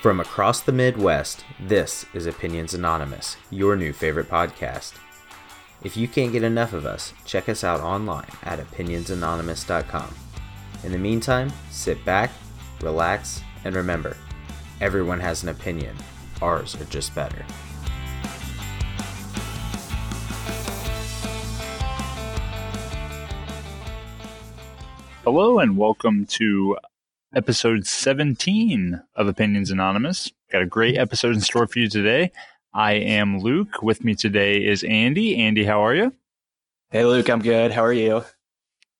From 0.00 0.18
across 0.18 0.62
the 0.62 0.72
Midwest, 0.72 1.44
this 1.60 2.06
is 2.14 2.24
Opinions 2.24 2.72
Anonymous, 2.72 3.36
your 3.50 3.76
new 3.76 3.92
favorite 3.92 4.30
podcast. 4.30 4.94
If 5.84 5.94
you 5.94 6.08
can't 6.08 6.32
get 6.32 6.42
enough 6.42 6.72
of 6.72 6.86
us, 6.86 7.12
check 7.26 7.50
us 7.50 7.62
out 7.62 7.80
online 7.80 8.30
at 8.42 8.60
opinionsanonymous.com. 8.60 10.14
In 10.84 10.92
the 10.92 10.96
meantime, 10.96 11.52
sit 11.68 12.02
back, 12.06 12.30
relax, 12.80 13.42
and 13.66 13.76
remember 13.76 14.16
everyone 14.80 15.20
has 15.20 15.42
an 15.42 15.50
opinion. 15.50 15.94
Ours 16.40 16.74
are 16.76 16.86
just 16.86 17.14
better. 17.14 17.44
Hello 25.24 25.58
and 25.58 25.76
welcome 25.76 26.24
to 26.24 26.78
episode 27.34 27.86
17 27.86 29.00
of 29.14 29.28
Opinions 29.28 29.70
Anonymous. 29.70 30.32
Got 30.50 30.62
a 30.62 30.66
great 30.66 30.98
episode 30.98 31.34
in 31.34 31.40
store 31.40 31.66
for 31.66 31.78
you 31.78 31.88
today. 31.88 32.32
I 32.74 32.94
am 32.94 33.38
Luke. 33.38 33.82
With 33.82 34.04
me 34.04 34.14
today 34.14 34.64
is 34.64 34.82
Andy. 34.82 35.36
Andy, 35.36 35.64
how 35.64 35.84
are 35.84 35.94
you? 35.94 36.12
Hey, 36.90 37.04
Luke, 37.04 37.30
I'm 37.30 37.40
good. 37.40 37.70
How 37.70 37.84
are 37.84 37.92
you? 37.92 38.24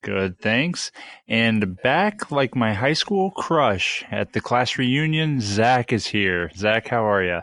Good, 0.02 0.38
thanks. 0.38 0.92
And 1.28 1.80
back 1.82 2.30
like 2.30 2.54
my 2.54 2.72
high 2.72 2.92
school 2.92 3.32
crush 3.32 4.04
at 4.10 4.32
the 4.32 4.40
class 4.40 4.78
reunion, 4.78 5.40
Zach 5.40 5.92
is 5.92 6.06
here. 6.06 6.50
Zach, 6.56 6.88
how 6.88 7.04
are 7.04 7.22
you? 7.22 7.40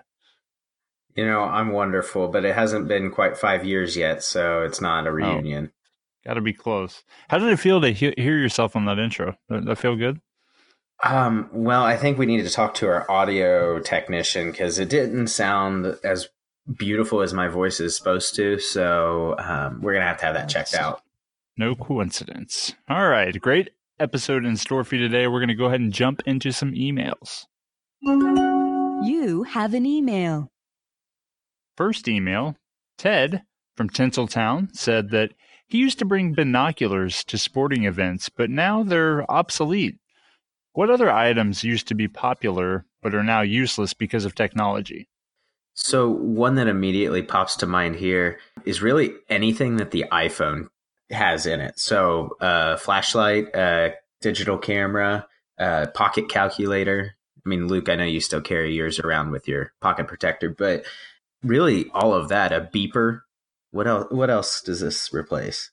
You 1.15 1.25
know, 1.25 1.41
I'm 1.41 1.71
wonderful, 1.71 2.29
but 2.29 2.45
it 2.45 2.55
hasn't 2.55 2.87
been 2.87 3.11
quite 3.11 3.37
five 3.37 3.65
years 3.65 3.97
yet, 3.97 4.23
so 4.23 4.63
it's 4.63 4.79
not 4.79 5.05
a 5.05 5.09
oh. 5.09 5.13
reunion. 5.13 5.71
Oh, 5.71 6.29
Got 6.29 6.33
to 6.35 6.41
be 6.41 6.53
close. 6.53 7.03
How 7.29 7.37
did 7.37 7.49
it 7.49 7.59
feel 7.59 7.81
to 7.81 7.91
he- 7.91 8.13
hear 8.17 8.37
yourself 8.37 8.75
on 8.75 8.85
that 8.85 8.99
intro? 8.99 9.35
Did 9.49 9.65
that 9.65 9.77
feel 9.77 9.95
good? 9.95 10.19
Um, 11.03 11.49
well, 11.53 11.83
I 11.83 11.95
think 11.95 12.17
we 12.17 12.25
need 12.25 12.43
to 12.43 12.49
talk 12.49 12.73
to 12.75 12.87
our 12.87 13.09
audio 13.09 13.79
technician 13.79 14.51
because 14.51 14.79
it 14.79 14.89
didn't 14.89 15.27
sound 15.27 15.97
as 16.03 16.27
beautiful 16.75 17.21
as 17.21 17.33
my 17.33 17.47
voice 17.47 17.79
is 17.79 17.95
supposed 17.95 18.35
to. 18.35 18.59
So 18.59 19.35
um, 19.37 19.81
we're 19.81 19.93
gonna 19.93 20.05
have 20.07 20.17
to 20.19 20.25
have 20.25 20.35
that 20.35 20.49
checked 20.49 20.73
out. 20.73 21.01
No 21.55 21.75
coincidence. 21.75 22.73
All 22.89 23.07
right, 23.07 23.39
great 23.39 23.71
episode 23.99 24.45
in 24.45 24.57
store 24.57 24.83
for 24.83 24.95
you 24.95 25.01
today. 25.01 25.27
We're 25.27 25.39
gonna 25.39 25.55
go 25.55 25.65
ahead 25.65 25.81
and 25.81 25.93
jump 25.93 26.21
into 26.25 26.51
some 26.51 26.73
emails. 26.73 27.45
You 28.01 29.43
have 29.43 29.73
an 29.73 29.85
email. 29.85 30.51
First 31.75 32.07
email, 32.07 32.55
Ted 32.97 33.43
from 33.75 33.89
Tinseltown 33.89 34.75
said 34.75 35.11
that 35.11 35.33
he 35.67 35.77
used 35.77 35.99
to 35.99 36.05
bring 36.05 36.33
binoculars 36.33 37.23
to 37.25 37.37
sporting 37.37 37.83
events, 37.83 38.29
but 38.29 38.49
now 38.49 38.83
they're 38.83 39.29
obsolete. 39.29 39.97
What 40.77 40.91
other 40.91 41.09
items 41.09 41.63
used 41.63 41.87
to 41.87 41.95
be 41.95 42.07
popular 42.07 42.85
but 43.01 43.15
are 43.15 43.23
now 43.23 43.41
useless 43.41 43.95
because 43.95 44.25
of 44.25 44.35
technology? 44.35 45.09
So, 45.73 46.07
one 46.07 46.53
that 46.53 46.67
immediately 46.67 47.23
pops 47.23 47.55
to 47.55 47.65
mind 47.65 47.95
here 47.95 48.37
is 48.63 48.79
really 48.79 49.13
anything 49.27 49.77
that 49.77 49.89
the 49.89 50.05
iPhone 50.11 50.67
has 51.09 51.47
in 51.47 51.61
it. 51.61 51.79
So, 51.79 52.37
uh, 52.41 52.77
flashlight, 52.77 53.55
uh, 53.55 53.89
digital 54.21 54.59
camera, 54.59 55.25
uh, 55.57 55.87
pocket 55.95 56.29
calculator. 56.29 57.15
I 57.43 57.49
mean, 57.49 57.67
Luke, 57.67 57.89
I 57.89 57.95
know 57.95 58.03
you 58.03 58.21
still 58.21 58.41
carry 58.41 58.75
yours 58.75 58.99
around 58.99 59.31
with 59.31 59.47
your 59.47 59.73
pocket 59.81 60.07
protector, 60.07 60.51
but 60.51 60.85
really 61.41 61.89
all 61.91 62.13
of 62.13 62.29
that. 62.29 62.53
A 62.53 62.61
beeper. 62.61 63.21
What 63.71 63.87
else? 63.87 64.11
What 64.11 64.29
else 64.29 64.61
does 64.61 64.81
this 64.81 65.11
replace? 65.11 65.71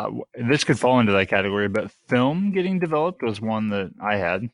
Uh, 0.00 0.10
this 0.34 0.64
could 0.64 0.78
fall 0.78 0.98
into 1.00 1.12
that 1.12 1.28
category, 1.28 1.68
but 1.68 1.90
film 2.08 2.52
getting 2.52 2.78
developed 2.78 3.22
was 3.22 3.40
one 3.40 3.68
that 3.68 3.90
I 4.00 4.16
had. 4.16 4.48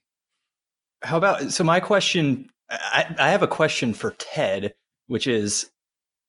How 1.02 1.18
about 1.18 1.52
so? 1.52 1.62
My 1.62 1.78
question, 1.78 2.50
I, 2.68 3.14
I 3.18 3.30
have 3.30 3.42
a 3.42 3.48
question 3.48 3.94
for 3.94 4.12
Ted, 4.18 4.74
which 5.06 5.26
is, 5.26 5.70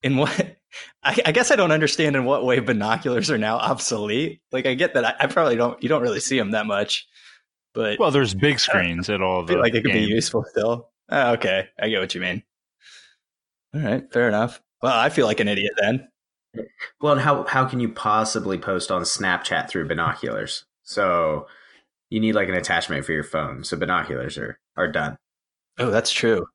in 0.02 0.16
what? 0.16 0.56
I, 1.02 1.16
I, 1.24 1.32
guess 1.32 1.50
I 1.50 1.56
don't 1.56 1.72
understand 1.72 2.14
in 2.14 2.26
what 2.26 2.44
way 2.44 2.60
binoculars 2.60 3.30
are 3.30 3.38
now 3.38 3.56
obsolete. 3.56 4.40
Like 4.52 4.66
I 4.66 4.74
get 4.74 4.94
that 4.94 5.04
I, 5.04 5.14
I, 5.20 5.26
probably 5.26 5.56
don't. 5.56 5.82
You 5.82 5.88
don't 5.88 6.02
really 6.02 6.20
see 6.20 6.38
them 6.38 6.52
that 6.52 6.66
much, 6.66 7.08
but 7.74 7.98
well, 7.98 8.10
there's 8.10 8.34
big 8.34 8.60
screens 8.60 9.08
at 9.08 9.22
all. 9.22 9.42
I 9.42 9.46
feel 9.46 9.60
like 9.60 9.74
it 9.74 9.82
could 9.82 9.92
games. 9.92 10.06
be 10.06 10.14
useful 10.14 10.44
still. 10.50 10.90
Oh, 11.08 11.32
okay, 11.32 11.68
I 11.80 11.88
get 11.88 12.00
what 12.00 12.14
you 12.14 12.20
mean. 12.20 12.42
All 13.74 13.80
right, 13.80 14.12
fair 14.12 14.28
enough. 14.28 14.60
Well, 14.82 14.96
I 14.96 15.08
feel 15.08 15.26
like 15.26 15.40
an 15.40 15.48
idiot 15.48 15.72
then. 15.80 16.08
Well, 17.00 17.12
and 17.12 17.22
how 17.22 17.44
how 17.44 17.66
can 17.66 17.80
you 17.80 17.88
possibly 17.88 18.58
post 18.58 18.90
on 18.90 19.02
Snapchat 19.02 19.68
through 19.68 19.88
binoculars? 19.88 20.64
So 20.82 21.46
you 22.10 22.20
need 22.20 22.34
like 22.34 22.48
an 22.48 22.54
attachment 22.54 23.04
for 23.04 23.12
your 23.12 23.24
phone. 23.24 23.64
So 23.64 23.76
binoculars 23.76 24.38
are 24.38 24.58
are 24.76 24.90
done. 24.90 25.18
Oh, 25.78 25.90
that's 25.90 26.10
true. 26.10 26.46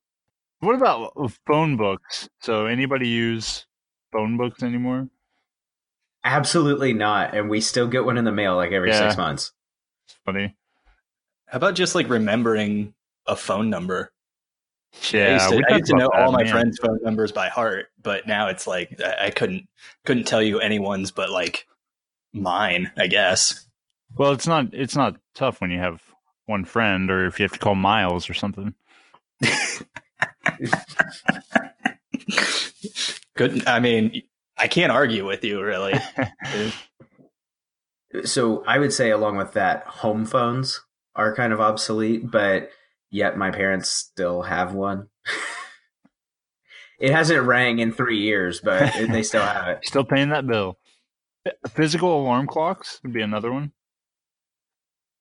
What 0.59 0.75
about 0.75 1.13
phone 1.45 1.77
books? 1.77 2.29
So 2.41 2.65
anybody 2.65 3.07
use 3.07 3.65
phone 4.11 4.37
books 4.37 4.63
anymore? 4.63 5.09
Absolutely 6.23 6.93
not. 6.93 7.35
And 7.35 7.49
we 7.49 7.59
still 7.59 7.87
get 7.87 8.05
one 8.05 8.17
in 8.17 8.23
the 8.23 8.31
mail 8.31 8.55
like 8.55 8.71
every 8.71 8.89
yeah. 8.89 8.99
six 8.99 9.17
months. 9.17 9.51
It's 10.07 10.17
funny. 10.25 10.55
How 11.47 11.57
about 11.57 11.75
just 11.75 11.95
like 11.95 12.09
remembering 12.09 12.93
a 13.27 13.35
phone 13.35 13.69
number? 13.69 14.11
Yeah, 15.11 15.25
I 15.25 15.33
used 15.33 15.49
to, 15.49 15.63
I 15.69 15.75
used 15.77 15.85
to 15.87 15.95
know 15.97 16.09
that, 16.13 16.21
all 16.21 16.31
my 16.31 16.43
man. 16.43 16.51
friends' 16.51 16.79
phone 16.79 16.99
numbers 17.03 17.31
by 17.31 17.49
heart, 17.49 17.87
but 18.01 18.27
now 18.27 18.47
it's 18.49 18.67
like 18.67 18.99
I, 19.03 19.27
I 19.27 19.29
couldn't 19.31 19.67
couldn't 20.05 20.25
tell 20.25 20.41
you 20.41 20.59
anyone's 20.59 21.11
but 21.11 21.29
like 21.29 21.65
mine, 22.33 22.91
I 22.97 23.07
guess. 23.07 23.67
Well, 24.15 24.31
it's 24.31 24.47
not 24.47 24.73
it's 24.73 24.95
not 24.95 25.17
tough 25.33 25.61
when 25.61 25.71
you 25.71 25.79
have 25.79 26.01
one 26.45 26.65
friend, 26.65 27.09
or 27.09 27.25
if 27.25 27.39
you 27.39 27.43
have 27.43 27.53
to 27.53 27.59
call 27.59 27.75
Miles 27.75 28.29
or 28.29 28.33
something. 28.33 28.75
Good. 33.35 33.67
I 33.67 33.79
mean, 33.79 34.21
I 34.57 34.67
can't 34.67 34.91
argue 34.91 35.25
with 35.25 35.43
you, 35.43 35.61
really. 35.61 35.93
so 38.25 38.63
I 38.65 38.77
would 38.79 38.93
say, 38.93 39.09
along 39.09 39.37
with 39.37 39.53
that, 39.53 39.85
home 39.85 40.25
phones 40.25 40.81
are 41.15 41.35
kind 41.35 41.53
of 41.53 41.59
obsolete, 41.59 42.29
but 42.29 42.69
yet 43.13 43.37
my 43.37 43.51
parents 43.51 43.89
still 43.89 44.41
have 44.41 44.73
one. 44.73 45.07
it 46.99 47.11
hasn't 47.11 47.45
rang 47.45 47.79
in 47.79 47.93
three 47.93 48.19
years, 48.19 48.59
but 48.59 48.91
they 48.93 49.23
still 49.23 49.43
have 49.43 49.67
it. 49.67 49.79
Still 49.85 50.03
paying 50.03 50.29
that 50.29 50.47
bill. 50.47 50.77
Physical 51.69 52.21
alarm 52.21 52.47
clocks 52.47 52.99
would 53.03 53.13
be 53.13 53.21
another 53.21 53.51
one. 53.51 53.71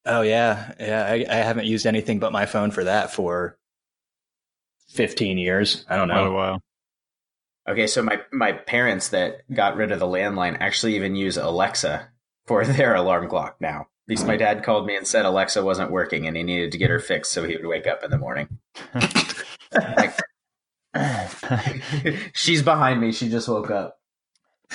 Oh 0.06 0.22
yeah, 0.22 0.72
yeah. 0.80 1.04
I, 1.04 1.26
I 1.28 1.36
haven't 1.36 1.66
used 1.66 1.86
anything 1.86 2.19
but 2.19 2.32
my 2.32 2.47
phone 2.47 2.70
for 2.70 2.84
that 2.84 3.12
for 3.12 3.58
fifteen 4.88 5.38
years. 5.38 5.84
I 5.88 5.97
don't 5.97 6.09
know. 6.09 6.14
Quite 6.14 6.26
a 6.26 6.32
while. 6.32 6.62
Okay, 7.69 7.86
so 7.86 8.03
my 8.03 8.20
my 8.32 8.53
parents 8.53 9.10
that 9.10 9.42
got 9.53 9.76
rid 9.76 9.92
of 9.92 9.98
the 9.98 10.06
landline 10.06 10.56
actually 10.60 10.97
even 10.97 11.14
use 11.14 11.36
Alexa 11.36 12.09
for 12.47 12.64
their 12.66 12.94
alarm 12.94 13.28
clock 13.28 13.56
now. 13.60 13.88
Because 14.07 14.25
my 14.25 14.37
dad 14.37 14.65
called 14.65 14.87
me 14.87 14.97
and 14.97 15.07
said 15.07 15.25
Alexa 15.25 15.65
wasn't 15.65 15.91
working 15.91 16.27
and 16.27 16.37
he 16.37 16.43
needed 16.43 16.73
to 16.73 16.79
get 16.79 16.91
her 16.91 16.99
fixed 16.99 17.33
so 17.33 17.45
he 17.45 17.57
would 17.57 17.67
wake 17.67 17.87
up 17.87 18.03
in 18.03 18.11
the 18.11 18.19
morning. 18.19 18.59
like, 19.73 20.19
she's 22.35 22.63
behind 22.63 23.01
me. 23.01 23.13
She 23.13 23.29
just 23.29 23.49
woke 23.49 23.71
up. 23.71 23.99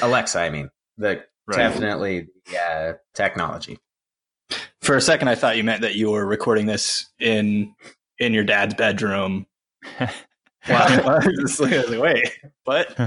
Alexa, 0.01 0.39
I 0.39 0.49
mean, 0.49 0.69
the 0.97 1.23
right. 1.47 1.57
definitely 1.57 2.27
yeah, 2.51 2.93
uh, 2.93 2.93
technology. 3.13 3.79
For 4.81 4.95
a 4.95 5.01
second, 5.01 5.27
I 5.27 5.35
thought 5.35 5.57
you 5.57 5.63
meant 5.63 5.81
that 5.81 5.95
you 5.95 6.11
were 6.11 6.25
recording 6.25 6.65
this 6.65 7.07
in 7.19 7.73
in 8.19 8.33
your 8.33 8.43
dad's 8.43 8.73
bedroom. 8.73 9.47
wow, 9.99 10.09
like, 11.59 11.89
wait, 11.89 12.39
what? 12.63 12.97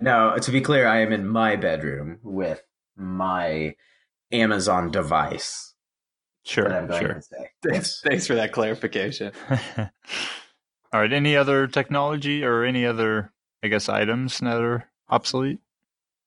no, 0.00 0.36
to 0.38 0.50
be 0.50 0.60
clear, 0.60 0.86
I 0.86 1.00
am 1.00 1.12
in 1.12 1.26
my 1.26 1.56
bedroom 1.56 2.18
with 2.22 2.62
my 2.96 3.74
Amazon 4.32 4.90
device. 4.90 5.74
Sure, 6.44 6.88
sure. 6.98 7.20
Thanks, 7.62 8.00
thanks 8.02 8.26
for 8.26 8.34
that 8.34 8.52
clarification. 8.52 9.32
All 10.92 11.00
right. 11.00 11.12
Any 11.12 11.36
other 11.36 11.66
technology 11.66 12.42
or 12.42 12.64
any 12.64 12.84
other, 12.84 13.32
I 13.62 13.68
guess, 13.68 13.88
items 13.88 14.38
that 14.38 14.60
are 14.60 14.88
obsolete? 15.08 15.60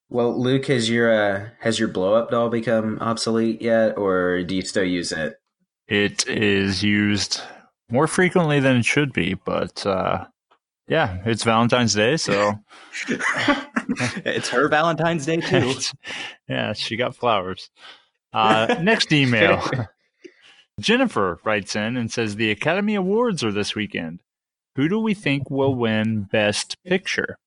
Well, 0.09 0.39
Luke, 0.39 0.67
has 0.67 0.89
your 0.89 1.11
uh, 1.11 1.49
has 1.59 1.79
your 1.79 1.87
blow 1.87 2.13
up 2.13 2.29
doll 2.31 2.49
become 2.49 2.99
obsolete 3.01 3.61
yet, 3.61 3.97
or 3.97 4.43
do 4.43 4.55
you 4.55 4.61
still 4.61 4.83
use 4.83 5.11
it? 5.11 5.37
It 5.87 6.27
is 6.27 6.83
used 6.83 7.41
more 7.89 8.07
frequently 8.07 8.59
than 8.59 8.77
it 8.77 8.85
should 8.85 9.11
be, 9.11 9.33
but 9.33 9.85
uh, 9.85 10.25
yeah, 10.87 11.21
it's 11.25 11.43
Valentine's 11.43 11.93
Day, 11.93 12.17
so 12.17 12.53
it's 13.07 14.49
her 14.49 14.67
Valentine's 14.67 15.25
Day 15.25 15.37
too. 15.37 15.73
yeah, 16.49 16.73
she 16.73 16.97
got 16.97 17.15
flowers. 17.15 17.69
Uh, 18.33 18.75
next 18.81 19.11
email. 19.11 19.63
Jennifer 20.79 21.39
writes 21.43 21.75
in 21.75 21.95
and 21.97 22.11
says 22.11 22.35
the 22.35 22.51
Academy 22.51 22.95
Awards 22.95 23.43
are 23.43 23.51
this 23.51 23.75
weekend. 23.75 24.21
Who 24.75 24.89
do 24.89 24.99
we 24.99 25.13
think 25.13 25.49
will 25.49 25.75
win 25.75 26.23
Best 26.23 26.75
Picture? 26.83 27.37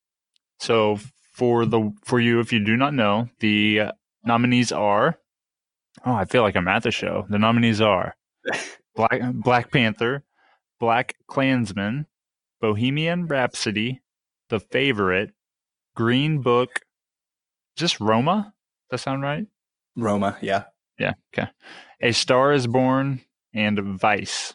So 0.61 1.01
for 1.33 1.67
the 1.67 1.93
for 2.05 2.21
you, 2.21 2.41
if 2.41 2.53
you 2.53 2.65
do 2.65 2.77
not 2.77 2.95
know, 2.95 3.29
the 3.41 3.91
nominees 4.25 4.73
are. 4.73 5.19
Oh, 6.05 6.15
I 6.15 6.25
feel 6.25 6.43
like 6.43 6.57
I'm 6.57 6.69
at 6.69 6.85
the 6.85 6.91
show. 6.91 7.27
The 7.29 7.39
nominees 7.39 7.81
are 7.81 8.15
Black 8.95 9.21
Black 9.33 9.73
Panther, 9.73 10.23
Black 10.79 11.17
Klansman, 11.27 12.07
Bohemian 12.61 13.27
Rhapsody, 13.27 14.01
The 14.49 14.61
Favorite, 14.61 15.33
Green 15.95 16.41
Book. 16.41 16.81
Just 17.77 18.01
Roma? 18.01 18.55
Does 18.91 19.01
that 19.01 19.05
sound 19.05 19.23
right? 19.23 19.47
Roma, 19.97 20.37
yeah. 20.41 20.65
Yeah. 20.99 21.15
Okay. 21.35 21.49
A 22.01 22.13
Star 22.13 22.53
is 22.53 22.67
Born 22.67 23.21
and 23.55 23.81
Vice. 23.99 24.55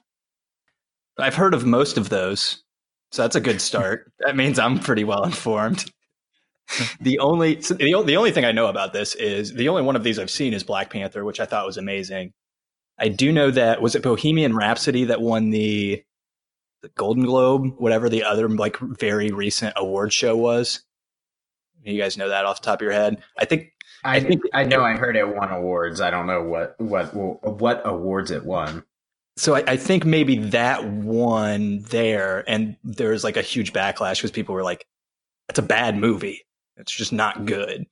I've 1.18 1.36
heard 1.36 1.54
of 1.54 1.66
most 1.66 1.98
of 1.98 2.10
those. 2.10 2.64
So 3.12 3.22
that's 3.22 3.36
a 3.36 3.42
good 3.42 3.62
start. 3.70 4.12
that 4.20 4.36
means 4.36 4.58
I'm 4.60 4.80
pretty 4.80 5.04
well 5.04 5.24
informed. 5.24 5.86
the 7.02 7.20
only 7.20 7.56
the, 7.56 8.04
the 8.06 8.16
only 8.18 8.32
thing 8.32 8.46
I 8.46 8.52
know 8.52 8.68
about 8.68 8.94
this 8.94 9.16
is 9.16 9.54
the 9.54 9.70
only 9.70 9.82
one 9.82 9.96
of 9.96 10.04
these 10.04 10.18
I've 10.18 10.32
seen 10.32 10.54
is 10.54 10.64
Black 10.64 10.90
Panther, 10.90 11.26
which 11.26 11.40
I 11.40 11.46
thought 11.46 11.66
was 11.66 11.78
amazing. 11.78 12.34
I 12.98 13.10
do 13.10 13.32
know 13.32 13.52
that 13.52 13.82
was 13.82 13.96
it 13.96 14.04
Bohemian 14.04 14.56
Rhapsody 14.56 15.06
that 15.06 15.22
won 15.22 15.50
the 15.50 16.04
the 16.82 16.90
Golden 16.90 17.26
Globe, 17.26 17.76
whatever 17.78 18.10
the 18.10 18.24
other 18.24 18.50
like 18.50 18.78
very 18.78 19.32
recent 19.32 19.74
award 19.76 20.12
show 20.12 20.36
was. 20.36 20.84
You 21.84 22.00
guys 22.00 22.18
know 22.18 22.30
that 22.30 22.46
off 22.46 22.62
the 22.62 22.66
top 22.66 22.80
of 22.80 22.84
your 22.84 22.92
head? 22.92 23.24
I 23.38 23.46
think 23.46 23.72
I, 24.04 24.18
I 24.18 24.20
think 24.20 24.44
I 24.54 24.64
know 24.64 24.82
I 24.82 24.94
heard 24.94 25.16
it 25.16 25.36
won 25.36 25.50
awards. 25.50 26.02
I 26.02 26.12
don't 26.12 26.28
know 26.28 26.44
what 26.44 26.80
what 26.80 27.14
what 27.14 27.82
awards 27.86 28.32
it 28.32 28.46
won. 28.46 28.84
So 29.38 29.56
I, 29.56 29.64
I 29.66 29.78
think 29.78 30.06
maybe 30.06 30.38
that 30.50 30.86
one 30.86 31.80
there, 31.84 32.44
and 32.48 32.76
there 32.84 33.12
was 33.12 33.24
like 33.24 33.38
a 33.38 33.42
huge 33.42 33.74
backlash 33.74 34.18
because 34.18 34.32
people 34.32 34.54
were 34.54 34.64
like, 34.64 34.86
"That's 35.48 35.60
a 35.60 35.64
bad 35.64 35.98
movie. 35.98 36.46
It's 36.78 36.96
just 36.96 37.14
not 37.14 37.46
good." 37.46 37.86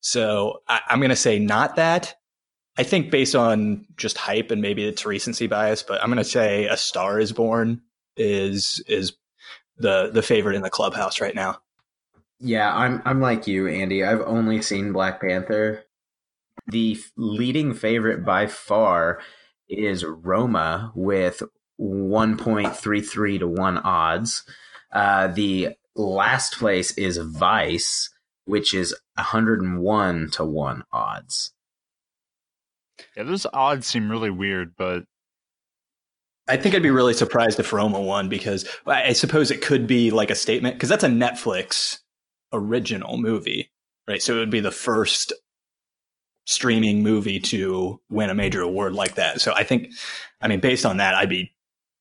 So 0.00 0.62
I, 0.68 0.80
I'm 0.88 0.98
going 0.98 1.10
to 1.10 1.16
say 1.16 1.38
not 1.38 1.76
that. 1.76 2.14
I 2.76 2.82
think 2.82 3.10
based 3.10 3.34
on 3.34 3.86
just 3.96 4.16
hype 4.16 4.50
and 4.50 4.62
maybe 4.62 4.84
it's 4.86 5.04
recency 5.04 5.46
bias, 5.46 5.82
but 5.82 6.02
I'm 6.02 6.08
going 6.08 6.18
to 6.18 6.24
say 6.24 6.66
A 6.66 6.76
Star 6.76 7.18
Is 7.18 7.32
Born 7.32 7.82
is 8.20 8.82
is 8.86 9.14
the 9.78 10.10
the 10.12 10.22
favorite 10.22 10.54
in 10.54 10.62
the 10.62 10.70
clubhouse 10.70 11.20
right 11.20 11.34
now. 11.34 11.58
Yeah, 12.38 12.74
I'm 12.74 13.02
I'm 13.04 13.20
like 13.20 13.46
you, 13.46 13.66
Andy. 13.66 14.04
I've 14.04 14.20
only 14.22 14.62
seen 14.62 14.92
Black 14.92 15.20
Panther. 15.20 15.84
The 16.66 16.98
leading 17.16 17.74
favorite 17.74 18.24
by 18.24 18.46
far 18.46 19.20
is 19.68 20.04
Roma 20.04 20.92
with 20.94 21.42
1.33 21.80 23.38
to 23.38 23.48
1 23.48 23.78
odds. 23.78 24.44
Uh, 24.92 25.28
the 25.28 25.70
last 25.94 26.58
place 26.58 26.92
is 26.98 27.16
Vice, 27.16 28.10
which 28.44 28.74
is 28.74 28.94
101 29.14 30.30
to 30.32 30.44
1 30.44 30.84
odds. 30.92 31.52
Yeah, 33.16 33.22
those 33.22 33.46
odds 33.52 33.86
seem 33.86 34.10
really 34.10 34.30
weird, 34.30 34.74
but 34.76 35.04
I 36.48 36.56
think 36.56 36.74
I'd 36.74 36.82
be 36.82 36.90
really 36.90 37.14
surprised 37.14 37.60
if 37.60 37.72
Roma 37.72 38.00
won 38.00 38.28
because 38.28 38.68
I 38.86 39.12
suppose 39.12 39.50
it 39.50 39.62
could 39.62 39.86
be 39.86 40.10
like 40.10 40.30
a 40.30 40.34
statement 40.34 40.74
because 40.74 40.88
that's 40.88 41.04
a 41.04 41.08
Netflix 41.08 41.98
original 42.52 43.18
movie, 43.18 43.70
right? 44.08 44.22
So 44.22 44.36
it 44.36 44.38
would 44.40 44.50
be 44.50 44.60
the 44.60 44.72
first 44.72 45.32
streaming 46.46 47.02
movie 47.02 47.38
to 47.38 48.00
win 48.10 48.30
a 48.30 48.34
major 48.34 48.62
award 48.62 48.94
like 48.94 49.14
that. 49.14 49.40
So 49.40 49.52
I 49.54 49.62
think, 49.62 49.92
I 50.40 50.48
mean, 50.48 50.58
based 50.58 50.84
on 50.84 50.96
that, 50.96 51.14
I'd 51.14 51.28
be 51.28 51.52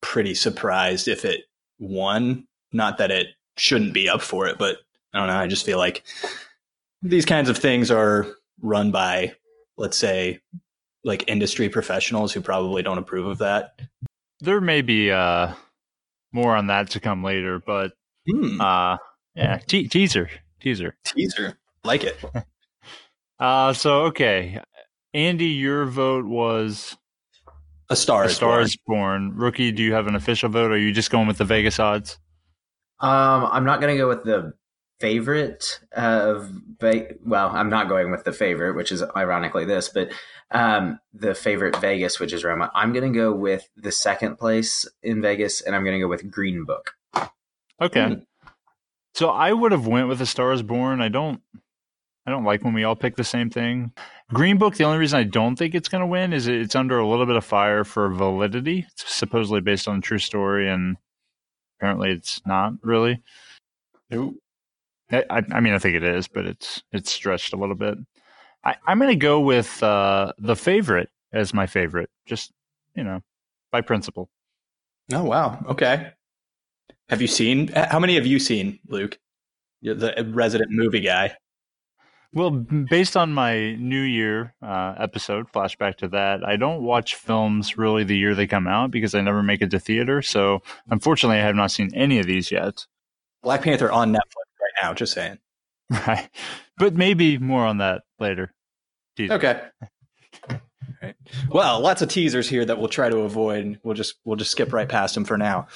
pretty 0.02 0.34
surprised 0.34 1.08
if 1.08 1.26
it 1.26 1.42
won. 1.78 2.48
Not 2.72 2.98
that 2.98 3.12
it 3.12 3.28
shouldn't 3.58 3.94
be 3.94 4.10
up 4.10 4.22
for 4.22 4.48
it, 4.48 4.58
but 4.58 4.78
I 5.14 5.20
don't 5.20 5.28
know. 5.28 5.38
I 5.38 5.48
just 5.48 5.66
feel 5.66 5.78
like 5.78 6.04
these 7.02 7.26
kinds 7.26 7.50
of 7.50 7.58
things 7.58 7.92
are 7.92 8.28
run 8.62 8.92
by, 8.92 9.34
let's 9.78 9.98
say, 9.98 10.40
like 11.04 11.24
industry 11.28 11.70
professionals 11.70 12.34
who 12.34 12.42
probably 12.42 12.82
don't 12.82 12.98
approve 12.98 13.28
of 13.28 13.38
that. 13.40 13.80
There 14.42 14.62
may 14.62 14.82
be 14.82 15.12
uh, 15.12 15.54
more 16.32 16.56
on 16.56 16.68
that 16.68 16.92
to 16.92 17.00
come 17.00 17.24
later, 17.24 17.60
but 17.60 17.94
hmm. 18.30 18.60
uh, 18.60 18.98
yeah, 19.36 19.58
te- 19.58 19.88
teaser, 19.88 20.30
teaser, 20.60 20.96
teaser, 21.04 21.58
like 21.84 22.04
it. 22.04 22.24
uh, 23.40 23.74
so 23.74 24.04
okay, 24.06 24.62
Andy, 25.14 25.48
your 25.48 25.86
vote 25.86 26.26
was 26.26 26.98
a 27.90 27.96
star. 27.96 28.26
A 28.26 28.30
star 28.30 28.62
is 28.62 28.78
born. 28.86 29.36
Rookie, 29.36 29.72
do 29.72 29.84
you 29.84 29.94
have 29.94 30.08
an 30.08 30.16
official 30.16 30.50
vote, 30.50 30.72
or 30.72 30.76
are 30.76 30.78
you 30.78 30.92
just 30.92 31.12
going 31.12 31.28
with 31.28 31.38
the 31.38 31.46
Vegas 31.46 31.80
odds? 31.80 32.20
Um, 33.00 33.48
I'm 33.52 33.66
not 33.66 33.82
going 33.82 33.94
to 33.94 33.98
go 33.98 34.08
with 34.08 34.24
the 34.24 34.54
favorite 35.00 35.80
of 35.94 36.52
well, 37.26 37.50
I'm 37.50 37.70
not 37.70 37.90
going 37.90 38.12
with 38.12 38.24
the 38.24 38.34
favorite, 38.34 38.76
which 38.76 38.92
is 38.92 39.04
ironically 39.16 39.66
this, 39.66 39.90
but 39.90 40.12
um, 40.52 41.00
the 41.14 41.36
favorite 41.36 41.76
Vegas, 41.78 42.20
which 42.20 42.34
is 42.34 42.44
Roma. 42.44 42.72
I'm 42.74 42.94
going 42.94 43.12
to 43.12 43.18
go 43.18 43.34
with 43.34 43.68
the 43.76 43.92
second 43.92 44.38
place 44.38 44.88
in 45.04 45.22
Vegas, 45.22 45.62
and 45.62 45.76
I'm 45.76 45.84
going 45.84 45.96
to 45.96 46.02
go 46.02 46.08
with 46.08 46.30
Green 46.30 46.66
Book. 46.66 46.94
Okay. 47.82 48.02
Mm. 48.02 48.26
So 49.16 49.30
I 49.30 49.54
would 49.54 49.72
have 49.72 49.88
went 49.88 50.08
with 50.08 50.20
the 50.20 50.26
Stars 50.26 50.62
Born. 50.62 51.02
I 51.02 51.10
don't. 51.10 51.42
I 52.26 52.32
don't 52.32 52.44
like 52.44 52.64
when 52.64 52.74
we 52.74 52.84
all 52.84 52.96
pick 52.96 53.16
the 53.16 53.24
same 53.24 53.50
thing. 53.50 53.92
Green 54.34 54.58
Book. 54.58 54.76
The 54.76 54.84
only 54.84 55.00
reason 55.00 55.20
I 55.20 55.24
don't 55.24 55.56
think 55.56 55.74
it's 55.74 55.90
going 55.90 56.02
to 56.02 56.08
win 56.08 56.32
is 56.32 56.48
it's 56.48 56.76
under 56.76 57.00
a 57.00 57.08
little 57.08 57.26
bit 57.26 57.36
of 57.36 57.46
fire 57.46 57.84
for 57.84 58.10
validity. 58.10 58.86
It's 58.92 59.14
supposedly 59.14 59.62
based 59.62 59.88
on 59.88 59.98
a 59.98 60.02
true 60.02 60.20
story, 60.20 60.70
and 60.70 60.98
apparently 61.78 62.12
it's 62.12 62.42
not 62.46 62.74
really. 62.84 63.22
Nope. 64.12 64.36
I, 65.12 65.44
I 65.52 65.60
mean, 65.60 65.74
I 65.74 65.80
think 65.80 65.96
it 65.96 66.04
is, 66.04 66.28
but 66.28 66.46
it's 66.46 66.84
it's 66.92 67.12
stretched 67.12 67.54
a 67.54 67.58
little 67.58 67.76
bit. 67.76 67.98
I, 68.64 68.76
am 68.88 69.00
going 69.00 69.10
to 69.10 69.16
go 69.16 69.40
with 69.40 69.82
uh, 69.82 70.34
the 70.38 70.56
favorite 70.56 71.10
as 71.34 71.54
my 71.54 71.66
favorite, 71.66 72.10
just 72.26 72.52
you 72.96 73.04
know, 73.04 73.22
by 73.72 73.82
principle. 73.82 74.30
Oh 75.12 75.24
wow! 75.24 75.64
Okay. 75.68 76.12
Have 77.10 77.22
you 77.22 77.28
seen? 77.28 77.70
How 77.70 78.00
many 78.00 78.16
have 78.16 78.28
you 78.28 78.38
seen, 78.38 78.80
Luke? 78.88 79.18
You're 79.82 79.96
the 79.96 80.30
resident 80.32 80.72
movie 80.72 81.00
guy. 81.00 81.36
Well, 82.32 82.52
based 82.52 83.18
on 83.18 83.34
my 83.34 83.74
New 83.76 84.02
Year 84.02 84.54
uh, 84.62 84.94
episode, 85.00 85.52
flashback 85.52 85.96
to 85.98 86.08
that, 86.10 86.44
I 86.46 86.58
don't 86.58 86.84
watch 86.84 87.16
films 87.16 87.76
really 87.76 88.04
the 88.04 88.16
year 88.16 88.36
they 88.36 88.46
come 88.46 88.68
out 88.68 88.92
because 88.92 89.16
I 89.16 89.22
never 89.22 89.42
make 89.42 89.64
it 89.64 89.72
to 89.72 89.80
theater. 89.80 90.22
So, 90.22 90.62
unfortunately, 90.92 91.40
I 91.40 91.46
have 91.46 91.56
not 91.56 91.72
seen 91.72 91.90
any 91.96 92.20
of 92.20 92.28
these 92.28 92.52
yet. 92.52 92.86
Black 93.42 93.64
Panther 93.64 93.92
on 93.92 94.14
Netflix 94.14 94.39
now. 94.82 94.94
Just 94.94 95.14
saying. 95.14 95.40
Right. 96.08 96.30
But 96.78 96.94
maybe 96.94 97.40
more 97.40 97.66
on 97.66 97.80
that 97.80 98.04
later. 98.20 98.54
Teaser. 99.18 99.34
Okay. 99.34 99.62
Right. 101.02 101.16
Well, 101.50 101.80
lots 101.80 102.02
of 102.02 102.10
teasers 102.10 102.48
here 102.50 102.66
that 102.66 102.78
we'll 102.78 102.90
try 102.90 103.10
to 103.10 103.20
avoid. 103.20 103.80
We'll 103.84 103.96
just 103.96 104.16
we'll 104.26 104.36
just 104.36 104.52
skip 104.52 104.74
right 104.74 104.88
past 104.88 105.16
them 105.16 105.26
for 105.26 105.38
now, 105.38 105.68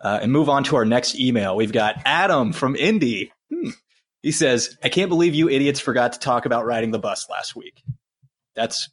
uh, 0.00 0.18
and 0.22 0.32
move 0.32 0.48
on 0.48 0.64
to 0.64 0.76
our 0.76 0.84
next 0.84 1.18
email. 1.18 1.56
We've 1.56 1.72
got 1.72 1.96
Adam 2.04 2.52
from 2.52 2.74
Indy. 2.76 3.32
Hmm. 3.52 3.70
He 4.22 4.32
says, 4.32 4.76
"I 4.82 4.88
can't 4.88 5.08
believe 5.08 5.34
you 5.34 5.48
idiots 5.48 5.80
forgot 5.80 6.14
to 6.14 6.18
talk 6.18 6.46
about 6.46 6.66
riding 6.66 6.90
the 6.90 6.98
bus 6.98 7.28
last 7.30 7.54
week." 7.54 7.82
That's 8.56 8.90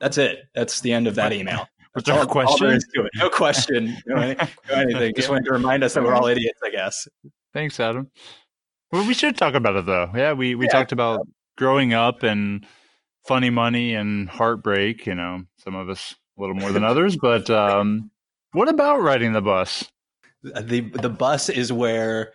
that's 0.00 0.18
it. 0.18 0.40
That's 0.54 0.80
the 0.82 0.92
end 0.92 1.06
of 1.06 1.14
that 1.14 1.32
email. 1.32 1.66
Was 1.94 2.04
there 2.04 2.22
a 2.22 2.26
question? 2.26 2.78
No 3.16 3.28
question. 3.28 3.96
No, 4.06 4.16
anything. 4.70 5.14
Just 5.14 5.28
wanted 5.28 5.44
to 5.44 5.52
remind 5.52 5.84
us 5.84 5.94
that 5.94 6.02
we're 6.02 6.14
all 6.14 6.26
idiots. 6.26 6.60
I 6.64 6.70
guess. 6.70 7.08
Thanks, 7.54 7.78
Adam. 7.80 8.10
Well, 8.92 9.06
we 9.06 9.14
should 9.14 9.36
talk 9.36 9.54
about 9.54 9.76
it 9.76 9.86
though. 9.86 10.10
Yeah, 10.14 10.34
we 10.34 10.54
we 10.54 10.66
yeah. 10.66 10.72
talked 10.72 10.92
about 10.92 11.26
growing 11.56 11.94
up 11.94 12.22
and 12.22 12.66
funny 13.26 13.50
money 13.50 13.94
and 13.94 14.28
heartbreak. 14.28 15.06
You 15.06 15.14
know, 15.14 15.44
some 15.56 15.74
of 15.74 15.88
us 15.88 16.14
a 16.36 16.40
little 16.40 16.56
more 16.56 16.72
than 16.72 16.84
others. 16.84 17.16
But 17.16 17.48
um, 17.48 18.10
what 18.52 18.68
about 18.68 19.00
riding 19.00 19.32
the 19.32 19.40
bus? 19.40 19.90
The 20.42 20.80
the 20.80 21.08
bus 21.08 21.48
is 21.48 21.72
where 21.72 22.32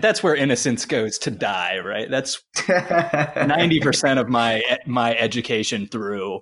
that's 0.00 0.22
where 0.22 0.34
innocence 0.34 0.86
goes 0.86 1.18
to 1.18 1.30
die. 1.30 1.78
Right. 1.78 2.10
That's 2.10 2.42
ninety 2.68 3.80
percent 3.80 4.18
of 4.18 4.28
my 4.28 4.62
my 4.86 5.14
education 5.16 5.86
through 5.86 6.40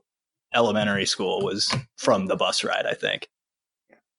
elementary 0.54 1.06
school 1.06 1.42
was 1.42 1.74
from 1.96 2.26
the 2.26 2.36
bus 2.36 2.62
ride. 2.62 2.86
I 2.86 2.94
think. 2.94 3.28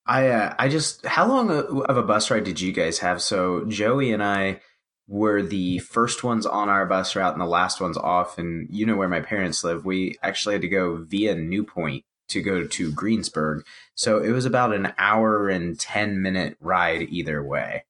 I 0.07 0.27
uh, 0.29 0.55
I 0.57 0.69
just 0.69 1.05
how 1.05 1.27
long 1.27 1.51
of 1.51 1.97
a 1.97 2.03
bus 2.03 2.31
ride 2.31 2.43
did 2.43 2.61
you 2.61 2.71
guys 2.71 2.99
have? 2.99 3.21
So 3.21 3.65
Joey 3.65 4.11
and 4.11 4.23
I 4.23 4.61
were 5.07 5.41
the 5.41 5.79
first 5.79 6.23
ones 6.23 6.45
on 6.45 6.69
our 6.69 6.85
bus 6.85 7.15
route 7.15 7.33
and 7.33 7.41
the 7.41 7.45
last 7.45 7.79
ones 7.79 7.97
off. 7.97 8.37
And 8.37 8.67
you 8.69 8.85
know 8.85 8.95
where 8.95 9.07
my 9.07 9.21
parents 9.21 9.63
live. 9.63 9.85
We 9.85 10.17
actually 10.21 10.55
had 10.55 10.61
to 10.61 10.67
go 10.67 10.97
via 10.97 11.35
New 11.35 11.63
Point 11.63 12.03
to 12.29 12.41
go 12.41 12.65
to 12.65 12.91
Greensburg. 12.91 13.65
So 13.95 14.19
it 14.19 14.31
was 14.31 14.45
about 14.45 14.73
an 14.73 14.93
hour 14.97 15.49
and 15.49 15.79
ten 15.79 16.21
minute 16.21 16.57
ride 16.59 17.03
either 17.09 17.43
way. 17.43 17.85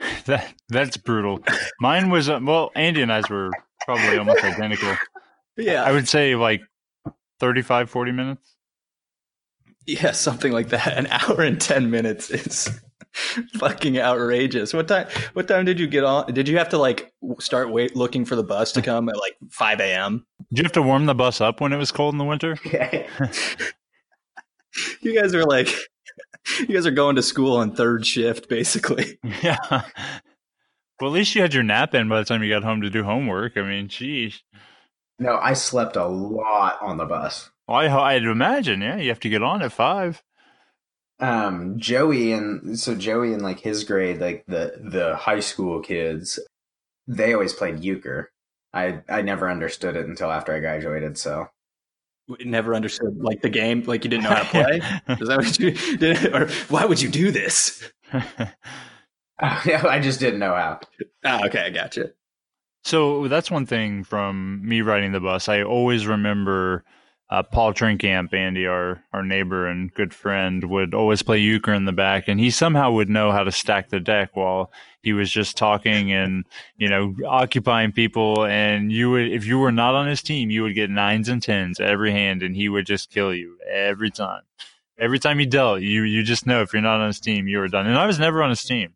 That 0.26 0.54
that's 0.68 0.96
brutal. 0.96 1.42
Mine 1.80 2.10
was 2.10 2.28
uh, 2.28 2.38
well, 2.42 2.70
Andy 2.76 3.02
and 3.02 3.12
I's 3.12 3.28
were 3.28 3.50
probably 3.84 4.18
almost 4.18 4.44
identical. 4.44 4.96
Yeah, 5.60 5.82
I 5.82 5.90
would 5.90 6.06
say 6.06 6.36
like 6.36 6.60
35, 7.40 7.90
40 7.90 8.12
minutes. 8.12 8.54
Yeah, 9.88 10.12
something 10.12 10.52
like 10.52 10.68
that. 10.68 10.98
An 10.98 11.06
hour 11.06 11.40
and 11.40 11.58
10 11.58 11.90
minutes 11.90 12.28
is 12.28 12.68
fucking 13.54 13.98
outrageous. 13.98 14.74
What 14.74 14.86
time 14.86 15.06
what 15.32 15.48
time 15.48 15.64
did 15.64 15.80
you 15.80 15.86
get 15.86 16.04
on? 16.04 16.30
Did 16.34 16.46
you 16.46 16.58
have 16.58 16.68
to 16.68 16.78
like 16.78 17.10
start 17.40 17.70
wait 17.70 17.96
looking 17.96 18.26
for 18.26 18.36
the 18.36 18.42
bus 18.42 18.70
to 18.72 18.82
come 18.82 19.08
at 19.08 19.16
like 19.16 19.34
5 19.50 19.80
a.m.? 19.80 20.26
Did 20.50 20.58
you 20.58 20.64
have 20.64 20.72
to 20.72 20.82
warm 20.82 21.06
the 21.06 21.14
bus 21.14 21.40
up 21.40 21.62
when 21.62 21.72
it 21.72 21.78
was 21.78 21.90
cold 21.90 22.12
in 22.12 22.18
the 22.18 22.24
winter? 22.24 22.58
you 25.00 25.18
guys 25.18 25.34
are 25.34 25.44
like 25.44 25.74
you 26.58 26.66
guys 26.66 26.86
are 26.86 26.90
going 26.90 27.16
to 27.16 27.22
school 27.22 27.56
on 27.56 27.74
third 27.74 28.04
shift, 28.04 28.50
basically. 28.50 29.18
Yeah. 29.42 29.56
Well, 31.00 31.12
at 31.12 31.14
least 31.14 31.34
you 31.34 31.40
had 31.40 31.54
your 31.54 31.62
nap 31.62 31.94
in 31.94 32.08
by 32.10 32.18
the 32.18 32.24
time 32.24 32.42
you 32.42 32.50
got 32.50 32.64
home 32.64 32.82
to 32.82 32.90
do 32.90 33.04
homework. 33.04 33.56
I 33.56 33.62
mean, 33.62 33.88
geez. 33.88 34.42
No, 35.18 35.38
I 35.40 35.54
slept 35.54 35.96
a 35.96 36.06
lot 36.06 36.82
on 36.82 36.98
the 36.98 37.06
bus. 37.06 37.50
Well, 37.68 37.76
I, 37.76 38.14
I'd 38.14 38.24
imagine, 38.24 38.80
yeah, 38.80 38.96
you 38.96 39.10
have 39.10 39.20
to 39.20 39.28
get 39.28 39.42
on 39.42 39.62
at 39.62 39.72
five. 39.72 40.22
Um, 41.20 41.78
Joey 41.78 42.32
and 42.32 42.78
so 42.78 42.94
Joey 42.94 43.32
and 43.34 43.42
like 43.42 43.60
his 43.60 43.84
grade, 43.84 44.20
like 44.20 44.44
the 44.46 44.80
the 44.80 45.16
high 45.16 45.40
school 45.40 45.80
kids, 45.80 46.38
they 47.06 47.34
always 47.34 47.52
played 47.52 47.84
euchre. 47.84 48.30
I 48.72 49.00
I 49.08 49.22
never 49.22 49.50
understood 49.50 49.96
it 49.96 50.06
until 50.06 50.30
after 50.30 50.54
I 50.54 50.60
graduated. 50.60 51.18
So 51.18 51.48
Never 52.44 52.74
understood 52.74 53.16
like 53.18 53.40
the 53.42 53.48
game, 53.48 53.82
like 53.84 54.04
you 54.04 54.10
didn't 54.10 54.24
know 54.24 54.30
how 54.30 54.42
to 54.42 54.48
play. 54.50 55.16
Is 55.16 55.28
that 55.28 55.38
what 55.38 55.58
you 55.58 55.70
did? 55.98 56.34
Or 56.34 56.48
why 56.68 56.84
would 56.84 57.00
you 57.02 57.08
do 57.08 57.30
this? 57.30 57.90
yeah, 58.12 58.52
I 59.40 59.98
just 59.98 60.20
didn't 60.20 60.38
know 60.38 60.54
how. 60.54 60.80
Ah, 61.24 61.46
okay, 61.46 61.62
I 61.66 61.70
gotcha. 61.70 62.12
So 62.84 63.28
that's 63.28 63.50
one 63.50 63.66
thing 63.66 64.04
from 64.04 64.60
me 64.66 64.82
riding 64.82 65.12
the 65.12 65.20
bus. 65.20 65.48
I 65.48 65.62
always 65.62 66.06
remember 66.06 66.84
uh, 67.30 67.42
Paul 67.42 67.74
Trinkamp, 67.74 68.32
Andy, 68.32 68.66
our 68.66 69.02
our 69.12 69.22
neighbor 69.22 69.66
and 69.66 69.92
good 69.92 70.14
friend, 70.14 70.64
would 70.64 70.94
always 70.94 71.22
play 71.22 71.38
euchre 71.38 71.74
in 71.74 71.84
the 71.84 71.92
back, 71.92 72.28
and 72.28 72.40
he 72.40 72.50
somehow 72.50 72.90
would 72.92 73.08
know 73.10 73.32
how 73.32 73.44
to 73.44 73.52
stack 73.52 73.90
the 73.90 74.00
deck 74.00 74.34
while 74.34 74.72
he 75.02 75.12
was 75.12 75.30
just 75.30 75.56
talking 75.56 76.10
and 76.12 76.44
you 76.76 76.88
know 76.88 77.14
occupying 77.26 77.92
people. 77.92 78.46
And 78.46 78.90
you 78.90 79.10
would, 79.10 79.30
if 79.30 79.44
you 79.46 79.58
were 79.58 79.72
not 79.72 79.94
on 79.94 80.06
his 80.06 80.22
team, 80.22 80.50
you 80.50 80.62
would 80.62 80.74
get 80.74 80.90
nines 80.90 81.28
and 81.28 81.42
tens 81.42 81.80
every 81.80 82.12
hand, 82.12 82.42
and 82.42 82.56
he 82.56 82.68
would 82.68 82.86
just 82.86 83.10
kill 83.10 83.34
you 83.34 83.58
every 83.70 84.10
time. 84.10 84.42
Every 84.98 85.18
time 85.18 85.38
he 85.38 85.46
dealt, 85.46 85.80
you 85.82 86.02
you 86.02 86.22
just 86.22 86.46
know 86.46 86.62
if 86.62 86.72
you're 86.72 86.82
not 86.82 87.00
on 87.00 87.08
his 87.08 87.20
team, 87.20 87.46
you 87.46 87.58
were 87.58 87.68
done. 87.68 87.86
And 87.86 87.98
I 87.98 88.06
was 88.06 88.18
never 88.18 88.42
on 88.42 88.50
his 88.50 88.62
team. 88.64 88.94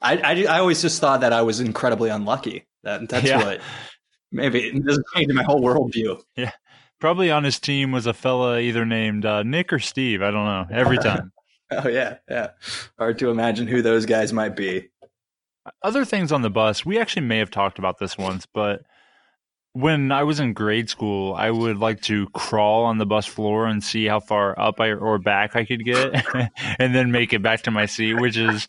I, 0.00 0.16
I, 0.18 0.56
I 0.56 0.58
always 0.60 0.80
just 0.80 1.00
thought 1.00 1.20
that 1.22 1.32
I 1.32 1.42
was 1.42 1.60
incredibly 1.60 2.10
unlucky. 2.10 2.66
That 2.82 3.08
that's 3.08 3.26
Yeah. 3.26 3.38
what 3.42 3.60
maybe 4.30 4.60
it 4.68 4.84
doesn't 4.84 5.06
change 5.14 5.32
my 5.32 5.42
whole 5.42 5.60
worldview. 5.62 6.20
Probably 7.04 7.30
on 7.30 7.44
his 7.44 7.60
team 7.60 7.92
was 7.92 8.06
a 8.06 8.14
fella 8.14 8.58
either 8.58 8.86
named 8.86 9.26
uh, 9.26 9.42
Nick 9.42 9.74
or 9.74 9.78
Steve. 9.78 10.22
I 10.22 10.30
don't 10.30 10.46
know. 10.46 10.64
Every 10.74 10.96
time. 11.10 11.32
Oh 11.70 11.86
yeah, 11.86 12.16
yeah. 12.30 12.52
Hard 12.98 13.18
to 13.18 13.28
imagine 13.28 13.66
who 13.66 13.82
those 13.82 14.06
guys 14.06 14.32
might 14.32 14.56
be. 14.56 14.88
other 15.82 16.06
things 16.06 16.32
on 16.32 16.40
the 16.40 16.48
bus 16.48 16.86
we 16.86 16.98
actually 16.98 17.26
may 17.26 17.36
have 17.36 17.50
talked 17.50 17.78
about 17.78 17.98
this 17.98 18.16
once 18.16 18.46
but 18.46 18.82
when 19.72 20.12
i 20.12 20.22
was 20.22 20.40
in 20.40 20.52
grade 20.52 20.88
school 20.88 21.34
i 21.34 21.50
would 21.50 21.78
like 21.78 22.00
to 22.00 22.26
crawl 22.30 22.84
on 22.84 22.98
the 22.98 23.06
bus 23.06 23.26
floor 23.26 23.66
and 23.66 23.82
see 23.82 24.06
how 24.06 24.20
far 24.20 24.58
up 24.58 24.80
I, 24.80 24.92
or 24.92 25.18
back 25.18 25.56
i 25.56 25.64
could 25.64 25.84
get 25.84 26.24
and 26.78 26.94
then 26.94 27.10
make 27.10 27.32
it 27.32 27.42
back 27.42 27.62
to 27.62 27.70
my 27.70 27.86
seat 27.86 28.14
which 28.14 28.36
is 28.36 28.68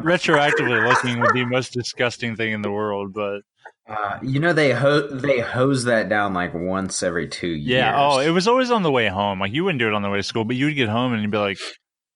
retroactively 0.00 0.86
looking 0.86 1.20
the 1.20 1.44
most 1.44 1.72
disgusting 1.72 2.36
thing 2.36 2.52
in 2.52 2.62
the 2.62 2.70
world 2.70 3.12
but 3.12 3.40
Uh, 3.88 4.18
you 4.22 4.38
know 4.38 4.52
they 4.52 4.72
ho- 4.72 5.06
they 5.08 5.40
hose 5.40 5.84
that 5.84 6.08
down 6.10 6.34
like 6.34 6.52
once 6.52 7.02
every 7.02 7.26
two 7.26 7.46
years. 7.48 7.68
yeah 7.80 7.94
oh 7.96 8.18
it 8.18 8.28
was 8.30 8.46
always 8.46 8.70
on 8.70 8.82
the 8.82 8.90
way 8.90 9.08
home 9.08 9.40
like 9.40 9.52
you 9.52 9.64
wouldn't 9.64 9.78
do 9.78 9.86
it 9.88 9.94
on 9.94 10.02
the 10.02 10.10
way 10.10 10.18
to 10.18 10.22
school 10.22 10.44
but 10.44 10.56
you 10.56 10.66
would 10.66 10.74
get 10.76 10.90
home 10.90 11.12
and 11.14 11.22
you'd 11.22 11.30
be 11.30 11.38
like 11.38 11.56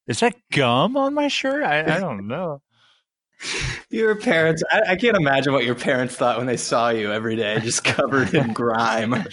is 0.06 0.20
that 0.20 0.34
gum 0.52 0.98
on 0.98 1.14
my 1.14 1.28
shirt 1.28 1.64
i, 1.64 1.80
I 1.96 1.98
don't 1.98 2.26
know 2.28 2.60
Your 3.90 4.14
parents, 4.14 4.62
I, 4.70 4.82
I 4.92 4.96
can't 4.96 5.16
imagine 5.16 5.52
what 5.52 5.64
your 5.64 5.74
parents 5.74 6.14
thought 6.14 6.38
when 6.38 6.46
they 6.46 6.56
saw 6.56 6.90
you 6.90 7.10
every 7.12 7.34
day, 7.34 7.58
just 7.58 7.82
covered 7.84 8.32
in 8.34 8.52
grime. 8.52 9.26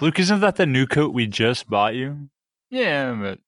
luke 0.00 0.20
isn't 0.20 0.40
that 0.40 0.54
the 0.56 0.66
new 0.66 0.86
coat 0.86 1.12
we 1.14 1.26
just 1.26 1.68
bought 1.68 1.94
you 1.94 2.28
yeah 2.70 3.12
but 3.20 3.38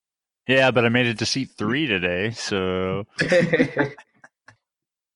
yeah 0.47 0.71
but 0.71 0.83
i 0.85 0.89
made 0.89 1.05
it 1.05 1.19
to 1.19 1.25
seat 1.25 1.49
three 1.57 1.85
today 1.87 2.31
so 2.31 3.05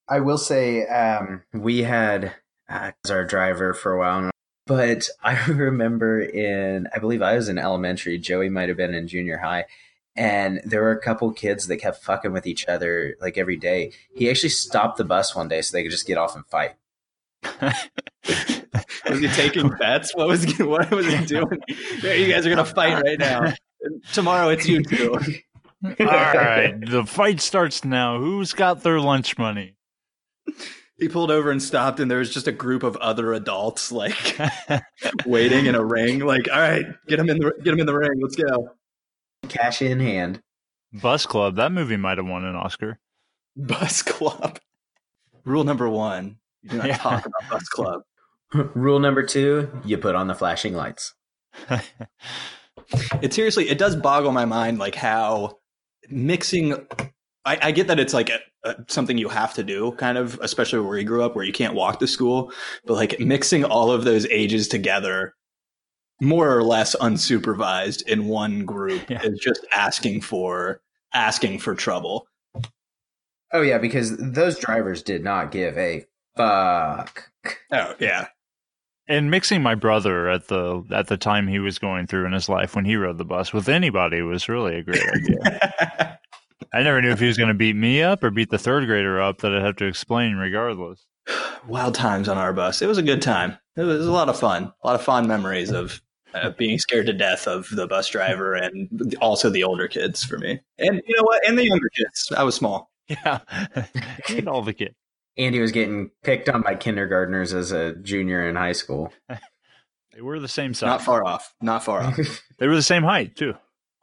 I 0.07 0.21
will 0.21 0.39
say 0.39 0.87
um, 0.87 1.43
we 1.53 1.83
had 1.83 2.33
as 2.69 2.93
our 3.09 3.25
driver 3.25 3.73
for 3.73 3.93
a 3.93 3.99
while, 3.99 4.29
but 4.65 5.09
I 5.23 5.43
remember 5.45 6.21
in 6.21 6.87
I 6.95 6.99
believe 6.99 7.21
I 7.21 7.35
was 7.35 7.49
in 7.49 7.57
elementary. 7.57 8.17
Joey 8.17 8.49
might 8.49 8.69
have 8.69 8.77
been 8.77 8.93
in 8.93 9.07
junior 9.07 9.39
high, 9.39 9.65
and 10.15 10.61
there 10.63 10.81
were 10.81 10.91
a 10.91 11.01
couple 11.01 11.31
kids 11.31 11.67
that 11.67 11.77
kept 11.77 12.03
fucking 12.03 12.31
with 12.31 12.47
each 12.47 12.67
other 12.67 13.15
like 13.19 13.37
every 13.37 13.57
day. 13.57 13.91
He 14.15 14.29
actually 14.29 14.49
stopped 14.49 14.97
the 14.97 15.03
bus 15.03 15.35
one 15.35 15.47
day 15.47 15.61
so 15.61 15.75
they 15.75 15.83
could 15.83 15.91
just 15.91 16.07
get 16.07 16.17
off 16.17 16.35
and 16.35 16.45
fight. 16.45 16.75
Was 19.09 19.19
he 19.19 19.27
taking 19.29 19.69
bets? 19.79 20.15
What 20.15 20.27
was 20.27 20.43
he, 20.43 20.61
what 20.61 20.91
was 20.91 21.07
he 21.07 21.25
doing? 21.25 21.59
Yeah, 22.03 22.13
you 22.13 22.31
guys 22.31 22.45
are 22.45 22.49
gonna 22.49 22.65
fight 22.65 23.01
right 23.01 23.17
now. 23.17 23.53
Tomorrow 24.13 24.49
it's 24.49 24.67
you 24.67 24.83
two. 24.83 25.13
All 25.83 26.05
right, 26.05 26.75
the 26.85 27.05
fight 27.05 27.39
starts 27.39 27.83
now. 27.83 28.19
Who's 28.19 28.53
got 28.53 28.83
their 28.83 28.99
lunch 28.99 29.37
money? 29.37 29.75
He 30.99 31.07
pulled 31.07 31.31
over 31.31 31.49
and 31.51 31.61
stopped, 31.61 31.99
and 31.99 32.09
there 32.11 32.19
was 32.19 32.33
just 32.33 32.47
a 32.47 32.51
group 32.51 32.83
of 32.83 32.95
other 32.97 33.33
adults 33.33 33.91
like 33.91 34.37
waiting 35.25 35.65
in 35.65 35.75
a 35.75 35.83
ring. 35.83 36.19
Like, 36.19 36.47
all 36.51 36.59
right, 36.59 36.85
get 37.07 37.19
him 37.19 37.29
in 37.29 37.37
the 37.39 37.53
get 37.63 37.73
him 37.73 37.79
in 37.79 37.85
the 37.85 37.95
ring. 37.95 38.19
Let's 38.21 38.35
go. 38.35 38.71
Cash 39.47 39.81
in 39.81 39.99
hand. 39.99 40.41
Bus 40.91 41.25
Club. 41.25 41.55
That 41.55 41.71
movie 41.71 41.97
might 41.97 42.17
have 42.17 42.27
won 42.27 42.43
an 42.43 42.55
Oscar. 42.55 42.99
Bus 43.55 44.01
Club. 44.01 44.59
Rule 45.45 45.63
number 45.63 45.87
one: 45.89 46.37
you 46.63 46.71
do 46.71 46.77
not 46.77 46.87
Yeah. 46.87 46.97
talk 46.97 47.25
about 47.25 47.49
Bus 47.49 47.69
Club. 47.69 48.01
Rule 48.75 48.99
number 48.99 49.23
two: 49.23 49.69
you 49.85 49.97
put 49.97 50.15
on 50.15 50.27
the 50.27 50.35
flashing 50.35 50.73
lights. 50.73 51.13
it 53.21 53.33
seriously 53.33 53.69
it 53.69 53.77
does 53.77 53.95
boggle 53.95 54.31
my 54.31 54.45
mind 54.45 54.79
like 54.79 54.95
how 54.95 55.57
mixing 56.09 56.87
i, 57.45 57.57
I 57.61 57.71
get 57.71 57.87
that 57.87 57.99
it's 57.99 58.13
like 58.13 58.29
a, 58.29 58.39
a, 58.63 58.75
something 58.87 59.17
you 59.17 59.29
have 59.29 59.53
to 59.55 59.63
do 59.63 59.91
kind 59.93 60.17
of 60.17 60.39
especially 60.41 60.79
where 60.79 60.97
you 60.97 61.03
grew 61.05 61.23
up 61.23 61.35
where 61.35 61.45
you 61.45 61.53
can't 61.53 61.73
walk 61.75 61.99
to 61.99 62.07
school 62.07 62.51
but 62.85 62.93
like 62.95 63.19
mixing 63.19 63.63
all 63.65 63.91
of 63.91 64.03
those 64.03 64.25
ages 64.27 64.67
together 64.67 65.33
more 66.21 66.53
or 66.55 66.63
less 66.63 66.95
unsupervised 66.97 68.01
in 68.07 68.25
one 68.27 68.65
group 68.65 69.09
Yeah. 69.09 69.21
is 69.23 69.39
just 69.39 69.65
asking 69.73 70.21
for 70.21 70.81
asking 71.13 71.59
for 71.59 71.75
trouble 71.75 72.27
Oh 73.51 73.61
yeah, 73.63 73.79
because 73.79 74.15
those 74.17 74.59
drivers 74.59 75.01
did 75.01 75.23
not 75.23 75.51
give 75.51 75.75
a 75.75 76.05
fuck. 76.37 77.31
oh 77.71 77.95
yeah 77.99 78.27
and 79.07 79.31
mixing 79.31 79.63
my 79.63 79.73
brother 79.73 80.29
at 80.29 80.49
the 80.49 80.83
at 80.91 81.07
the 81.07 81.17
time 81.17 81.47
he 81.47 81.57
was 81.57 81.79
going 81.79 82.05
through 82.05 82.25
in 82.27 82.31
his 82.33 82.47
life 82.47 82.75
when 82.75 82.85
he 82.85 82.95
rode 82.95 83.17
the 83.17 83.25
bus 83.25 83.51
with 83.51 83.67
anybody 83.67 84.21
was 84.21 84.47
really 84.47 84.75
a 84.75 84.83
great 84.83 85.01
idea. 85.15 86.18
I 86.73 86.83
never 86.83 87.01
knew 87.01 87.11
if 87.11 87.19
he 87.19 87.27
was 87.27 87.37
going 87.37 87.47
to 87.47 87.53
beat 87.53 87.75
me 87.75 88.01
up 88.01 88.23
or 88.23 88.31
beat 88.31 88.49
the 88.49 88.57
third 88.57 88.85
grader 88.85 89.21
up 89.21 89.39
that 89.39 89.53
I'd 89.53 89.61
have 89.63 89.75
to 89.77 89.85
explain 89.85 90.35
regardless. 90.35 91.05
wild 91.67 91.93
times 91.95 92.27
on 92.29 92.37
our 92.37 92.53
bus 92.53 92.81
it 92.81 92.87
was 92.87 92.97
a 92.97 93.03
good 93.03 93.21
time 93.21 93.57
it 93.75 93.83
was 93.83 94.07
a 94.07 94.11
lot 94.11 94.29
of 94.29 94.39
fun 94.39 94.71
a 94.83 94.87
lot 94.87 94.95
of 94.95 95.01
fond 95.03 95.27
memories 95.27 95.71
of 95.71 96.01
uh, 96.33 96.51
being 96.51 96.79
scared 96.79 97.05
to 97.05 97.13
death 97.13 97.47
of 97.47 97.67
the 97.71 97.85
bus 97.85 98.07
driver 98.09 98.53
and 98.55 99.15
also 99.21 99.49
the 99.49 99.63
older 99.63 99.87
kids 99.87 100.23
for 100.23 100.37
me 100.39 100.59
and 100.79 101.01
you 101.05 101.15
know 101.15 101.23
what 101.23 101.45
and 101.47 101.57
the 101.57 101.65
younger 101.67 101.89
kids 101.95 102.31
i 102.37 102.43
was 102.43 102.55
small 102.55 102.89
Yeah, 103.07 103.39
and 104.29 104.47
all 104.47 104.61
the 104.61 104.73
kids. 104.73 104.95
Andy 105.37 105.59
was 105.59 105.71
getting 105.71 106.09
picked 106.23 106.47
on 106.49 106.61
by 106.61 106.75
kindergartners 106.75 107.53
as 107.53 107.71
a 107.71 107.95
junior 107.95 108.47
in 108.47 108.55
high 108.55 108.73
school. 108.73 109.11
They 110.13 110.21
were 110.21 110.39
the 110.39 110.47
same 110.49 110.73
size. 110.73 110.87
not 110.87 111.01
far 111.01 111.23
off 111.25 111.53
not 111.61 111.83
far 111.83 112.01
off 112.01 112.17
They 112.57 112.67
were 112.67 112.75
the 112.75 112.81
same 112.81 113.03
height 113.03 113.35
too. 113.35 113.53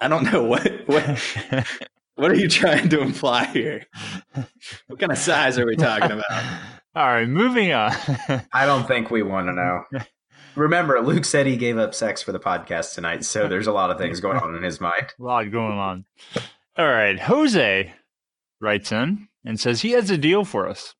i 0.01 0.09
don't 0.09 0.31
know 0.33 0.45
what 0.45 0.67
what 0.87 1.05
what 2.17 2.31
are 2.31 2.37
you 2.37 2.49
trying 2.49 2.89
to 2.89 3.01
imply 3.01 3.45
here 3.47 3.87
what 4.87 4.99
kind 4.99 5.13
of 5.13 5.19
size 5.19 5.59
are 5.59 5.67
we 5.67 5.77
talking 5.77 6.11
about 6.11 6.25
All 6.97 7.05
right, 7.05 7.29
moving 7.29 7.75
on. 7.75 7.93
I 8.55 8.65
don't 8.65 8.89
think 8.89 9.11
we 9.11 9.23
want 9.23 9.49
to 9.49 9.53
know. 9.53 9.85
Remember, 10.57 10.99
Luke 11.03 11.27
said 11.27 11.45
he 11.47 11.59
gave 11.59 11.77
up 11.77 11.95
sex 11.95 12.23
for 12.23 12.33
the 12.33 12.41
podcast 12.41 12.95
tonight, 12.95 13.23
so 13.23 13.49
there's 13.49 13.67
a 13.67 13.73
lot 13.73 13.91
of 13.91 13.99
things 13.99 14.19
going 14.19 14.39
on 14.39 14.55
in 14.55 14.63
his 14.63 14.81
mind. 14.81 15.09
a 15.21 15.23
lot 15.23 15.51
going 15.51 15.77
on. 15.77 16.07
All 16.79 16.89
right, 16.89 17.21
Jose 17.21 17.93
writes 18.63 18.91
in 18.93 19.29
and 19.45 19.61
says 19.61 19.83
he 19.83 19.91
has 19.91 20.09
a 20.11 20.17
deal 20.17 20.47
for 20.47 20.67
us. 20.67 20.95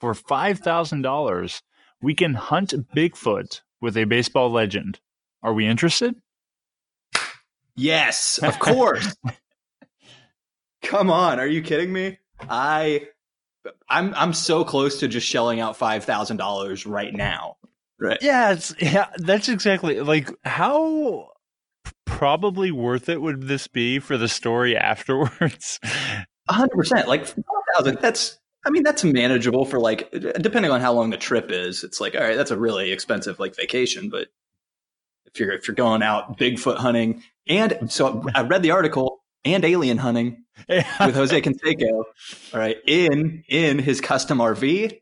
For 0.00 0.12
five 0.12 0.58
thousand 0.58 1.02
dollars, 1.02 1.62
we 2.02 2.12
can 2.12 2.34
hunt 2.34 2.74
Bigfoot 2.92 3.60
with 3.80 3.96
a 3.96 4.06
baseball 4.06 4.50
legend. 4.50 4.98
Are 5.40 5.54
we 5.54 5.68
interested? 5.68 6.16
Yes, 7.76 8.38
of 8.38 8.58
course. 8.58 9.14
Come 10.86 11.10
on, 11.10 11.40
are 11.40 11.46
you 11.46 11.62
kidding 11.62 11.92
me? 11.92 12.18
I 12.48 13.08
I'm 13.88 14.14
I'm 14.14 14.32
so 14.32 14.64
close 14.64 15.00
to 15.00 15.08
just 15.08 15.26
shelling 15.26 15.60
out 15.60 15.76
five 15.76 16.04
thousand 16.04 16.36
dollars 16.36 16.86
right 16.86 17.12
now. 17.12 17.56
Right. 17.98 18.18
Yeah, 18.20 18.52
it's 18.52 18.74
yeah. 18.78 19.08
That's 19.16 19.48
exactly 19.48 20.00
like 20.00 20.30
how 20.44 21.30
probably 22.04 22.70
worth 22.70 23.08
it 23.08 23.20
would 23.20 23.42
this 23.48 23.66
be 23.66 23.98
for 23.98 24.16
the 24.16 24.28
story 24.28 24.76
afterwards? 24.76 25.80
hundred 26.48 26.76
percent. 26.76 27.08
Like 27.08 27.26
five 27.26 27.44
thousand, 27.74 27.98
that's 28.00 28.38
I 28.64 28.70
mean, 28.70 28.84
that's 28.84 29.02
manageable 29.02 29.64
for 29.64 29.80
like 29.80 30.10
depending 30.10 30.70
on 30.70 30.80
how 30.80 30.92
long 30.92 31.10
the 31.10 31.16
trip 31.16 31.50
is. 31.50 31.82
It's 31.82 32.00
like, 32.00 32.14
all 32.14 32.20
right, 32.20 32.36
that's 32.36 32.50
a 32.50 32.58
really 32.58 32.92
expensive 32.92 33.40
like 33.40 33.56
vacation, 33.56 34.08
but 34.08 34.28
if 35.24 35.40
you're 35.40 35.52
if 35.52 35.66
you're 35.66 35.74
going 35.74 36.02
out 36.02 36.38
Bigfoot 36.38 36.76
hunting 36.76 37.22
and 37.48 37.90
so 37.90 38.24
I 38.34 38.42
read 38.42 38.62
the 38.62 38.70
article 38.70 39.15
and 39.46 39.64
alien 39.64 39.98
hunting 39.98 40.44
with 40.68 40.84
Jose 41.14 41.40
Canseco. 41.40 42.04
All 42.52 42.60
right, 42.60 42.76
in 42.86 43.42
in 43.48 43.78
his 43.78 44.00
custom 44.00 44.38
RV. 44.38 44.98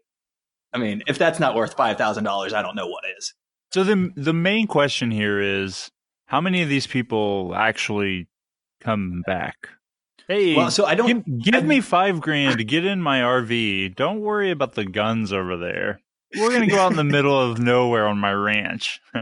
I 0.72 0.78
mean, 0.78 1.02
if 1.06 1.18
that's 1.18 1.40
not 1.40 1.54
worth 1.54 1.74
five 1.74 1.96
thousand 1.98 2.24
dollars, 2.24 2.52
I 2.52 2.62
don't 2.62 2.76
know 2.76 2.86
what 2.86 3.04
is. 3.18 3.32
So 3.72 3.82
the 3.84 4.10
the 4.16 4.32
main 4.32 4.66
question 4.66 5.10
here 5.10 5.40
is 5.40 5.90
how 6.26 6.40
many 6.40 6.62
of 6.62 6.68
these 6.68 6.86
people 6.86 7.52
actually 7.56 8.28
come 8.80 9.22
back? 9.26 9.68
Hey, 10.28 10.56
Well, 10.56 10.70
so 10.70 10.86
I 10.86 10.94
don't. 10.94 11.24
give, 11.26 11.52
give 11.52 11.64
me 11.64 11.80
five 11.82 12.20
grand 12.20 12.56
to 12.58 12.64
get 12.64 12.84
in 12.86 13.02
my 13.02 13.20
RV. 13.20 13.94
Don't 13.94 14.20
worry 14.20 14.50
about 14.50 14.72
the 14.74 14.86
guns 14.86 15.32
over 15.34 15.56
there. 15.58 16.00
We're 16.36 16.50
gonna 16.50 16.66
go 16.66 16.78
out 16.80 16.90
in 16.92 16.96
the 16.96 17.04
middle 17.16 17.38
of 17.38 17.58
nowhere 17.58 18.06
on 18.06 18.18
my 18.18 18.32
ranch. 18.32 19.00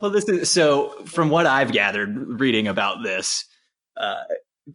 Well, 0.00 0.10
this 0.10 0.28
is 0.28 0.50
so. 0.50 0.90
From 1.06 1.30
what 1.30 1.46
I've 1.46 1.72
gathered, 1.72 2.38
reading 2.40 2.68
about 2.68 3.02
this, 3.02 3.44
uh, 3.98 4.22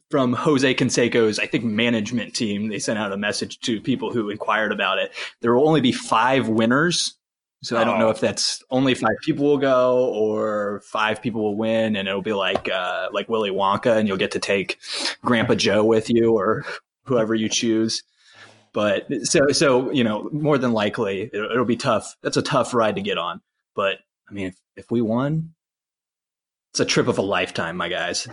from 0.09 0.33
Jose 0.33 0.73
Canseco's, 0.75 1.39
I 1.39 1.45
think 1.47 1.63
management 1.63 2.33
team, 2.33 2.67
they 2.69 2.79
sent 2.79 2.97
out 2.99 3.11
a 3.13 3.17
message 3.17 3.59
to 3.61 3.79
people 3.79 4.11
who 4.11 4.29
inquired 4.29 4.71
about 4.71 4.97
it. 4.97 5.11
There 5.41 5.53
will 5.53 5.67
only 5.67 5.81
be 5.81 5.91
five 5.91 6.47
winners. 6.49 7.15
So 7.61 7.77
I 7.77 7.85
don't 7.85 7.97
know 7.97 8.07
Oh. 8.07 8.11
if 8.11 8.19
that's 8.19 8.61
only 8.71 8.93
five 8.93 9.15
people 9.23 9.45
will 9.45 9.57
go 9.57 10.09
or 10.13 10.81
five 10.85 11.21
people 11.21 11.41
will 11.43 11.55
win, 11.55 11.95
and 11.95 12.09
it'll 12.09 12.21
be 12.21 12.33
like 12.33 12.69
uh, 12.69 13.07
like 13.13 13.29
Willy 13.29 13.51
Wonka, 13.51 13.95
and 13.97 14.05
you'll 14.05 14.17
get 14.17 14.31
to 14.31 14.39
take 14.39 14.79
Grandpa 15.23 15.55
Joe 15.55 15.85
with 15.85 16.09
you 16.09 16.33
or 16.37 16.65
whoever 17.05 17.33
you 17.33 17.47
choose. 17.47 18.03
But 18.73 19.07
so 19.23 19.47
so 19.53 19.91
you 19.91 20.03
know, 20.03 20.29
more 20.33 20.57
than 20.57 20.73
likely 20.73 21.29
it'll, 21.31 21.51
it'll 21.51 21.63
be 21.65 21.77
tough. 21.77 22.17
That's 22.21 22.35
a 22.35 22.41
tough 22.41 22.73
ride 22.73 22.95
to 22.97 23.01
get 23.01 23.17
on. 23.17 23.39
But 23.75 23.99
I 24.29 24.33
mean, 24.33 24.47
if, 24.47 24.55
if 24.75 24.91
we 24.91 24.99
won, 25.01 25.53
it's 26.71 26.81
a 26.81 26.85
trip 26.85 27.07
of 27.07 27.17
a 27.17 27.21
lifetime, 27.21 27.77
my 27.77 27.87
guys. 27.87 28.27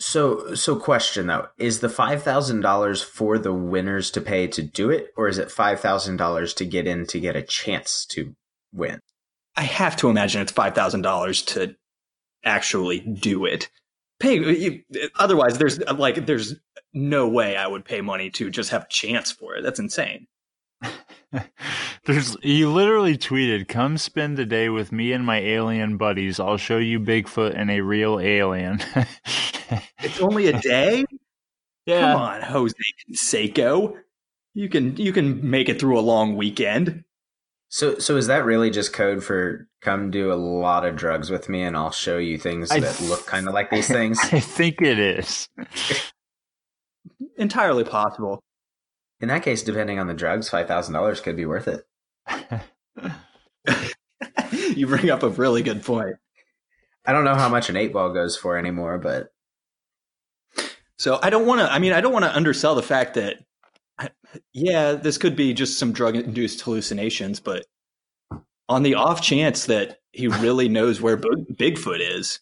So, 0.00 0.54
so 0.54 0.76
question 0.76 1.26
though: 1.26 1.48
Is 1.58 1.80
the 1.80 1.88
five 1.88 2.22
thousand 2.22 2.60
dollars 2.60 3.02
for 3.02 3.38
the 3.38 3.52
winners 3.52 4.10
to 4.12 4.20
pay 4.20 4.46
to 4.48 4.62
do 4.62 4.90
it, 4.90 5.12
or 5.16 5.28
is 5.28 5.38
it 5.38 5.50
five 5.50 5.80
thousand 5.80 6.16
dollars 6.18 6.54
to 6.54 6.64
get 6.64 6.86
in 6.86 7.06
to 7.06 7.18
get 7.18 7.36
a 7.36 7.42
chance 7.42 8.06
to 8.10 8.34
win? 8.72 9.00
I 9.56 9.62
have 9.62 9.96
to 9.96 10.08
imagine 10.08 10.40
it's 10.40 10.52
five 10.52 10.74
thousand 10.74 11.02
dollars 11.02 11.42
to 11.42 11.74
actually 12.44 13.00
do 13.00 13.44
it. 13.44 13.70
Pay 14.20 14.36
you, 14.36 14.82
otherwise, 15.16 15.58
there's 15.58 15.80
like 15.80 16.26
there's 16.26 16.54
no 16.94 17.28
way 17.28 17.56
I 17.56 17.66
would 17.66 17.84
pay 17.84 18.00
money 18.00 18.30
to 18.30 18.50
just 18.50 18.70
have 18.70 18.84
a 18.84 18.88
chance 18.88 19.32
for 19.32 19.56
it. 19.56 19.62
That's 19.62 19.80
insane. 19.80 20.26
There's 22.04 22.36
you 22.42 22.72
literally 22.72 23.18
tweeted, 23.18 23.68
"Come 23.68 23.98
spend 23.98 24.36
the 24.36 24.46
day 24.46 24.68
with 24.68 24.92
me 24.92 25.12
and 25.12 25.26
my 25.26 25.38
alien 25.38 25.96
buddies. 25.96 26.40
I'll 26.40 26.56
show 26.56 26.78
you 26.78 27.00
Bigfoot 27.00 27.54
and 27.54 27.70
a 27.70 27.80
real 27.80 28.20
alien." 28.20 28.80
It's 30.02 30.20
only 30.20 30.48
a 30.48 30.60
day. 30.60 31.04
yeah, 31.86 32.12
Come 32.12 32.20
on, 32.20 32.42
Jose 32.42 32.74
Canseco. 33.08 33.94
You 34.54 34.68
can 34.68 34.96
you 34.96 35.12
can 35.12 35.48
make 35.48 35.68
it 35.68 35.78
through 35.78 35.98
a 35.98 36.00
long 36.00 36.36
weekend. 36.36 37.04
So, 37.70 37.98
so 37.98 38.16
is 38.16 38.28
that 38.28 38.46
really 38.46 38.70
just 38.70 38.94
code 38.94 39.22
for 39.22 39.68
come 39.82 40.10
do 40.10 40.32
a 40.32 40.34
lot 40.34 40.86
of 40.86 40.96
drugs 40.96 41.30
with 41.30 41.48
me, 41.48 41.62
and 41.62 41.76
I'll 41.76 41.90
show 41.90 42.18
you 42.18 42.38
things 42.38 42.70
I 42.70 42.80
that 42.80 42.96
th- 42.96 43.10
look 43.10 43.26
kind 43.26 43.46
of 43.46 43.54
like 43.54 43.70
these 43.70 43.88
things? 43.88 44.18
I 44.32 44.40
think 44.40 44.80
it 44.80 44.98
is. 44.98 45.48
Entirely 47.36 47.84
possible. 47.84 48.42
In 49.20 49.28
that 49.28 49.42
case, 49.42 49.62
depending 49.62 49.98
on 49.98 50.06
the 50.06 50.14
drugs, 50.14 50.48
five 50.48 50.66
thousand 50.66 50.94
dollars 50.94 51.20
could 51.20 51.36
be 51.36 51.46
worth 51.46 51.68
it. 51.68 51.84
you 54.76 54.86
bring 54.86 55.10
up 55.10 55.22
a 55.22 55.28
really 55.28 55.62
good 55.62 55.84
point. 55.84 56.16
I 57.04 57.12
don't 57.12 57.24
know 57.24 57.34
how 57.34 57.48
much 57.48 57.68
an 57.68 57.76
eight 57.76 57.92
ball 57.92 58.12
goes 58.12 58.36
for 58.36 58.56
anymore, 58.56 58.98
but 58.98 59.28
So 60.98 61.18
I 61.22 61.30
don't 61.30 61.46
want 61.46 61.60
to. 61.60 61.72
I 61.72 61.78
mean, 61.78 61.92
I 61.92 62.00
don't 62.00 62.12
want 62.12 62.24
to 62.24 62.34
undersell 62.34 62.74
the 62.74 62.82
fact 62.82 63.14
that, 63.14 63.44
yeah, 64.52 64.92
this 64.92 65.16
could 65.16 65.36
be 65.36 65.54
just 65.54 65.78
some 65.78 65.92
drug-induced 65.92 66.60
hallucinations, 66.60 67.40
but 67.40 67.66
on 68.68 68.82
the 68.82 68.94
off 68.94 69.22
chance 69.22 69.66
that 69.66 69.98
he 70.12 70.28
really 70.28 70.68
knows 70.68 71.00
where 71.00 71.16
Bigfoot 71.16 72.00
is, 72.00 72.40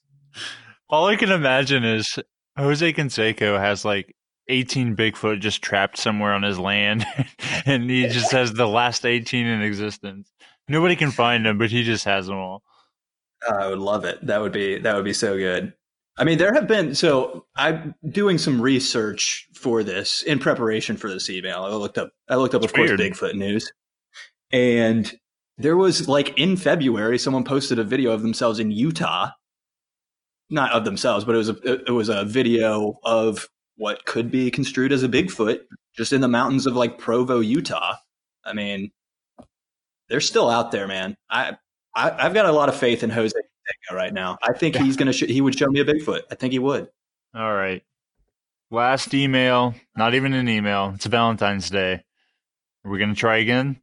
All 0.88 1.06
I 1.06 1.16
can 1.16 1.30
imagine 1.30 1.84
is 1.84 2.18
Jose 2.56 2.92
Canseco 2.92 3.58
has 3.58 3.84
like 3.84 4.14
18 4.48 4.96
Bigfoot 4.96 5.40
just 5.40 5.62
trapped 5.62 5.98
somewhere 5.98 6.32
on 6.32 6.42
his 6.42 6.58
land, 6.58 7.04
and 7.66 7.90
he 7.90 8.08
just 8.08 8.32
has 8.32 8.52
the 8.52 8.68
last 8.68 9.04
18 9.04 9.46
in 9.46 9.62
existence. 9.62 10.32
Nobody 10.68 10.96
can 10.96 11.10
find 11.10 11.44
them, 11.44 11.58
but 11.58 11.70
he 11.70 11.82
just 11.82 12.04
has 12.04 12.26
them 12.26 12.36
all. 12.36 12.62
I 13.48 13.68
would 13.68 13.78
love 13.78 14.04
it. 14.04 14.24
That 14.26 14.40
would 14.40 14.52
be 14.52 14.78
that 14.78 14.96
would 14.96 15.04
be 15.04 15.12
so 15.12 15.36
good. 15.36 15.74
I 16.18 16.24
mean, 16.24 16.38
there 16.38 16.54
have 16.54 16.66
been 16.66 16.94
so 16.94 17.46
I'm 17.56 17.94
doing 18.08 18.38
some 18.38 18.60
research 18.60 19.48
for 19.54 19.82
this 19.82 20.22
in 20.22 20.38
preparation 20.38 20.96
for 20.96 21.10
this 21.10 21.28
email. 21.28 21.64
I 21.64 21.70
looked 21.70 21.98
up 21.98 22.10
I 22.28 22.36
looked 22.36 22.54
up, 22.54 22.62
It's 22.62 22.72
of 22.72 22.76
course. 22.76 22.90
Bigfoot 22.90 23.34
news, 23.34 23.70
and 24.50 25.12
there 25.58 25.76
was 25.76 26.08
like 26.08 26.38
in 26.38 26.56
February, 26.56 27.18
someone 27.18 27.44
posted 27.44 27.78
a 27.78 27.84
video 27.84 28.12
of 28.12 28.22
themselves 28.22 28.58
in 28.58 28.70
Utah, 28.70 29.30
not 30.48 30.72
of 30.72 30.84
themselves, 30.84 31.24
but 31.24 31.34
it 31.34 31.38
was 31.38 31.48
a 31.50 31.56
it 31.86 31.92
was 31.92 32.08
a 32.08 32.24
video 32.24 32.94
of 33.04 33.48
what 33.76 34.06
could 34.06 34.30
be 34.30 34.50
construed 34.50 34.92
as 34.92 35.02
a 35.02 35.08
Bigfoot 35.08 35.60
just 35.94 36.12
in 36.12 36.22
the 36.22 36.28
mountains 36.28 36.66
of 36.66 36.74
like 36.74 36.98
Provo, 36.98 37.40
Utah. 37.40 37.96
I 38.44 38.54
mean, 38.54 38.90
they're 40.08 40.20
still 40.20 40.48
out 40.48 40.70
there, 40.70 40.86
man. 40.86 41.16
I, 41.28 41.56
I 41.94 42.10
I've 42.10 42.34
got 42.34 42.46
a 42.46 42.52
lot 42.52 42.70
of 42.70 42.76
faith 42.76 43.02
in 43.02 43.10
Jose 43.10 43.38
right 43.94 44.12
now. 44.12 44.38
I 44.42 44.52
think 44.52 44.76
he's 44.76 44.96
gonna 44.96 45.12
sh- 45.12 45.28
he 45.28 45.40
would 45.40 45.58
show 45.58 45.68
me 45.68 45.80
a 45.80 45.84
Bigfoot. 45.84 46.22
I 46.30 46.34
think 46.34 46.52
he 46.52 46.58
would. 46.58 46.88
All 47.34 47.54
right. 47.54 47.82
Last 48.70 49.14
email, 49.14 49.74
not 49.96 50.14
even 50.14 50.32
an 50.34 50.48
email. 50.48 50.92
It's 50.94 51.06
Valentine's 51.06 51.70
Day. 51.70 52.02
Are 52.84 52.90
we 52.90 52.98
going 52.98 53.14
to 53.14 53.18
try 53.18 53.36
again? 53.38 53.80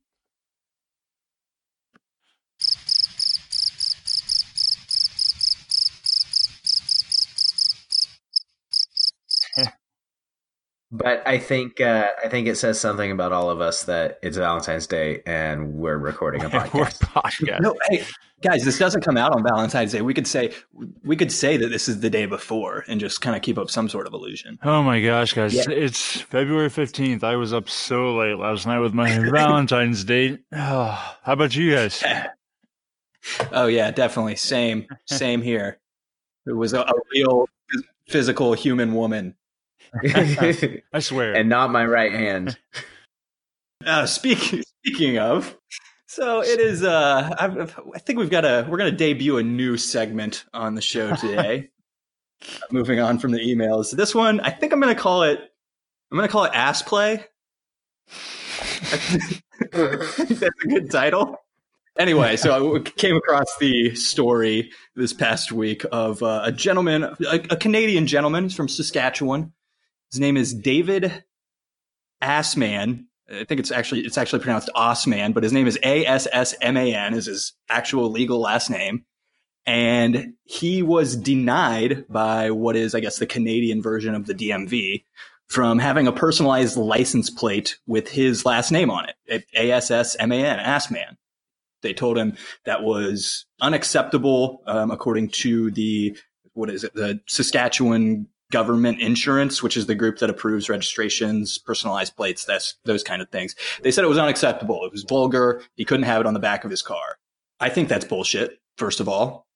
But 10.93 11.27
I 11.27 11.39
think 11.39 11.81
uh, 11.81 12.09
I 12.23 12.29
think 12.29 12.47
it 12.47 12.55
says 12.55 12.79
something 12.79 13.09
about 13.09 13.31
all 13.33 13.49
of 13.49 13.59
us 13.61 13.83
that 13.85 14.19
it's 14.21 14.37
Valentine's 14.37 14.85
Day 14.85 15.23
and 15.25 15.73
we're 15.73 15.97
recording 15.97 16.43
a 16.43 16.49
We're 16.49 16.59
podcast. 16.59 16.99
podcast. 16.99 17.61
No, 17.61 17.75
hey 17.89 18.03
guys, 18.41 18.63
this 18.63 18.77
doesn't 18.77 19.01
come 19.01 19.17
out 19.17 19.35
on 19.35 19.43
Valentine's 19.43 19.91
Day. 19.91 20.01
We 20.01 20.13
could 20.13 20.27
say 20.27 20.53
we 21.03 21.15
could 21.15 21.31
say 21.31 21.57
that 21.57 21.69
this 21.69 21.89
is 21.89 22.01
the 22.01 22.11
day 22.11 22.27
before 22.27 22.85
and 22.87 22.99
just 22.99 23.21
kind 23.21 23.35
of 23.35 23.41
keep 23.41 23.57
up 23.57 23.71
some 23.71 23.89
sort 23.89 24.05
of 24.05 24.13
illusion. 24.13 24.59
Oh 24.61 24.83
my 24.83 25.01
gosh, 25.01 25.33
guys. 25.33 25.55
Yeah. 25.55 25.69
It's 25.69 26.21
February 26.21 26.69
15th. 26.69 27.23
I 27.23 27.37
was 27.37 27.53
up 27.53 27.69
so 27.69 28.15
late 28.15 28.37
last 28.37 28.67
night 28.67 28.79
with 28.79 28.93
my 28.93 29.17
Valentine's 29.31 30.03
date. 30.03 30.41
Oh, 30.51 31.15
how 31.23 31.33
about 31.33 31.55
you 31.55 31.73
guys? 31.73 32.03
Oh 33.53 33.67
yeah, 33.67 33.89
definitely. 33.89 34.35
Same, 34.35 34.85
same 35.05 35.41
here. 35.41 35.79
It 36.45 36.51
was 36.51 36.73
a, 36.73 36.81
a 36.81 36.93
real 37.13 37.47
physical 38.09 38.51
human 38.51 38.93
woman. 38.93 39.35
I 40.93 40.99
swear. 40.99 41.33
and 41.35 41.49
not 41.49 41.71
my 41.71 41.85
right 41.85 42.11
hand. 42.11 42.57
Uh, 43.85 44.05
speaking 44.05 44.63
speaking 44.85 45.17
of, 45.19 45.57
so 46.07 46.41
it 46.41 46.57
is. 46.61 46.83
Uh, 46.83 47.35
I've, 47.37 47.57
I've- 47.59 47.73
I 47.93 47.99
think 47.99 48.17
we've 48.17 48.29
got 48.29 48.45
a. 48.45 48.65
We're 48.69 48.77
going 48.77 48.89
to 48.91 48.95
debut 48.97 49.35
a 49.39 49.43
new 49.43 49.75
segment 49.75 50.45
on 50.53 50.75
the 50.75 50.81
show 50.81 51.13
today. 51.17 51.69
Moving 52.71 53.01
on 53.01 53.19
from 53.19 53.31
the 53.33 53.39
emails, 53.39 53.91
this 53.91 54.15
one 54.15 54.39
I 54.39 54.51
think 54.51 54.71
I'm 54.71 54.79
going 54.79 54.95
to 54.95 55.01
call 55.01 55.23
it. 55.23 55.37
I'm 56.11 56.17
going 56.17 56.25
to 56.25 56.31
call 56.31 56.45
it 56.45 56.51
ass 56.53 56.81
play. 56.81 57.25
That's 59.71 60.41
a 60.41 60.49
good 60.69 60.89
title. 60.89 61.37
Anyway, 61.99 62.37
so 62.37 62.77
I 62.77 62.79
came 62.79 63.17
across 63.17 63.57
the 63.57 63.95
story 63.95 64.71
this 64.95 65.11
past 65.11 65.51
week 65.51 65.85
of 65.91 66.23
uh, 66.23 66.41
a 66.45 66.51
gentleman, 66.53 67.03
a, 67.03 67.15
a 67.49 67.57
Canadian 67.57 68.07
gentleman 68.07 68.45
he's 68.45 68.55
from 68.55 68.69
Saskatchewan. 68.69 69.51
His 70.13 70.19
name 70.19 70.37
is 70.37 70.53
David 70.53 71.23
Assman. 72.21 73.05
I 73.27 73.45
think 73.45 73.59
it's 73.59 73.71
actually 73.71 74.01
it's 74.01 74.19
actually 74.19 74.43
pronounced 74.43 74.69
Osman, 74.75 75.33
but 75.33 75.41
his 75.41 75.51
name 75.51 75.65
is 75.65 75.79
A 75.81 76.05
S 76.05 76.27
S 76.31 76.53
M 76.61 76.77
A 76.77 76.93
N 76.93 77.15
is 77.15 77.25
his 77.25 77.53
actual 77.67 78.11
legal 78.11 78.39
last 78.39 78.69
name. 78.69 79.05
And 79.65 80.33
he 80.43 80.83
was 80.83 81.15
denied 81.15 82.05
by 82.09 82.51
what 82.51 82.75
is, 82.75 82.93
I 82.93 82.99
guess, 82.99 83.17
the 83.17 83.25
Canadian 83.25 83.81
version 83.81 84.13
of 84.13 84.27
the 84.27 84.35
DMV 84.35 85.03
from 85.47 85.79
having 85.79 86.05
a 86.05 86.11
personalized 86.11 86.77
license 86.77 87.31
plate 87.31 87.79
with 87.87 88.07
his 88.09 88.45
last 88.45 88.69
name 88.69 88.91
on 88.91 89.07
it. 89.09 89.45
A 89.57 89.71
S 89.71 89.89
S 89.89 90.15
M 90.17 90.31
A 90.31 90.45
N, 90.45 90.59
Assman. 90.59 91.17
They 91.81 91.95
told 91.95 92.19
him 92.19 92.37
that 92.65 92.83
was 92.83 93.47
unacceptable, 93.59 94.61
um, 94.67 94.91
according 94.91 95.29
to 95.29 95.71
the 95.71 96.15
what 96.53 96.69
is 96.69 96.83
it, 96.83 96.93
the 96.93 97.19
Saskatchewan 97.27 98.27
Government 98.53 99.01
Insurance, 99.01 99.63
which 99.63 99.75
is 99.75 99.87
the 99.87 99.95
group 99.95 100.19
that 100.19 100.29
approves 100.29 100.69
registrations, 100.69 101.57
personalized 101.57 102.15
plates, 102.15 102.45
that's 102.45 102.75
those 102.85 103.01
kind 103.01 103.19
of 103.19 103.29
things. 103.29 103.55
They 103.81 103.89
said 103.89 104.03
it 104.03 104.09
was 104.09 104.19
unacceptable. 104.19 104.85
It 104.85 104.91
was 104.91 105.03
vulgar. 105.03 105.63
He 105.75 105.83
couldn't 105.83 106.05
have 106.05 106.21
it 106.21 106.27
on 106.27 106.35
the 106.35 106.39
back 106.39 106.63
of 106.63 106.69
his 106.69 106.83
car. 106.83 107.17
I 107.59 107.69
think 107.69 107.89
that's 107.89 108.05
bullshit. 108.05 108.59
First 108.77 108.99
of 108.99 109.09
all, 109.09 109.47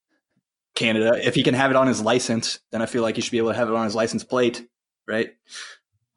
Canada. 0.74 1.20
If 1.24 1.36
he 1.36 1.44
can 1.44 1.54
have 1.54 1.70
it 1.70 1.78
on 1.78 1.86
his 1.86 2.02
license, 2.02 2.60
then 2.72 2.82
I 2.82 2.88
feel 2.88 3.04
like 3.04 3.16
he 3.16 3.22
should 3.22 3.32
be 3.32 3.38
able 3.38 3.52
to 3.52 3.58
have 3.58 3.70
it 3.70 3.76
on 3.76 3.86
his 3.86 3.96
license 3.96 4.24
plate, 4.24 4.68
right? 5.08 5.30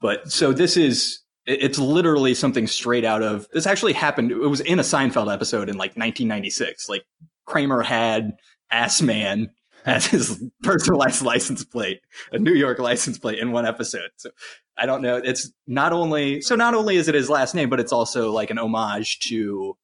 But 0.01 0.33
so 0.33 0.53
this 0.53 0.79
is 0.79 1.21
it's 1.47 1.79
literally 1.79 2.35
something 2.35 2.67
straight 2.67 3.05
out 3.05 3.23
of 3.23 3.47
this 3.53 3.67
actually 3.67 3.93
happened. 3.93 4.31
It 4.31 4.37
was 4.37 4.61
in 4.61 4.79
a 4.79 4.83
Seinfeld 4.83 5.33
episode 5.33 5.69
in 5.69 5.77
like 5.77 5.91
1996. 5.97 6.89
Like 6.89 7.05
Kramer 7.45 7.83
had 7.83 8.33
Ass 8.71 9.03
Man 9.03 9.51
as 9.87 10.07
his 10.07 10.43
personalized 10.63 11.23
license 11.23 11.65
plate, 11.65 12.01
a 12.33 12.39
New 12.39 12.55
York 12.55 12.79
license 12.79 13.19
plate 13.19 13.39
in 13.39 13.53
one 13.53 13.67
episode. 13.67 14.11
So 14.17 14.31
I 14.77 14.87
don't 14.87 15.03
know. 15.03 15.17
It's 15.17 15.51
not 15.67 15.93
only 15.93 16.41
so 16.41 16.55
not 16.55 16.75
only 16.75 16.97
is 16.97 17.09
it 17.09 17.15
his 17.15 17.31
last 17.31 17.55
name, 17.55 17.69
but 17.69 17.81
it's 17.81 17.93
also 17.93 18.33
like 18.33 18.51
an 18.51 18.59
homage 18.59 19.19
to 19.21 19.77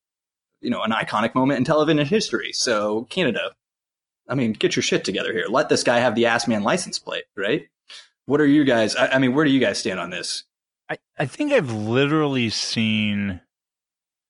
you 0.61 0.71
know 0.71 0.83
an 0.83 0.91
iconic 0.91 1.35
moment 1.35 1.59
in 1.59 1.65
television 1.65 2.05
history. 2.07 2.53
So 2.53 3.05
Canada, 3.05 3.53
I 4.29 4.35
mean, 4.35 4.53
get 4.53 4.77
your 4.77 4.83
shit 4.83 5.05
together 5.05 5.33
here. 5.33 5.47
Let 5.49 5.69
this 5.69 5.83
guy 5.83 5.99
have 5.99 6.15
the 6.15 6.27
Ass 6.27 6.49
Man 6.49 6.63
license 6.63 6.99
plate, 6.99 7.25
right? 7.37 7.69
What 8.27 8.41
are 8.41 8.47
you 8.47 8.65
guys? 8.65 8.97
I, 8.97 9.09
I 9.09 9.19
mean, 9.19 9.35
where 9.35 9.45
do 9.45 9.51
you 9.51 9.61
guys 9.61 9.79
stand 9.79 10.01
on 10.01 10.11
this? 10.11 10.45
I, 10.89 10.99
I 11.19 11.27
think 11.27 11.53
I've 11.53 11.73
literally 11.73 12.51
seen 12.51 13.41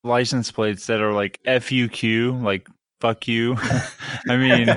license 0.04 0.50
plates 0.50 0.86
that 0.86 1.00
are 1.00 1.12
like 1.12 1.40
FUQ, 1.46 2.42
like 2.42 2.68
fuck 3.00 3.28
you. 3.28 3.56
I 4.28 4.36
mean, 4.36 4.68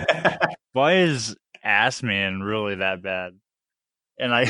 why 0.74 0.98
is 0.98 1.36
ass 1.64 2.04
man 2.04 2.42
really 2.42 2.76
that 2.76 3.02
bad? 3.02 3.34
And 4.18 4.34
I 4.34 4.44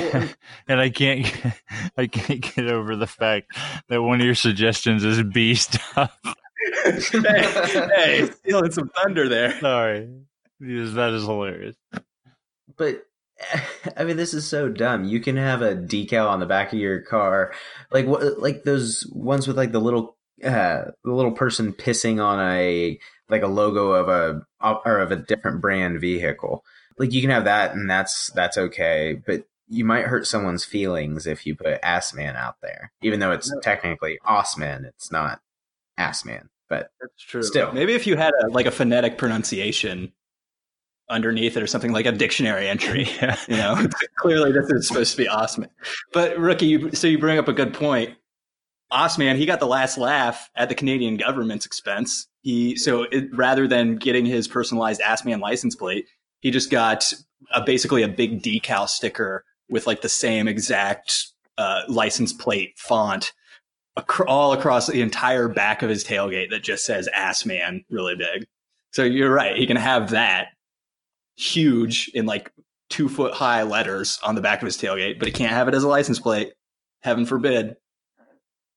and 0.68 0.80
I 0.80 0.90
can't 0.90 1.26
I 1.98 2.08
can't 2.08 2.42
get 2.42 2.68
over 2.68 2.96
the 2.96 3.08
fact 3.08 3.52
that 3.90 4.02
one 4.02 4.20
of 4.20 4.26
your 4.26 4.36
suggestions 4.36 5.04
is 5.04 5.22
B 5.24 5.56
stuff. 5.56 6.18
hey, 6.84 7.00
hey, 7.96 8.30
stealing 8.32 8.72
some 8.72 8.90
thunder 8.90 9.30
there. 9.30 9.60
Sorry, 9.60 10.10
because 10.60 10.94
that 10.96 11.14
is 11.14 11.24
hilarious. 11.24 11.76
But 12.78 13.06
I 13.96 14.04
mean, 14.04 14.18
this 14.18 14.34
is 14.34 14.48
so 14.48 14.70
dumb. 14.70 15.06
You 15.06 15.20
can 15.20 15.38
have 15.38 15.62
a 15.62 15.76
decal 15.76 16.30
on 16.30 16.40
the 16.40 16.46
back 16.46 16.74
of 16.74 16.80
your 16.80 17.02
car, 17.02 17.54
like 17.92 18.06
what, 18.06 18.40
like 18.40 18.64
those 18.64 19.08
ones 19.12 19.48
with 19.48 19.58
like 19.58 19.72
the 19.72 19.80
little, 19.80 20.18
uh, 20.44 20.86
the 21.04 21.14
little 21.14 21.32
person 21.32 21.74
pissing 21.74 22.24
on 22.24 22.40
a 22.40 23.00
like 23.30 23.44
a 23.44 23.48
logo 23.48 23.92
of 23.92 24.10
a 24.10 24.46
or 24.62 25.00
of 25.00 25.12
a 25.12 25.16
different 25.16 25.62
brand 25.62 26.02
vehicle. 26.02 26.64
Like 26.98 27.14
you 27.14 27.22
can 27.22 27.30
have 27.30 27.46
that, 27.46 27.74
and 27.74 27.90
that's 27.90 28.32
that's 28.34 28.58
okay. 28.58 29.22
But 29.26 29.46
you 29.68 29.86
might 29.86 30.06
hurt 30.06 30.28
someone's 30.28 30.66
feelings 30.66 31.28
if 31.28 31.46
you 31.46 31.56
put 31.56 31.80
ass 31.84 32.14
man 32.14 32.36
out 32.36 32.56
there, 32.62 32.92
even 33.02 33.20
though 33.20 33.32
it's 33.32 33.54
technically 33.62 34.20
Osman. 34.26 34.86
It's 34.86 35.12
not 35.12 35.40
ass 35.98 36.26
man, 36.26 36.50
but 36.68 36.92
that's 37.00 37.24
true. 37.24 37.44
Still, 37.44 37.72
maybe 37.72 37.94
if 37.94 38.08
you 38.08 38.18
had 38.18 38.34
a, 38.44 38.48
like 38.50 38.66
a 38.66 38.72
phonetic 38.72 39.18
pronunciation 39.18 40.12
underneath 41.10 41.58
it 41.58 41.64
or 41.64 41.68
something 41.68 41.92
like 41.92 42.06
a 42.06 42.12
dictionary 42.12 42.68
entry. 42.68 43.08
Yeah. 43.20 43.38
You 43.48 43.58
know, 43.58 43.88
clearly 44.18 44.52
this 44.52 44.70
is 44.70 44.88
supposed 44.88 45.12
to 45.12 45.18
be 45.18 45.28
Osman. 45.28 45.70
But 46.14 46.38
rookie, 46.38 46.68
you, 46.68 46.92
so 46.92 47.08
you 47.08 47.18
bring 47.18 47.38
up 47.38 47.48
a 47.48 47.54
good 47.54 47.74
point. 47.74 48.16
Osman, 48.92 49.36
he 49.36 49.46
got 49.46 49.60
the 49.60 49.68
last 49.68 49.98
laugh 49.98 50.50
at 50.56 50.70
the 50.70 50.76
Canadian 50.76 51.18
government's 51.18 51.66
expense. 51.66 52.28
He 52.42 52.76
so 52.76 53.04
it, 53.04 53.36
rather 53.36 53.68
than 53.68 53.98
getting 53.98 54.26
his 54.26 54.48
personalized 54.48 55.02
Assman 55.02 55.42
license 55.42 55.76
plate, 55.76 56.06
he 56.40 56.52
just 56.52 56.72
got 56.72 57.12
a, 57.54 57.62
basically 57.62 58.04
a 58.04 58.08
big 58.08 58.42
decal 58.42 58.88
sticker 58.88 59.44
with 59.70 59.88
like 59.88 60.02
the 60.02 60.10
same 60.10 60.48
exact 60.48 61.28
uh, 61.58 61.82
license 61.88 62.32
plate 62.34 62.74
font 62.78 63.34
ac- 63.98 64.24
all 64.28 64.54
across 64.54 64.88
the 64.88 65.02
entire 65.02 65.48
back 65.48 65.82
of 65.82 65.90
his 65.90 66.04
tailgate 66.04 66.50
that 66.50 66.64
just 66.64 66.86
says 66.86 67.10
"Assman" 67.16 67.84
really 67.90 68.16
big. 68.16 68.48
So 68.92 69.04
you're 69.04 69.34
right. 69.34 69.56
He 69.56 69.68
can 69.68 69.78
have 69.78 70.12
that 70.12 70.48
huge 71.36 72.10
in 72.14 72.26
like 72.26 72.52
two 72.90 73.08
foot 73.08 73.34
high 73.34 73.64
letters 73.64 74.20
on 74.24 74.36
the 74.36 74.42
back 74.42 74.62
of 74.62 74.66
his 74.66 74.78
tailgate, 74.78 75.20
but 75.20 75.28
he 75.28 75.32
can't 75.32 75.54
have 75.54 75.68
it 75.68 75.76
as 75.76 75.84
a 75.84 75.88
license 75.88 76.20
plate. 76.20 76.54
Heaven 77.02 77.26
forbid. 77.26 77.76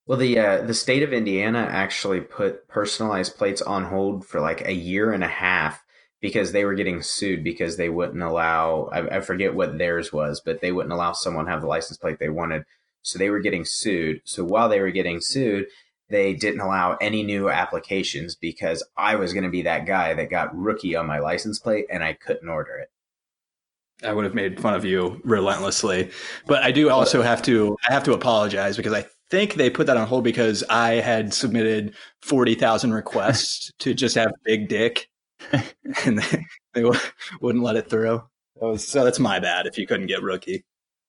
Well, 0.06 0.18
the 0.18 0.38
uh, 0.38 0.62
the 0.62 0.74
state 0.74 1.02
of 1.02 1.12
Indiana 1.12 1.60
actually 1.70 2.20
put 2.20 2.66
personalized 2.68 3.36
plates 3.36 3.62
on 3.62 3.84
hold 3.84 4.26
for 4.26 4.40
like 4.40 4.66
a 4.66 4.74
year 4.74 5.12
and 5.12 5.22
a 5.22 5.28
half 5.28 5.84
because 6.20 6.52
they 6.52 6.64
were 6.64 6.74
getting 6.74 7.02
sued 7.02 7.44
because 7.44 7.76
they 7.76 7.88
wouldn't 7.88 8.22
allow 8.22 8.88
I, 8.92 9.18
I 9.18 9.20
forget 9.20 9.54
what 9.54 9.78
theirs 9.78 10.12
was, 10.12 10.40
but 10.44 10.60
they 10.60 10.72
wouldn't 10.72 10.92
allow 10.92 11.12
someone 11.12 11.46
have 11.46 11.60
the 11.60 11.68
license 11.68 11.98
plate 11.98 12.18
they 12.18 12.28
wanted. 12.28 12.64
So 13.02 13.18
they 13.18 13.30
were 13.30 13.40
getting 13.40 13.64
sued. 13.64 14.22
So 14.24 14.44
while 14.44 14.68
they 14.68 14.80
were 14.80 14.90
getting 14.90 15.20
sued, 15.20 15.66
they 16.08 16.34
didn't 16.34 16.60
allow 16.60 16.96
any 17.00 17.22
new 17.22 17.48
applications 17.48 18.34
because 18.34 18.84
I 18.96 19.16
was 19.16 19.32
going 19.32 19.44
to 19.44 19.50
be 19.50 19.62
that 19.62 19.86
guy 19.86 20.14
that 20.14 20.30
got 20.30 20.56
rookie 20.56 20.94
on 20.94 21.06
my 21.06 21.18
license 21.18 21.58
plate 21.58 21.86
and 21.90 22.04
I 22.04 22.12
couldn't 22.12 22.48
order 22.48 22.76
it. 22.76 22.90
I 24.04 24.12
would 24.12 24.24
have 24.24 24.34
made 24.34 24.60
fun 24.60 24.74
of 24.74 24.84
you 24.84 25.20
relentlessly, 25.24 26.10
but 26.46 26.62
I 26.62 26.72
do 26.72 26.90
also 26.90 27.22
have 27.22 27.40
to 27.42 27.76
I 27.88 27.92
have 27.92 28.04
to 28.04 28.12
apologize 28.12 28.76
because 28.76 28.92
I 28.92 29.06
think 29.32 29.54
they 29.54 29.70
put 29.70 29.86
that 29.86 29.96
on 29.96 30.06
hold 30.06 30.24
because 30.24 30.62
I 30.68 30.96
had 30.96 31.32
submitted 31.32 31.94
forty 32.20 32.54
thousand 32.54 32.92
requests 32.92 33.72
to 33.78 33.94
just 33.94 34.14
have 34.14 34.30
big 34.44 34.68
dick, 34.68 35.08
and 36.04 36.18
they, 36.18 36.44
they 36.74 36.84
wouldn't 37.40 37.64
let 37.64 37.76
it 37.76 37.88
through. 37.88 38.22
That 38.60 38.66
was, 38.66 38.86
so 38.86 39.04
that's 39.04 39.18
my 39.18 39.40
bad 39.40 39.66
if 39.66 39.78
you 39.78 39.86
couldn't 39.86 40.06
get 40.06 40.22
rookie. 40.22 40.64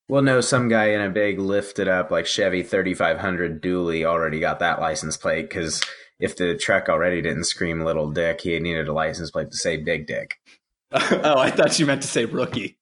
Well, 0.08 0.22
no, 0.22 0.42
some 0.42 0.70
guy 0.70 0.88
in 0.88 1.02
a 1.02 1.10
big 1.10 1.38
lifted 1.40 1.88
up 1.88 2.12
like 2.12 2.26
Chevy 2.26 2.64
3500 2.64 3.62
dually 3.62 4.06
already 4.06 4.40
got 4.40 4.60
that 4.60 4.80
license 4.80 5.18
plate 5.18 5.50
because 5.50 5.82
if 6.20 6.36
the 6.36 6.56
truck 6.56 6.90
already 6.90 7.22
didn't 7.22 7.46
scream 7.46 7.82
little 7.82 8.10
dick, 8.10 8.42
he 8.42 8.58
needed 8.60 8.88
a 8.88 8.94
license 8.94 9.32
plate 9.32 9.52
to 9.52 9.58
say 9.58 9.78
big 9.78 10.08
dick. 10.08 10.36
oh, 10.92 11.40
I 11.40 11.52
thought 11.52 11.78
you 11.80 11.86
meant 11.86 12.02
to 12.04 12.08
say 12.08 12.26
rookie. 12.26 12.78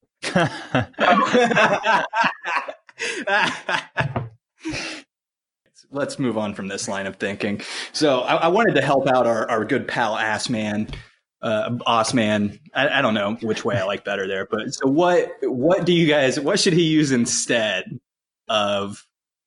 Let's 5.91 6.17
move 6.17 6.38
on 6.38 6.54
from 6.54 6.67
this 6.67 6.88
line 6.88 7.06
of 7.06 7.17
thinking. 7.17 7.62
So 7.91 8.21
I, 8.21 8.36
I 8.36 8.47
wanted 8.47 8.75
to 8.75 8.82
help 8.82 9.08
out 9.08 9.27
our, 9.27 9.49
our 9.49 9.65
good 9.65 9.88
pal 9.88 10.17
Ass 10.17 10.49
Man 10.49 10.88
uh, 11.41 11.77
Osman. 11.86 12.60
I, 12.73 12.99
I, 12.99 13.01
don't 13.01 13.13
know 13.13 13.36
which 13.41 13.65
way 13.65 13.77
I 13.77 13.84
like 13.84 14.06
better 14.06 14.27
there, 14.27 14.47
but 14.49 14.73
so 14.73 14.88
what? 14.88 15.32
What 15.41 15.86
do 15.86 15.93
you 15.93 16.08
guys? 16.08 16.39
What 16.39 16.60
should 16.60 16.73
he 16.73 16.84
use 16.84 17.12
instead 17.12 17.99
of 18.47 19.06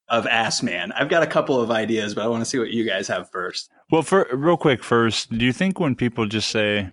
of 0.09 0.27
Ass 0.27 0.63
Man? 0.63 0.93
I've 0.93 1.09
got 1.09 1.23
a 1.23 1.27
couple 1.27 1.61
of 1.61 1.71
ideas, 1.71 2.15
but 2.15 2.25
I 2.25 2.29
want 2.29 2.43
to 2.43 2.47
see 2.47 2.59
what 2.59 2.71
you 2.71 2.85
guys 2.85 3.09
have 3.09 3.31
first. 3.31 3.71
Well, 3.91 4.03
for 4.03 4.29
real 4.33 4.57
quick, 4.57 4.83
first, 4.83 5.31
do 5.31 5.45
you 5.45 5.53
think 5.53 5.79
when 5.79 5.95
people 5.95 6.27
just 6.27 6.51
say, 6.51 6.91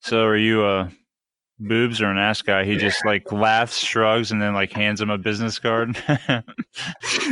"So 0.00 0.24
are 0.24 0.36
you 0.36 0.64
a 0.64 0.90
boobs 1.58 2.00
or 2.00 2.10
an 2.10 2.18
ass 2.18 2.42
guy?" 2.42 2.64
He 2.64 2.76
just 2.76 3.04
like 3.04 3.30
laughs, 3.32 3.78
shrugs, 3.78 4.32
and 4.32 4.40
then 4.40 4.54
like 4.54 4.72
hands 4.72 5.00
him 5.00 5.10
a 5.10 5.18
business 5.18 5.58
card. 5.58 5.96
uh, 6.08 6.42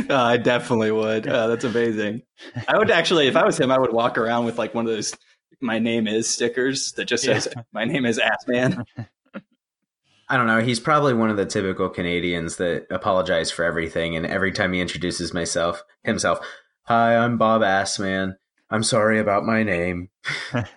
I 0.09 0.37
definitely 0.37 0.91
would. 0.91 1.27
Uh, 1.27 1.47
that's 1.47 1.63
amazing. 1.63 2.23
I 2.67 2.77
would 2.77 2.91
actually, 2.91 3.27
if 3.27 3.35
I 3.35 3.45
was 3.45 3.59
him, 3.59 3.71
I 3.71 3.79
would 3.79 3.93
walk 3.93 4.17
around 4.17 4.45
with 4.45 4.57
like 4.57 4.73
one 4.73 4.85
of 4.85 4.91
those 4.91 5.13
my 5.61 5.79
name 5.79 6.07
is 6.07 6.29
stickers 6.29 6.91
that 6.93 7.05
just 7.05 7.23
says 7.23 7.47
yeah. 7.55 7.63
my 7.73 7.85
name 7.85 8.05
is 8.05 8.19
ass 8.19 8.45
man 8.47 8.85
i 10.29 10.37
don't 10.37 10.47
know 10.47 10.61
he's 10.61 10.79
probably 10.79 11.13
one 11.13 11.29
of 11.29 11.37
the 11.37 11.45
typical 11.45 11.89
canadians 11.89 12.57
that 12.57 12.85
apologize 12.91 13.49
for 13.51 13.65
everything 13.65 14.15
and 14.15 14.25
every 14.25 14.51
time 14.51 14.73
he 14.73 14.81
introduces 14.81 15.33
myself 15.33 15.83
himself 16.03 16.39
hi 16.83 17.15
i'm 17.15 17.37
bob 17.37 17.61
assman 17.61 18.35
i'm 18.69 18.83
sorry 18.83 19.19
about 19.19 19.45
my 19.45 19.63
name 19.63 20.09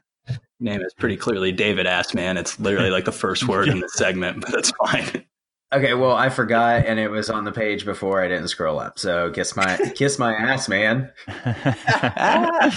name 0.61 0.81
is 0.83 0.95
pretty 0.95 1.17
clearly 1.17 1.53
david 1.53 1.87
assman 1.87 2.39
it's 2.39 2.59
literally 2.61 2.91
like 2.91 3.05
the 3.05 3.13
first 3.13 3.49
word 3.49 3.69
in 3.69 3.81
the 3.81 3.89
segment 3.95 4.41
but 4.41 4.53
that's 4.53 4.73
fine 4.85 5.25
okay 5.73 5.95
well 5.95 6.15
i 6.15 6.29
forgot 6.29 6.85
and 6.87 6.99
it 6.99 7.09
was 7.09 7.31
on 7.31 7.45
the 7.45 7.53
page 7.53 7.85
before 7.85 8.23
i 8.23 8.29
didn't 8.29 8.49
scroll 8.49 8.79
up 8.79 8.99
so 8.99 9.31
kiss 9.31 9.57
my 9.57 9.77
kiss 9.95 10.19
my 10.19 10.33
ass 10.35 10.69
man 10.69 11.11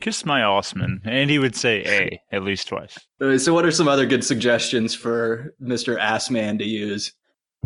Kiss 0.00 0.24
my 0.24 0.44
Osman. 0.44 1.00
And 1.04 1.28
he 1.28 1.40
would 1.40 1.56
say 1.56 1.82
A 1.84 2.34
at 2.34 2.44
least 2.44 2.68
twice. 2.68 2.96
So, 3.38 3.52
what 3.52 3.64
are 3.64 3.72
some 3.72 3.88
other 3.88 4.06
good 4.06 4.24
suggestions 4.24 4.94
for 4.94 5.54
Mr. 5.60 6.00
Assman 6.00 6.58
to 6.58 6.64
use? 6.64 7.12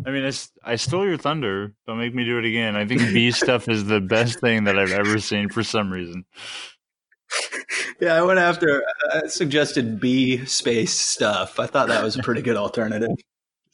I 0.07 0.11
mean, 0.11 0.24
I, 0.24 0.33
I 0.64 0.76
stole 0.76 1.07
your 1.07 1.18
thunder. 1.18 1.74
Don't 1.87 1.98
make 1.98 2.14
me 2.14 2.24
do 2.24 2.38
it 2.38 2.46
again. 2.46 2.74
I 2.74 2.87
think 2.87 3.00
B 3.12 3.31
stuff 3.31 3.68
is 3.68 3.85
the 3.85 4.00
best 4.00 4.40
thing 4.40 4.64
that 4.64 4.78
I've 4.78 4.92
ever 4.92 5.18
seen 5.18 5.50
for 5.50 5.62
some 5.62 5.92
reason. 5.92 6.24
Yeah, 8.01 8.14
I 8.14 8.23
went 8.23 8.40
after 8.40 8.83
uh, 9.12 9.29
suggested 9.29 10.01
B 10.01 10.45
space 10.45 10.99
stuff. 10.99 11.61
I 11.61 11.66
thought 11.66 11.87
that 11.87 12.03
was 12.03 12.16
a 12.16 12.23
pretty 12.23 12.42
good 12.42 12.57
alternative. 12.57 13.11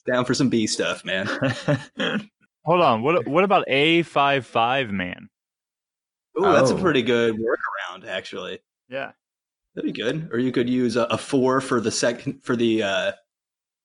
Down 0.06 0.26
for 0.26 0.34
some 0.34 0.50
B 0.50 0.66
stuff, 0.66 1.02
man. 1.02 1.26
Hold 2.64 2.82
on. 2.82 3.02
What 3.02 3.26
what 3.26 3.44
about 3.44 3.66
A55 3.68 4.90
man? 4.90 5.30
Ooh, 6.38 6.44
oh. 6.44 6.52
that's 6.52 6.70
a 6.70 6.74
oh. 6.74 6.78
pretty 6.78 7.02
good 7.02 7.36
workaround, 7.36 8.06
actually. 8.06 8.58
Yeah, 8.90 9.12
that'd 9.74 9.90
be 9.90 9.98
good. 9.98 10.28
Or 10.30 10.38
you 10.38 10.52
could 10.52 10.68
use 10.68 10.96
a, 10.96 11.04
a 11.04 11.16
four 11.16 11.62
for 11.62 11.80
the 11.80 11.90
second 11.90 12.44
for 12.44 12.54
the 12.54 12.82
uh, 12.82 13.12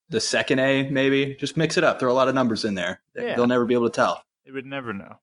the 0.09 0.19
second 0.19 0.59
A, 0.59 0.89
maybe. 0.89 1.35
Just 1.35 1.55
mix 1.55 1.77
it 1.77 1.85
up. 1.85 2.01
Throw 2.01 2.11
a 2.11 2.13
lot 2.13 2.27
of 2.27 2.35
numbers 2.35 2.65
in 2.65 2.75
there. 2.75 3.01
Yeah. 3.15 3.37
They'll 3.37 3.47
never 3.47 3.65
be 3.65 3.75
able 3.75 3.89
to 3.89 3.95
tell. 3.95 4.21
They 4.45 4.51
would 4.51 4.65
never 4.65 4.91
know. 4.91 5.19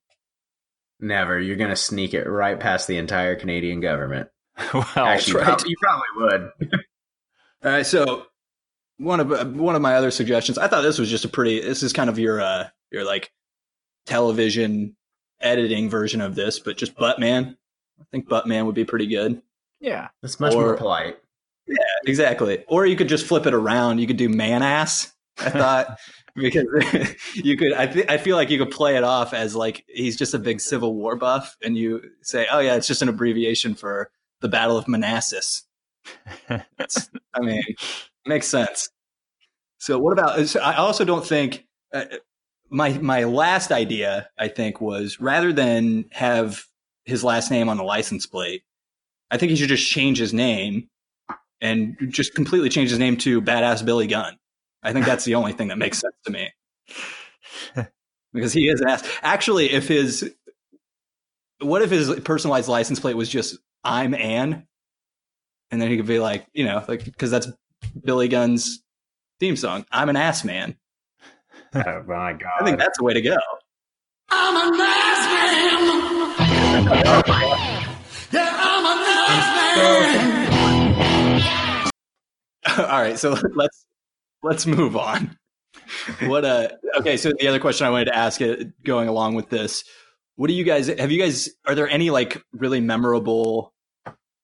Never. 0.98 1.38
You're 1.38 1.56
gonna 1.56 1.76
sneak 1.76 2.14
it 2.14 2.24
right 2.24 2.58
past 2.58 2.88
the 2.88 2.96
entire 2.96 3.36
Canadian 3.36 3.80
government. 3.80 4.30
well, 4.74 4.84
Actually, 4.96 5.42
right. 5.42 5.62
you 5.66 5.76
probably 5.80 6.06
would. 6.16 6.50
All 7.64 7.70
right, 7.72 7.86
so 7.86 8.26
one 8.98 9.20
of 9.20 9.32
uh, 9.32 9.44
one 9.46 9.74
of 9.74 9.82
my 9.82 9.94
other 9.94 10.10
suggestions. 10.10 10.58
I 10.58 10.68
thought 10.68 10.82
this 10.82 10.98
was 10.98 11.10
just 11.10 11.24
a 11.24 11.28
pretty. 11.28 11.60
This 11.60 11.82
is 11.82 11.92
kind 11.92 12.08
of 12.10 12.18
your 12.18 12.40
uh 12.40 12.68
your 12.90 13.04
like 13.04 13.30
television 14.06 14.96
editing 15.40 15.88
version 15.88 16.20
of 16.20 16.34
this, 16.34 16.58
but 16.58 16.76
just 16.76 16.96
Buttman. 16.96 17.56
I 18.00 18.04
think 18.10 18.28
Buttman 18.28 18.66
would 18.66 18.74
be 18.74 18.84
pretty 18.84 19.06
good. 19.06 19.42
Yeah. 19.80 20.08
It's 20.22 20.40
much 20.40 20.54
Or- 20.54 20.62
more 20.62 20.76
polite. 20.76 21.18
Yeah, 21.66 21.76
exactly. 22.06 22.64
Or 22.66 22.84
you 22.84 22.96
could 22.96 23.08
just 23.08 23.26
flip 23.26 23.46
it 23.46 23.54
around. 23.54 23.98
You 23.98 24.06
could 24.06 24.16
do 24.16 24.28
man 24.28 24.62
ass. 24.62 25.12
I 25.38 25.50
thought 25.50 25.98
because 26.34 26.66
you 27.34 27.56
could. 27.56 27.72
I 27.74 27.86
th- 27.86 28.06
I 28.08 28.18
feel 28.18 28.34
like 28.36 28.50
you 28.50 28.58
could 28.58 28.72
play 28.72 28.96
it 28.96 29.04
off 29.04 29.32
as 29.32 29.54
like 29.54 29.84
he's 29.86 30.16
just 30.16 30.34
a 30.34 30.38
big 30.38 30.60
Civil 30.60 30.94
War 30.94 31.14
buff, 31.16 31.56
and 31.62 31.76
you 31.78 32.02
say, 32.22 32.46
"Oh 32.50 32.58
yeah, 32.58 32.74
it's 32.74 32.88
just 32.88 33.02
an 33.02 33.08
abbreviation 33.08 33.74
for 33.76 34.10
the 34.40 34.48
Battle 34.48 34.76
of 34.76 34.88
Manassas." 34.88 35.66
I 36.48 37.40
mean, 37.40 37.62
makes 38.26 38.46
sense. 38.46 38.90
So 39.78 39.98
what 39.98 40.12
about? 40.12 40.46
so 40.48 40.60
I 40.60 40.76
also 40.76 41.04
don't 41.04 41.26
think 41.26 41.66
uh, 41.92 42.04
my 42.70 42.98
my 42.98 43.24
last 43.24 43.72
idea. 43.72 44.28
I 44.38 44.48
think 44.48 44.80
was 44.80 45.20
rather 45.20 45.52
than 45.52 46.06
have 46.12 46.64
his 47.04 47.24
last 47.24 47.50
name 47.50 47.68
on 47.68 47.76
the 47.76 47.82
license 47.82 48.26
plate, 48.26 48.62
I 49.30 49.36
think 49.36 49.50
he 49.50 49.56
should 49.56 49.68
just 49.68 49.86
change 49.86 50.18
his 50.18 50.32
name 50.32 50.88
and 51.60 51.96
just 52.08 52.34
completely 52.34 52.68
change 52.68 52.90
his 52.90 52.98
name 52.98 53.16
to 53.18 53.40
Badass 53.40 53.84
Billy 53.84 54.06
Gunn. 54.06 54.36
I 54.82 54.92
think 54.92 55.06
that's 55.06 55.24
the 55.24 55.34
only 55.34 55.52
thing 55.52 55.68
that 55.68 55.78
makes 55.78 55.98
sense 55.98 56.14
to 56.24 56.32
me. 56.32 56.50
because 58.32 58.52
he 58.52 58.68
is 58.68 58.80
an 58.80 58.88
ass. 58.88 59.06
Actually, 59.22 59.70
if 59.72 59.88
his 59.88 60.32
what 61.60 61.82
if 61.82 61.90
his 61.90 62.18
personalized 62.20 62.68
license 62.68 63.00
plate 63.00 63.16
was 63.16 63.28
just 63.28 63.58
I'm 63.84 64.14
Ann? 64.14 64.66
And 65.70 65.80
then 65.80 65.90
he 65.90 65.96
could 65.96 66.06
be 66.06 66.18
like, 66.18 66.46
you 66.52 66.64
know, 66.64 66.84
like 66.88 67.04
because 67.04 67.30
that's 67.30 67.48
Billy 68.04 68.28
Gunn's 68.28 68.82
theme 69.38 69.56
song. 69.56 69.86
I'm 69.90 70.08
an 70.08 70.16
ass 70.16 70.44
man. 70.44 70.76
Oh 71.72 72.02
my 72.04 72.32
god! 72.32 72.50
I 72.60 72.64
think 72.64 72.80
that's 72.80 72.98
the 72.98 73.04
way 73.04 73.14
to 73.14 73.22
go. 73.22 73.36
I'm 74.28 74.56
a 74.56 74.76
nice 74.76 75.26
man. 75.30 75.80
Yeah, 78.32 78.56
I'm 78.58 78.86
a 78.86 78.94
nice 79.04 79.48
man. 81.46 81.90
All 82.90 83.00
right, 83.00 83.16
so 83.16 83.36
let's 83.54 83.86
let's 84.42 84.66
move 84.66 84.96
on. 84.96 85.38
What 86.22 86.44
uh 86.44 86.70
okay, 86.98 87.16
so 87.16 87.32
the 87.38 87.46
other 87.46 87.60
question 87.60 87.86
I 87.86 87.90
wanted 87.90 88.06
to 88.06 88.16
ask 88.16 88.40
it 88.40 88.82
going 88.82 89.06
along 89.08 89.36
with 89.36 89.48
this, 89.48 89.84
what 90.40 90.48
do 90.48 90.54
you 90.54 90.64
guys 90.64 90.86
have 90.86 91.10
you 91.10 91.20
guys 91.20 91.50
are 91.66 91.74
there 91.74 91.86
any 91.86 92.08
like 92.08 92.42
really 92.54 92.80
memorable 92.80 93.74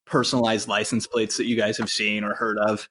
personalized 0.04 0.68
license 0.68 1.06
plates 1.06 1.38
that 1.38 1.46
you 1.46 1.56
guys 1.56 1.78
have 1.78 1.88
seen 1.88 2.22
or 2.22 2.34
heard 2.34 2.58
of? 2.58 2.90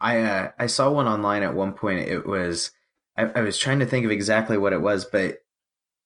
I 0.00 0.20
uh, 0.20 0.50
I 0.58 0.66
saw 0.66 0.90
one 0.90 1.06
online 1.06 1.42
at 1.44 1.54
one 1.54 1.72
point. 1.74 2.08
It 2.08 2.26
was 2.26 2.72
I, 3.16 3.26
I 3.26 3.40
was 3.42 3.56
trying 3.56 3.78
to 3.78 3.86
think 3.86 4.04
of 4.04 4.10
exactly 4.10 4.58
what 4.58 4.72
it 4.72 4.80
was, 4.80 5.04
but 5.04 5.38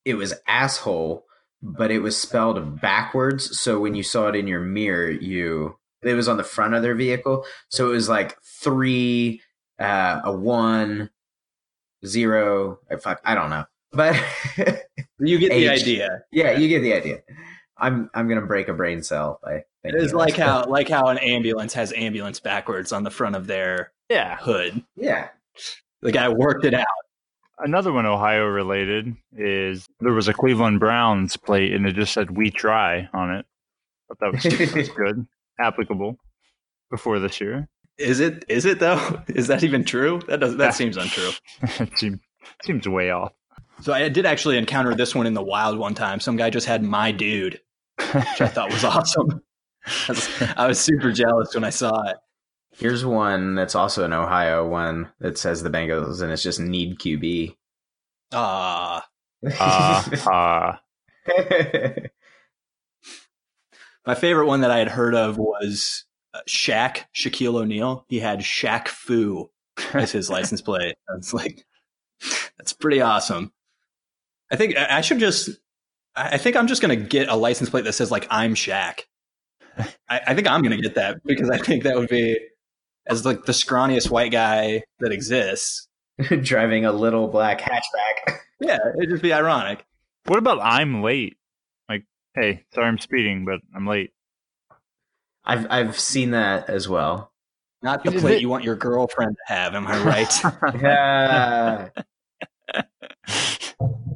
it 0.04 0.14
was 0.14 0.34
asshole, 0.46 1.24
but 1.62 1.90
it 1.90 2.00
was 2.00 2.16
spelled 2.20 2.80
backwards. 2.80 3.58
So 3.58 3.80
when 3.80 3.94
you 3.94 4.02
saw 4.02 4.28
it 4.28 4.36
in 4.36 4.46
your 4.46 4.60
mirror, 4.60 5.10
you 5.10 5.78
it 6.02 6.12
was 6.14 6.28
on 6.28 6.36
the 6.36 6.44
front 6.44 6.74
of 6.74 6.82
their 6.82 6.94
vehicle. 6.94 7.44
So 7.70 7.86
it 7.90 7.94
was 7.94 8.08
like 8.08 8.36
three, 8.42 9.40
uh, 9.80 10.20
a 10.24 10.30
one, 10.32 11.08
zero. 12.04 12.78
uh, 12.90 12.98
Fuck, 12.98 13.20
I 13.24 13.34
don't 13.34 13.50
know, 13.50 13.64
but 13.92 14.14
You 15.18 15.38
get 15.38 15.50
the 15.50 15.66
H. 15.68 15.82
idea. 15.82 16.22
yeah, 16.30 16.52
you 16.52 16.68
get 16.68 16.80
the 16.82 16.92
idea. 16.92 17.22
I'm 17.78 18.10
I'm 18.14 18.28
gonna 18.28 18.46
break 18.46 18.68
a 18.68 18.74
brain 18.74 19.02
cell 19.02 19.40
by 19.42 19.64
It 19.86 19.92
thinking 19.92 20.06
is 20.06 20.14
like 20.14 20.36
how 20.36 20.64
like 20.66 20.88
how 20.88 21.06
an 21.08 21.18
ambulance 21.18 21.72
has 21.74 21.92
ambulance 21.94 22.40
backwards 22.40 22.92
on 22.92 23.02
the 23.02 23.10
front 23.10 23.36
of 23.36 23.46
their 23.46 23.92
Yeah, 24.08 24.36
hood. 24.36 24.84
yeah. 24.96 25.28
The 26.02 26.12
guy 26.12 26.28
worked 26.28 26.64
it 26.64 26.74
out. 26.74 26.86
another 27.58 27.92
one 27.92 28.04
Ohio 28.06 28.44
related 28.44 29.16
is 29.36 29.86
there 30.00 30.12
was 30.12 30.28
a 30.28 30.34
Cleveland 30.34 30.78
Browns 30.80 31.36
plate, 31.36 31.72
and 31.72 31.86
it 31.86 31.94
just 31.94 32.12
said 32.12 32.30
"We 32.36 32.50
try" 32.50 33.08
on 33.14 33.34
it. 33.34 33.46
Thought 34.08 34.18
that 34.20 34.32
was, 34.32 34.42
that 34.42 34.74
was 34.74 34.88
good, 34.96 35.26
applicable 35.58 36.18
before 36.90 37.18
this 37.18 37.40
year. 37.40 37.68
Is 37.98 38.20
it 38.20 38.44
is 38.48 38.66
it 38.66 38.78
though? 38.78 39.22
Is 39.28 39.46
that 39.48 39.64
even 39.64 39.84
true? 39.84 40.20
That 40.28 40.40
does 40.40 40.52
Yeah. 40.52 40.58
that 40.58 40.74
seems 40.74 40.96
untrue. 40.98 41.30
it 41.62 41.98
seems, 41.98 42.18
seems 42.62 42.86
way 42.86 43.10
off. 43.10 43.32
So 43.80 43.92
I 43.92 44.08
did 44.10 44.26
actually 44.26 44.58
encounter 44.58 44.94
this 44.94 45.14
one 45.14 45.26
in 45.26 45.34
the 45.34 45.42
wild 45.42 45.78
one 45.78 45.94
time. 45.94 46.20
Some 46.20 46.36
guy 46.36 46.50
just 46.50 46.66
had 46.66 46.82
my 46.82 47.10
dude, 47.12 47.60
which 47.98 48.40
I 48.40 48.48
thought 48.48 48.70
was 48.70 48.84
awesome. 48.84 49.42
I 50.08 50.08
was, 50.08 50.42
I 50.56 50.66
was 50.66 50.80
super 50.80 51.12
jealous 51.12 51.54
when 51.54 51.64
I 51.64 51.70
saw 51.70 52.02
it. 52.08 52.16
Here's 52.72 53.04
one 53.06 53.54
that's 53.54 53.74
also 53.74 54.04
an 54.04 54.12
Ohio 54.12 54.66
one 54.66 55.08
that 55.20 55.38
says 55.38 55.62
the 55.62 55.70
Bengals, 55.70 56.20
and 56.20 56.30
it's 56.30 56.42
just 56.42 56.60
need 56.60 56.98
QB. 56.98 57.56
Ah, 58.32 59.06
Ah, 59.58 60.10
ah. 60.26 60.80
my 64.06 64.14
favorite 64.14 64.46
one 64.46 64.60
that 64.60 64.70
I 64.70 64.78
had 64.78 64.88
heard 64.88 65.14
of 65.14 65.38
was 65.38 66.04
uh, 66.34 66.40
Shaq 66.48 67.04
Shaquille 67.14 67.54
O'Neal. 67.56 68.04
He 68.08 68.18
had 68.20 68.40
Shaq 68.40 68.88
Fu 68.88 69.50
as 69.92 70.12
his 70.12 70.30
license 70.36 70.62
plate. 70.62 70.96
That's 71.08 71.32
like 71.32 71.64
that's 72.58 72.72
pretty 72.72 73.00
awesome. 73.00 73.52
I 74.50 74.56
think 74.56 74.76
I 74.76 74.98
I 74.98 75.00
should 75.00 75.18
just. 75.18 75.50
I 76.14 76.30
I 76.34 76.38
think 76.38 76.56
I'm 76.56 76.66
just 76.66 76.82
gonna 76.82 76.96
get 76.96 77.28
a 77.28 77.36
license 77.36 77.70
plate 77.70 77.84
that 77.84 77.92
says 77.94 78.10
like 78.10 78.26
I'm 78.30 78.54
Shaq. 78.54 79.00
I, 80.08 80.20
I 80.28 80.34
think 80.34 80.48
I'm 80.48 80.62
gonna 80.62 80.76
get 80.76 80.94
that 80.94 81.22
because 81.24 81.50
I 81.50 81.58
think 81.58 81.84
that 81.84 81.96
would 81.96 82.08
be 82.08 82.38
as 83.06 83.24
like 83.24 83.44
the 83.44 83.52
scrawniest 83.52 84.10
white 84.10 84.32
guy 84.32 84.82
that 85.00 85.12
exists. 85.12 85.88
Driving 86.42 86.86
a 86.86 86.92
little 86.92 87.28
black 87.28 87.60
hatchback. 87.60 88.38
Yeah, 88.58 88.78
it'd 88.96 89.10
just 89.10 89.22
be 89.22 89.34
ironic. 89.34 89.84
What 90.24 90.38
about 90.38 90.60
I'm 90.62 91.02
late? 91.02 91.36
Like, 91.90 92.06
hey, 92.34 92.64
sorry 92.72 92.86
I'm 92.86 92.96
speeding, 92.96 93.44
but 93.44 93.60
I'm 93.74 93.86
late. 93.86 94.12
I've 95.44 95.66
I've 95.68 96.00
seen 96.00 96.30
that 96.30 96.70
as 96.70 96.88
well. 96.88 97.30
Not 97.82 98.02
the 98.02 98.12
plate 98.12 98.40
you 98.40 98.48
want 98.48 98.64
your 98.64 98.76
girlfriend 98.76 99.36
to 99.36 99.54
have. 99.54 99.74
Am 99.74 99.86
I 99.86 100.02
right? 100.02 100.42
Yeah. 100.80 101.88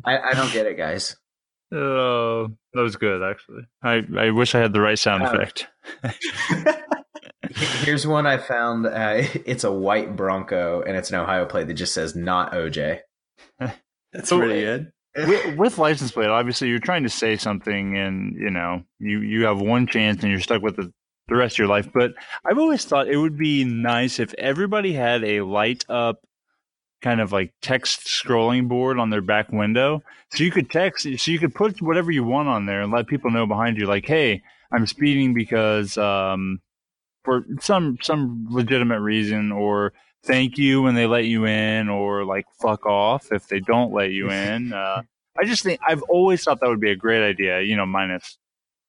I, 0.04 0.18
I 0.18 0.32
don't 0.32 0.52
get 0.52 0.64
it, 0.64 0.78
guys. 0.78 1.16
Oh, 1.72 2.48
that 2.74 2.80
was 2.80 2.96
good, 2.96 3.22
actually. 3.22 3.62
I, 3.82 4.02
I 4.18 4.30
wish 4.30 4.54
I 4.54 4.58
had 4.60 4.72
the 4.72 4.80
right 4.80 4.98
sound 4.98 5.22
effect. 5.22 5.68
Here's 7.84 8.06
one 8.06 8.26
I 8.26 8.38
found. 8.38 8.86
Uh, 8.86 9.22
it's 9.46 9.64
a 9.64 9.72
white 9.72 10.16
Bronco, 10.16 10.82
and 10.82 10.96
it's 10.96 11.10
an 11.10 11.16
Ohio 11.16 11.46
plate 11.46 11.66
that 11.68 11.74
just 11.74 11.94
says 11.94 12.14
"not 12.14 12.52
OJ." 12.52 13.00
That's 13.58 14.28
So- 14.28 14.38
pretty 14.38 14.60
good. 14.62 14.92
with, 15.16 15.56
with 15.56 15.78
license 15.78 16.12
plate, 16.12 16.28
obviously, 16.28 16.68
you're 16.68 16.78
trying 16.78 17.02
to 17.04 17.08
say 17.08 17.36
something, 17.36 17.96
and 17.96 18.34
you 18.38 18.50
know, 18.50 18.82
you 18.98 19.20
you 19.20 19.44
have 19.46 19.60
one 19.60 19.86
chance, 19.86 20.22
and 20.22 20.30
you're 20.30 20.40
stuck 20.40 20.62
with 20.62 20.78
it 20.78 20.86
the 21.28 21.36
rest 21.36 21.54
of 21.54 21.58
your 21.58 21.68
life. 21.68 21.88
But 21.92 22.12
I've 22.44 22.58
always 22.58 22.84
thought 22.84 23.08
it 23.08 23.16
would 23.16 23.38
be 23.38 23.64
nice 23.64 24.18
if 24.20 24.34
everybody 24.38 24.92
had 24.92 25.24
a 25.24 25.40
light 25.42 25.84
up 25.88 26.20
kind 27.02 27.20
of 27.20 27.32
like 27.32 27.52
text 27.62 28.06
scrolling 28.06 28.68
board 28.68 28.98
on 28.98 29.10
their 29.10 29.22
back 29.22 29.50
window, 29.52 30.02
so 30.32 30.44
you 30.44 30.50
could 30.50 30.70
text, 30.70 31.06
so 31.18 31.30
you 31.30 31.38
could 31.38 31.54
put 31.54 31.80
whatever 31.82 32.10
you 32.10 32.24
want 32.24 32.48
on 32.48 32.66
there 32.66 32.82
and 32.82 32.92
let 32.92 33.06
people 33.06 33.30
know 33.30 33.46
behind 33.46 33.78
you, 33.78 33.86
like, 33.86 34.06
hey, 34.06 34.42
I'm 34.72 34.86
speeding 34.86 35.34
because 35.34 35.96
um, 35.98 36.60
for 37.24 37.44
some 37.60 37.98
some 38.02 38.46
legitimate 38.50 39.00
reason, 39.00 39.52
or 39.52 39.92
thank 40.24 40.58
you 40.58 40.82
when 40.82 40.94
they 40.94 41.06
let 41.06 41.24
you 41.24 41.46
in, 41.46 41.88
or 41.88 42.24
like 42.24 42.46
fuck 42.60 42.86
off 42.86 43.32
if 43.32 43.48
they 43.48 43.60
don't 43.60 43.92
let 43.92 44.10
you 44.10 44.30
in. 44.30 44.72
Uh, 44.72 45.02
I 45.38 45.44
just 45.44 45.62
think 45.62 45.80
I've 45.86 46.02
always 46.02 46.42
thought 46.44 46.60
that 46.60 46.68
would 46.68 46.80
be 46.80 46.90
a 46.90 46.96
great 46.96 47.26
idea, 47.26 47.60
you 47.62 47.76
know, 47.76 47.86
minus 47.86 48.38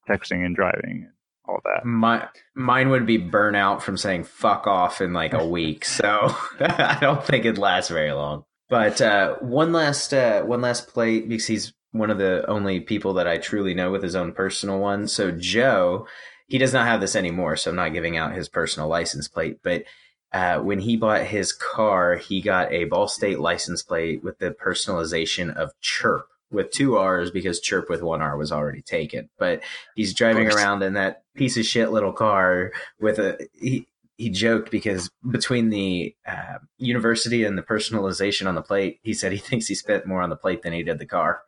texting 0.08 0.46
and 0.46 0.56
driving 0.56 1.10
all 1.52 1.62
that. 1.66 1.86
My 1.86 2.28
mine 2.56 2.90
would 2.90 3.06
be 3.06 3.18
burnout 3.18 3.82
from 3.82 3.98
saying 3.98 4.24
"fuck 4.24 4.68
off" 4.68 5.02
in 5.02 5.14
like 5.14 5.34
a 5.34 5.46
week, 5.46 5.86
so 5.86 6.36
I 6.60 6.98
don't 7.00 7.24
think 7.24 7.46
it 7.46 7.58
lasts 7.58 7.90
very 7.90 8.12
long. 8.12 8.46
But 8.70 9.02
uh, 9.02 9.36
one 9.40 9.74
last 9.74 10.14
uh, 10.14 10.44
one 10.44 10.62
last 10.62 10.88
plate 10.88 11.28
because 11.28 11.48
he's 11.48 11.74
one 11.92 12.10
of 12.10 12.18
the 12.18 12.50
only 12.50 12.80
people 12.80 13.14
that 13.16 13.28
I 13.28 13.38
truly 13.38 13.74
know 13.74 13.92
with 13.92 14.04
his 14.04 14.16
own 14.16 14.32
personal 14.32 14.80
one. 14.80 15.08
So 15.08 15.32
Joe, 15.32 16.08
he 16.48 16.58
does 16.58 16.74
not 16.74 16.88
have 16.88 17.02
this 17.02 17.16
anymore, 17.16 17.58
so 17.58 17.70
I'm 17.70 17.76
not 17.76 17.94
giving 17.94 18.18
out 18.18 18.34
his 18.34 18.48
personal 18.48 18.88
license 18.88 19.28
plate. 19.28 19.60
But 19.62 19.84
uh, 20.32 20.60
when 20.60 20.80
he 20.80 20.96
bought 20.96 21.26
his 21.26 21.52
car, 21.52 22.16
he 22.16 22.42
got 22.42 22.72
a 22.72 22.86
Ball 22.86 23.08
State 23.08 23.40
license 23.40 23.84
plate 23.84 24.24
with 24.24 24.40
the 24.40 24.52
personalization 24.52 25.54
of 25.54 25.72
chirp 25.82 26.28
with 26.52 26.72
two 26.72 26.98
R's 26.98 27.32
because 27.32 27.60
chirp 27.60 27.90
with 27.90 28.02
one 28.02 28.22
R 28.22 28.38
was 28.38 28.52
already 28.52 28.82
taken. 28.82 29.30
But 29.38 29.62
he's 29.96 30.14
driving 30.14 30.52
around 30.52 30.84
in 30.84 30.94
that 30.94 31.24
piece 31.36 31.58
of 31.58 31.66
shit 31.66 31.92
little 31.92 32.14
car 32.14 32.72
with 33.00 33.20
a. 33.20 33.48
He, 33.54 33.88
he 34.18 34.30
joked 34.30 34.70
because 34.70 35.10
between 35.32 35.70
the 35.70 36.16
uh, 36.28 36.60
university 36.78 37.44
and 37.44 37.58
the 37.58 37.64
personalization 37.64 38.48
on 38.48 38.54
the 38.54 38.62
plate, 38.62 39.00
he 39.02 39.16
said 39.16 39.32
he 39.32 39.38
thinks 39.40 39.68
he 39.68 39.76
spent 39.76 40.06
more 40.06 40.22
on 40.22 40.30
the 40.30 40.36
plate 40.36 40.62
than 40.62 40.74
he 40.74 40.84
did 40.84 41.00
the 41.00 41.06
car. 41.08 41.42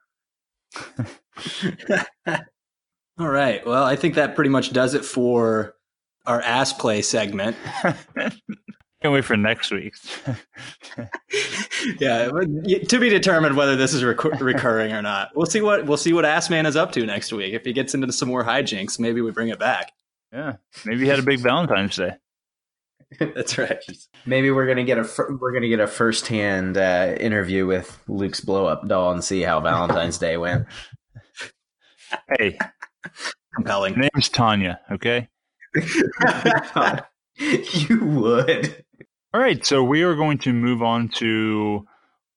All 3.20 3.30
right. 3.30 3.64
Well, 3.66 3.84
I 3.84 3.96
think 3.96 4.16
that 4.16 4.34
pretty 4.34 4.50
much 4.50 4.74
does 4.74 4.96
it 4.96 5.06
for 5.06 5.76
our 6.26 6.42
ass 6.42 6.74
play 6.74 7.04
segment. 7.04 7.56
Can't 9.04 9.14
wait 9.14 9.26
for 9.26 9.36
next 9.36 9.70
week. 9.70 9.96
yeah, 12.00 12.30
to 12.30 13.00
be 13.00 13.10
determined 13.10 13.58
whether 13.58 13.76
this 13.76 13.94
is 13.94 14.02
recur- 14.02 14.30
recurring 14.40 14.94
or 14.94 15.02
not. 15.02 15.32
We'll 15.36 15.46
see 15.46 15.60
what 15.60 15.86
we'll 15.86 15.98
see 15.98 16.14
what 16.14 16.24
Ass 16.24 16.50
Man 16.50 16.66
is 16.66 16.78
up 16.78 16.94
to 16.94 17.06
next 17.06 17.34
week. 17.34 17.54
If 17.54 17.66
he 17.66 17.74
gets 17.74 17.94
into 17.94 18.10
some 18.14 18.30
more 18.30 18.46
hijinks, 18.46 18.98
maybe 19.00 19.20
we 19.20 19.32
bring 19.32 19.50
it 19.50 19.60
back. 19.60 19.92
yeah, 20.32 20.54
maybe 20.86 21.02
he 21.02 21.08
had 21.08 21.20
a 21.20 21.24
big 21.24 21.42
Valentine's 21.42 21.98
Day. 21.98 22.14
That's 23.20 23.58
right. 23.58 23.84
Maybe 24.26 24.52
we're 24.52 24.68
gonna 24.68 24.86
get 24.86 24.98
a 24.98 25.04
fir- 25.04 25.38
we're 25.38 25.52
gonna 25.52 25.68
get 25.68 25.82
a 25.82 25.88
first 25.88 26.28
hand 26.28 26.78
uh, 26.78 27.14
interview 27.20 27.66
with 27.68 28.02
Luke's 28.08 28.40
blow 28.40 28.68
up 28.68 28.88
doll 28.88 29.12
and 29.12 29.22
see 29.22 29.42
how 29.42 29.60
Valentine's 29.60 30.18
Day 30.18 30.38
went. 30.38 30.66
Hey, 32.40 32.58
Compelling. 33.54 33.96
name's 34.00 34.30
Tanya. 34.30 34.80
Okay. 34.90 35.28
you 37.40 38.00
would. 38.00 38.86
All 39.36 39.42
right, 39.42 39.66
so 39.66 39.84
we 39.84 40.04
are 40.04 40.14
going 40.14 40.38
to 40.40 40.54
move 40.54 40.84
on 40.84 41.10
to 41.16 41.88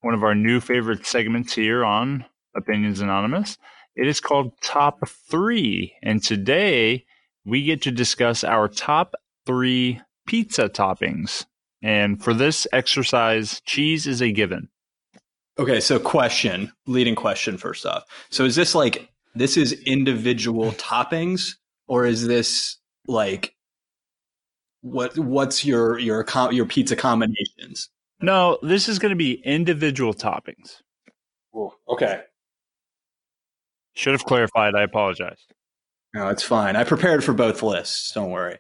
one 0.01 0.15
of 0.15 0.25
our 0.25 0.35
new 0.35 0.61
favorite 0.61 1.05
segments 1.05 1.55
here 1.55 1.85
on 1.85 2.25
Opinions 2.57 3.03
Anonymous. 3.03 3.59
It 3.95 4.09
is 4.09 4.19
called 4.19 4.59
Top 4.63 5.07
Three, 5.07 5.93
and 6.03 6.23
today 6.23 7.05
we 7.45 7.65
get 7.65 7.83
to 7.83 7.91
discuss 7.91 8.45
our 8.45 8.67
top 8.67 9.15
three 9.45 10.01
pizza 10.27 10.71
toppings. 10.71 11.45
And 11.83 12.25
for 12.25 12.33
this 12.33 12.67
exercise, 12.73 13.61
cheese 13.67 14.07
is 14.07 14.23
a 14.23 14.33
given. 14.33 14.71
Okay, 15.59 15.81
so 15.81 15.99
question, 15.99 16.73
leading 16.87 17.15
question 17.15 17.59
first 17.59 17.85
off. 17.85 18.05
So 18.31 18.47
is 18.47 18.57
this 18.57 18.75
like 18.75 19.11
this 19.35 19.59
is 19.59 19.73
individual 19.83 20.73
toppings 20.73 21.57
or 21.89 22.07
is 22.07 22.27
this 22.27 22.79
like 23.07 23.55
what 24.87 25.19
what's 25.19 25.65
your 25.65 25.99
your 25.99 26.25
your 26.53 26.67
pizza 26.67 26.97
combinations? 26.97 27.91
No, 28.21 28.59
this 28.63 28.89
is 28.89 28.99
going 28.99 29.11
to 29.11 29.17
be 29.17 29.35
individual 29.45 30.15
toppings. 30.15 30.81
okay. 31.89 32.23
Should 33.95 34.13
have 34.13 34.25
clarified. 34.25 34.75
I 34.75 34.83
apologize. 34.83 35.39
No, 36.15 36.29
it's 36.29 36.43
fine. 36.43 36.77
I 36.77 36.85
prepared 36.85 37.25
for 37.25 37.33
both 37.33 37.63
lists. 37.63 38.13
Don't 38.13 38.31
worry. 38.31 38.59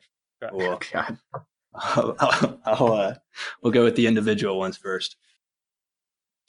God. 0.92 1.18
I'll, 1.74 2.16
I'll, 2.18 2.60
I'll, 2.64 2.92
uh, 2.92 3.14
we'll 3.62 3.72
go 3.72 3.84
with 3.84 3.96
the 3.96 4.06
individual 4.06 4.58
ones 4.58 4.76
first. 4.78 5.16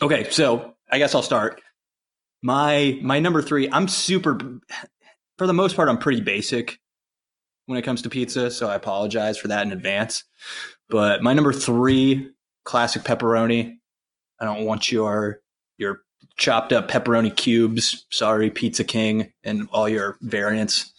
Okay, 0.01 0.29
so 0.29 0.75
I 0.89 0.99
guess 0.99 1.13
I'll 1.13 1.21
start. 1.21 1.61
My 2.41 2.97
my 3.01 3.19
number 3.19 3.41
three. 3.41 3.69
I'm 3.71 3.87
super. 3.87 4.39
For 5.37 5.47
the 5.47 5.53
most 5.53 5.75
part, 5.75 5.89
I'm 5.89 5.97
pretty 5.97 6.21
basic 6.21 6.79
when 7.67 7.77
it 7.77 7.83
comes 7.83 8.01
to 8.01 8.09
pizza, 8.09 8.49
so 8.51 8.67
I 8.67 8.75
apologize 8.75 9.37
for 9.37 9.47
that 9.49 9.65
in 9.65 9.71
advance. 9.71 10.23
But 10.89 11.21
my 11.21 11.33
number 11.33 11.53
three, 11.53 12.31
classic 12.65 13.03
pepperoni. 13.03 13.77
I 14.39 14.45
don't 14.45 14.65
want 14.65 14.91
your 14.91 15.41
your 15.77 16.01
chopped 16.37 16.73
up 16.73 16.89
pepperoni 16.89 17.35
cubes. 17.35 18.05
Sorry, 18.09 18.49
Pizza 18.49 18.83
King, 18.83 19.31
and 19.43 19.67
all 19.71 19.87
your 19.87 20.17
variants. 20.21 20.91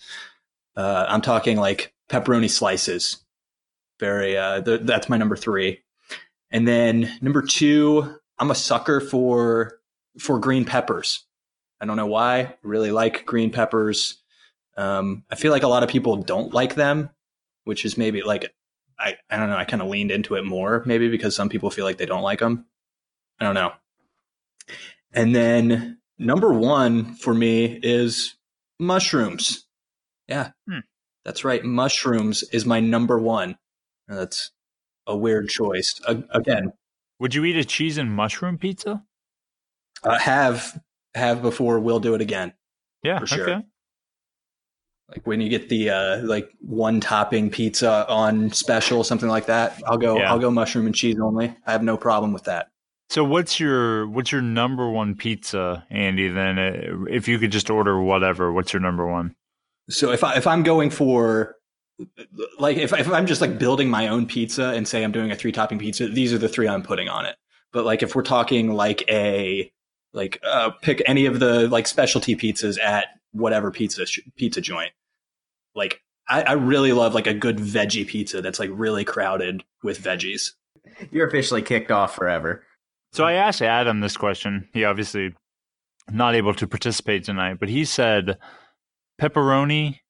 Uh, 0.77 1.07
I'm 1.09 1.23
talking 1.23 1.57
like 1.57 1.93
pepperoni 2.09 2.49
slices 2.51 3.19
very 3.99 4.37
uh 4.37 4.61
th- 4.61 4.83
that's 4.85 5.09
my 5.09 5.17
number 5.17 5.37
three 5.37 5.81
and 6.51 6.67
then 6.67 7.11
number 7.21 7.43
two 7.43 8.17
i'm 8.39 8.51
a 8.51 8.55
sucker 8.55 9.01
for 9.01 9.81
for 10.19 10.39
green 10.39 10.65
peppers 10.65 11.27
i 11.81 11.87
don't 11.87 11.97
know 11.97 12.07
why 12.07 12.39
I 12.41 12.55
really 12.63 12.91
like 12.91 13.27
green 13.27 13.51
peppers 13.51 14.18
um 14.79 15.25
i 15.31 15.35
feel 15.35 15.53
like 15.53 15.63
a 15.65 15.69
lot 15.69 15.83
of 15.83 15.89
people 15.91 16.17
don't 16.17 16.55
like 16.55 16.75
them 16.77 17.11
which 17.65 17.85
is 17.85 17.99
maybe 17.99 18.23
like 18.23 18.51
i 18.99 19.15
i 19.29 19.37
don't 19.37 19.51
know 19.51 19.57
i 19.57 19.65
kind 19.65 19.83
of 19.83 19.89
leaned 19.89 20.11
into 20.11 20.35
it 20.37 20.45
more 20.45 20.83
maybe 20.87 21.09
because 21.09 21.37
some 21.37 21.51
people 21.51 21.69
feel 21.71 21.85
like 21.85 21.99
they 21.99 22.07
don't 22.07 22.23
like 22.23 22.39
them 22.39 22.65
i 23.41 23.45
don't 23.45 23.55
know 23.55 23.73
and 25.13 25.35
then 25.35 25.99
number 26.19 26.53
one 26.53 27.15
for 27.17 27.35
me 27.35 27.79
is 27.83 28.37
mushrooms 28.79 29.67
yeah 30.29 30.53
Hmm. 30.69 30.79
that's 31.25 31.45
right 31.45 31.65
mushrooms 31.65 32.43
is 32.53 32.65
my 32.65 32.81
number 32.81 33.19
one 33.19 33.59
that's 34.07 34.53
a 35.07 35.17
weird 35.17 35.49
choice. 35.49 35.99
Again, 36.07 36.73
Would 37.19 37.35
you 37.35 37.45
eat 37.45 37.57
a 37.57 37.65
cheese 37.65 37.97
and 37.99 38.11
mushroom 38.13 38.59
pizza? 38.59 39.03
uh, 40.03 40.19
have 40.19 40.79
have 41.15 41.41
before. 41.43 41.79
We'll 41.81 42.01
do 42.01 42.15
it 42.15 42.21
again. 42.21 42.53
Yeah, 43.03 43.19
For 43.21 43.27
sure. 43.27 43.51
okay. 43.51 43.67
Like 45.11 45.27
when 45.27 45.41
you 45.41 45.49
get 45.49 45.69
the 45.69 45.91
uh, 45.91 46.23
like 46.23 46.51
one 46.61 47.01
topping 47.01 47.51
pizza 47.51 48.07
on 48.09 48.51
special, 48.53 49.05
something 49.05 49.29
like 49.29 49.47
that. 49.47 49.81
I'll 49.87 49.97
go. 49.97 50.19
Yeah. 50.19 50.31
I'll 50.31 50.39
go 50.39 50.51
mushroom 50.51 50.87
and 50.87 50.95
cheese 50.95 51.17
only. 51.19 51.57
I 51.67 51.73
have 51.73 51.83
no 51.83 51.97
problem 51.97 52.33
with 52.33 52.45
that. 52.45 52.69
So 53.11 53.25
what's 53.25 53.59
your 53.59 54.07
what's 54.07 54.31
your 54.31 54.43
number 54.43 54.91
one 54.91 55.15
pizza, 55.15 55.87
Andy? 55.91 56.29
Then, 56.29 56.59
uh, 56.59 57.05
if 57.09 57.27
you 57.27 57.39
could 57.39 57.51
just 57.51 57.71
order 57.71 58.01
whatever, 58.01 58.53
what's 58.53 58.75
your 58.75 58.81
number 58.81 59.07
one? 59.11 59.35
So 59.89 60.13
if 60.13 60.23
I 60.23 60.37
if 60.37 60.47
I'm 60.47 60.63
going 60.63 60.91
for 60.91 61.57
like 62.59 62.77
if 62.77 62.93
if 62.93 63.11
I'm 63.11 63.27
just 63.27 63.41
like 63.41 63.59
building 63.59 63.89
my 63.89 64.09
own 64.09 64.27
pizza 64.27 64.69
and 64.71 64.87
say 64.87 65.03
I'm 65.03 65.13
doing 65.13 65.31
a 65.31 65.37
three 65.37 65.53
topping 65.53 65.79
pizza, 65.79 66.07
these 66.09 66.35
are 66.35 66.39
the 66.39 66.49
three 66.49 66.69
I'm 66.69 66.83
putting 66.83 67.09
on 67.09 67.25
it. 67.25 67.37
But 67.73 67.87
like 67.87 68.03
if 68.03 68.15
we're 68.15 68.23
talking 68.23 68.75
like 68.75 69.05
a 69.09 69.73
like 70.13 70.39
uh, 70.45 70.71
pick 70.83 71.03
any 71.07 71.25
of 71.27 71.41
the 71.41 71.67
like 71.69 71.87
specialty 71.87 72.37
pizzas 72.37 72.79
at 72.79 73.07
whatever 73.33 73.71
pizza 73.71 74.07
sh- 74.07 74.21
pizza 74.37 74.61
joint, 74.61 74.93
like 75.79 76.03
I, 76.29 76.43
I 76.43 76.53
really 76.53 76.93
love 76.93 77.15
like 77.15 77.27
a 77.27 77.35
good 77.35 77.57
veggie 77.57 78.07
pizza 78.07 78.43
that's 78.43 78.59
like 78.59 78.71
really 78.73 79.05
crowded 79.05 79.65
with 79.83 80.03
veggies. 80.03 80.53
You're 81.11 81.27
officially 81.27 81.63
kicked 81.63 81.91
off 81.91 82.15
forever. 82.15 82.65
So 83.13 83.25
I 83.25 83.35
asked 83.35 83.63
Adam 83.63 84.01
this 84.01 84.17
question. 84.17 84.69
He 84.75 84.85
obviously 84.85 85.35
not 86.11 86.35
able 86.35 86.55
to 86.55 86.67
participate 86.67 87.25
tonight, 87.25 87.59
but 87.59 87.69
he 87.69 87.85
said 87.85 88.39
pepperoni, 89.21 90.01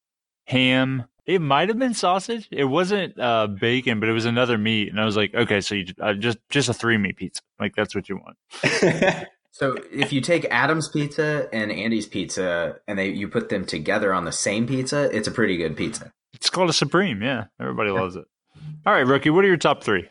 ham. 0.46 1.04
It 1.26 1.40
might 1.40 1.68
have 1.68 1.78
been 1.78 1.94
sausage. 1.94 2.48
It 2.50 2.64
wasn't 2.64 3.20
uh, 3.20 3.48
bacon, 3.48 4.00
but 4.00 4.08
it 4.08 4.12
was 4.12 4.24
another 4.24 4.56
meat. 4.56 4.88
And 4.88 4.98
I 4.98 5.04
was 5.04 5.16
like, 5.16 5.34
okay, 5.34 5.60
so 5.60 5.74
you 5.74 5.84
uh, 6.00 6.14
just 6.14 6.38
just 6.48 6.70
a 6.70 6.74
three 6.74 6.96
meat 6.96 7.16
pizza. 7.16 7.42
Like 7.60 7.76
that's 7.76 7.94
what 7.94 8.08
you 8.08 8.16
want. 8.16 9.28
So 9.58 9.76
if 9.90 10.12
you 10.12 10.20
take 10.20 10.44
Adam's 10.52 10.88
pizza 10.88 11.48
and 11.52 11.72
Andy's 11.72 12.06
pizza 12.06 12.76
and 12.86 12.96
they 12.96 13.08
you 13.08 13.26
put 13.26 13.48
them 13.48 13.64
together 13.66 14.14
on 14.14 14.24
the 14.24 14.30
same 14.30 14.68
pizza, 14.68 15.10
it's 15.12 15.26
a 15.26 15.32
pretty 15.32 15.56
good 15.56 15.76
pizza. 15.76 16.12
It's 16.32 16.48
called 16.48 16.70
a 16.70 16.72
supreme. 16.72 17.22
Yeah, 17.22 17.46
everybody 17.60 17.90
loves 17.90 18.14
it. 18.14 18.24
All 18.86 18.92
right, 18.92 19.04
rookie. 19.04 19.30
What 19.30 19.44
are 19.44 19.48
your 19.48 19.56
top 19.56 19.82
three? 19.82 20.08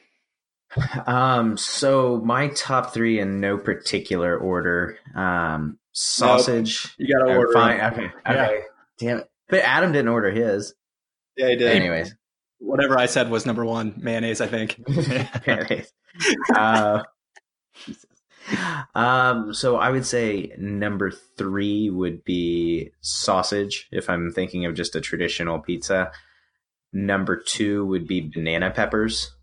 Um, 1.07 1.55
so 1.55 2.17
my 2.25 2.49
top 2.49 2.93
three 2.93 3.21
in 3.21 3.39
no 3.39 3.57
particular 3.57 4.37
order. 4.37 4.97
Um, 5.15 5.79
sausage. 5.93 6.93
you 6.97 7.15
gotta 7.15 7.31
or 7.31 7.37
order. 7.37 7.53
fine. 7.53 7.77
them. 7.77 7.93
Okay. 7.93 8.11
Okay. 8.27 8.59
Damn 8.99 9.17
it. 9.19 9.29
But 9.47 9.61
Adam 9.61 9.93
didn't 9.93 10.09
order 10.09 10.29
his. 10.29 10.73
Yeah, 11.37 11.47
I 11.47 11.55
did. 11.55 11.73
Anyways. 11.73 12.13
Whatever 12.59 12.99
I 12.99 13.05
said 13.05 13.29
was 13.29 13.45
number 13.45 13.63
one. 13.63 13.93
Mayonnaise, 13.95 14.41
I 14.41 14.47
think. 14.47 14.77
Mayonnaise. 15.47 15.89
uh, 16.55 17.03
Jesus. 17.85 18.05
Um, 18.95 19.53
so 19.53 19.77
I 19.77 19.89
would 19.89 20.05
say 20.05 20.53
number 20.57 21.11
three 21.11 21.89
would 21.89 22.23
be 22.23 22.91
sausage 23.01 23.87
if 23.91 24.09
I'm 24.09 24.31
thinking 24.31 24.65
of 24.65 24.75
just 24.75 24.95
a 24.95 25.01
traditional 25.01 25.59
pizza. 25.59 26.11
Number 26.93 27.35
two 27.35 27.85
would 27.85 28.07
be 28.07 28.21
banana 28.21 28.71
peppers. 28.71 29.35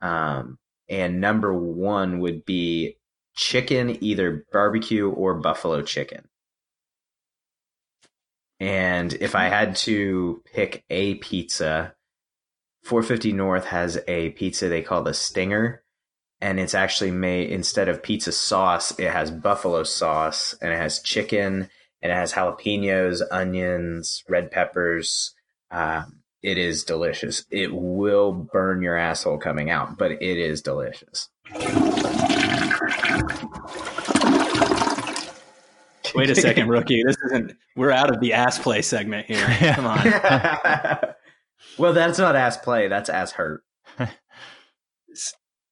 Um, 0.00 0.58
and 0.88 1.20
number 1.20 1.52
one 1.52 2.20
would 2.20 2.44
be 2.44 2.96
chicken, 3.34 4.02
either 4.02 4.44
barbecue 4.52 5.08
or 5.08 5.34
buffalo 5.34 5.82
chicken. 5.82 6.28
And 8.58 9.12
if 9.14 9.34
I 9.34 9.44
had 9.44 9.76
to 9.76 10.42
pick 10.52 10.84
a 10.90 11.14
pizza, 11.16 11.94
450 12.84 13.32
North 13.32 13.66
has 13.66 13.98
a 14.06 14.30
pizza 14.30 14.68
they 14.68 14.82
call 14.82 15.02
the 15.02 15.14
Stinger, 15.14 15.82
and 16.40 16.58
it's 16.58 16.74
actually 16.74 17.10
made 17.10 17.50
instead 17.50 17.88
of 17.88 18.02
pizza 18.02 18.32
sauce, 18.32 18.98
it 18.98 19.10
has 19.10 19.30
buffalo 19.30 19.82
sauce, 19.82 20.54
and 20.60 20.72
it 20.72 20.76
has 20.76 21.00
chicken, 21.00 21.68
and 22.02 22.12
it 22.12 22.14
has 22.14 22.32
jalapenos, 22.32 23.22
onions, 23.30 24.24
red 24.28 24.50
peppers. 24.50 25.34
Um, 25.70 26.20
it 26.42 26.56
is 26.56 26.84
delicious. 26.84 27.44
It 27.50 27.74
will 27.74 28.32
burn 28.32 28.80
your 28.80 28.96
asshole 28.96 29.38
coming 29.38 29.70
out, 29.70 29.98
but 29.98 30.12
it 30.12 30.22
is 30.22 30.62
delicious. 30.62 31.28
Wait 36.14 36.30
a 36.30 36.34
second, 36.34 36.68
rookie. 36.68 37.02
This 37.04 37.16
isn't. 37.26 37.56
We're 37.76 37.90
out 37.90 38.12
of 38.12 38.20
the 38.20 38.32
ass 38.32 38.58
play 38.58 38.82
segment 38.82 39.26
here. 39.26 39.46
Come 39.74 39.86
on. 39.86 40.04
well, 41.78 41.92
that's 41.92 42.18
not 42.18 42.36
ass 42.36 42.56
play. 42.56 42.88
That's 42.88 43.10
ass 43.10 43.32
hurt. 43.32 43.62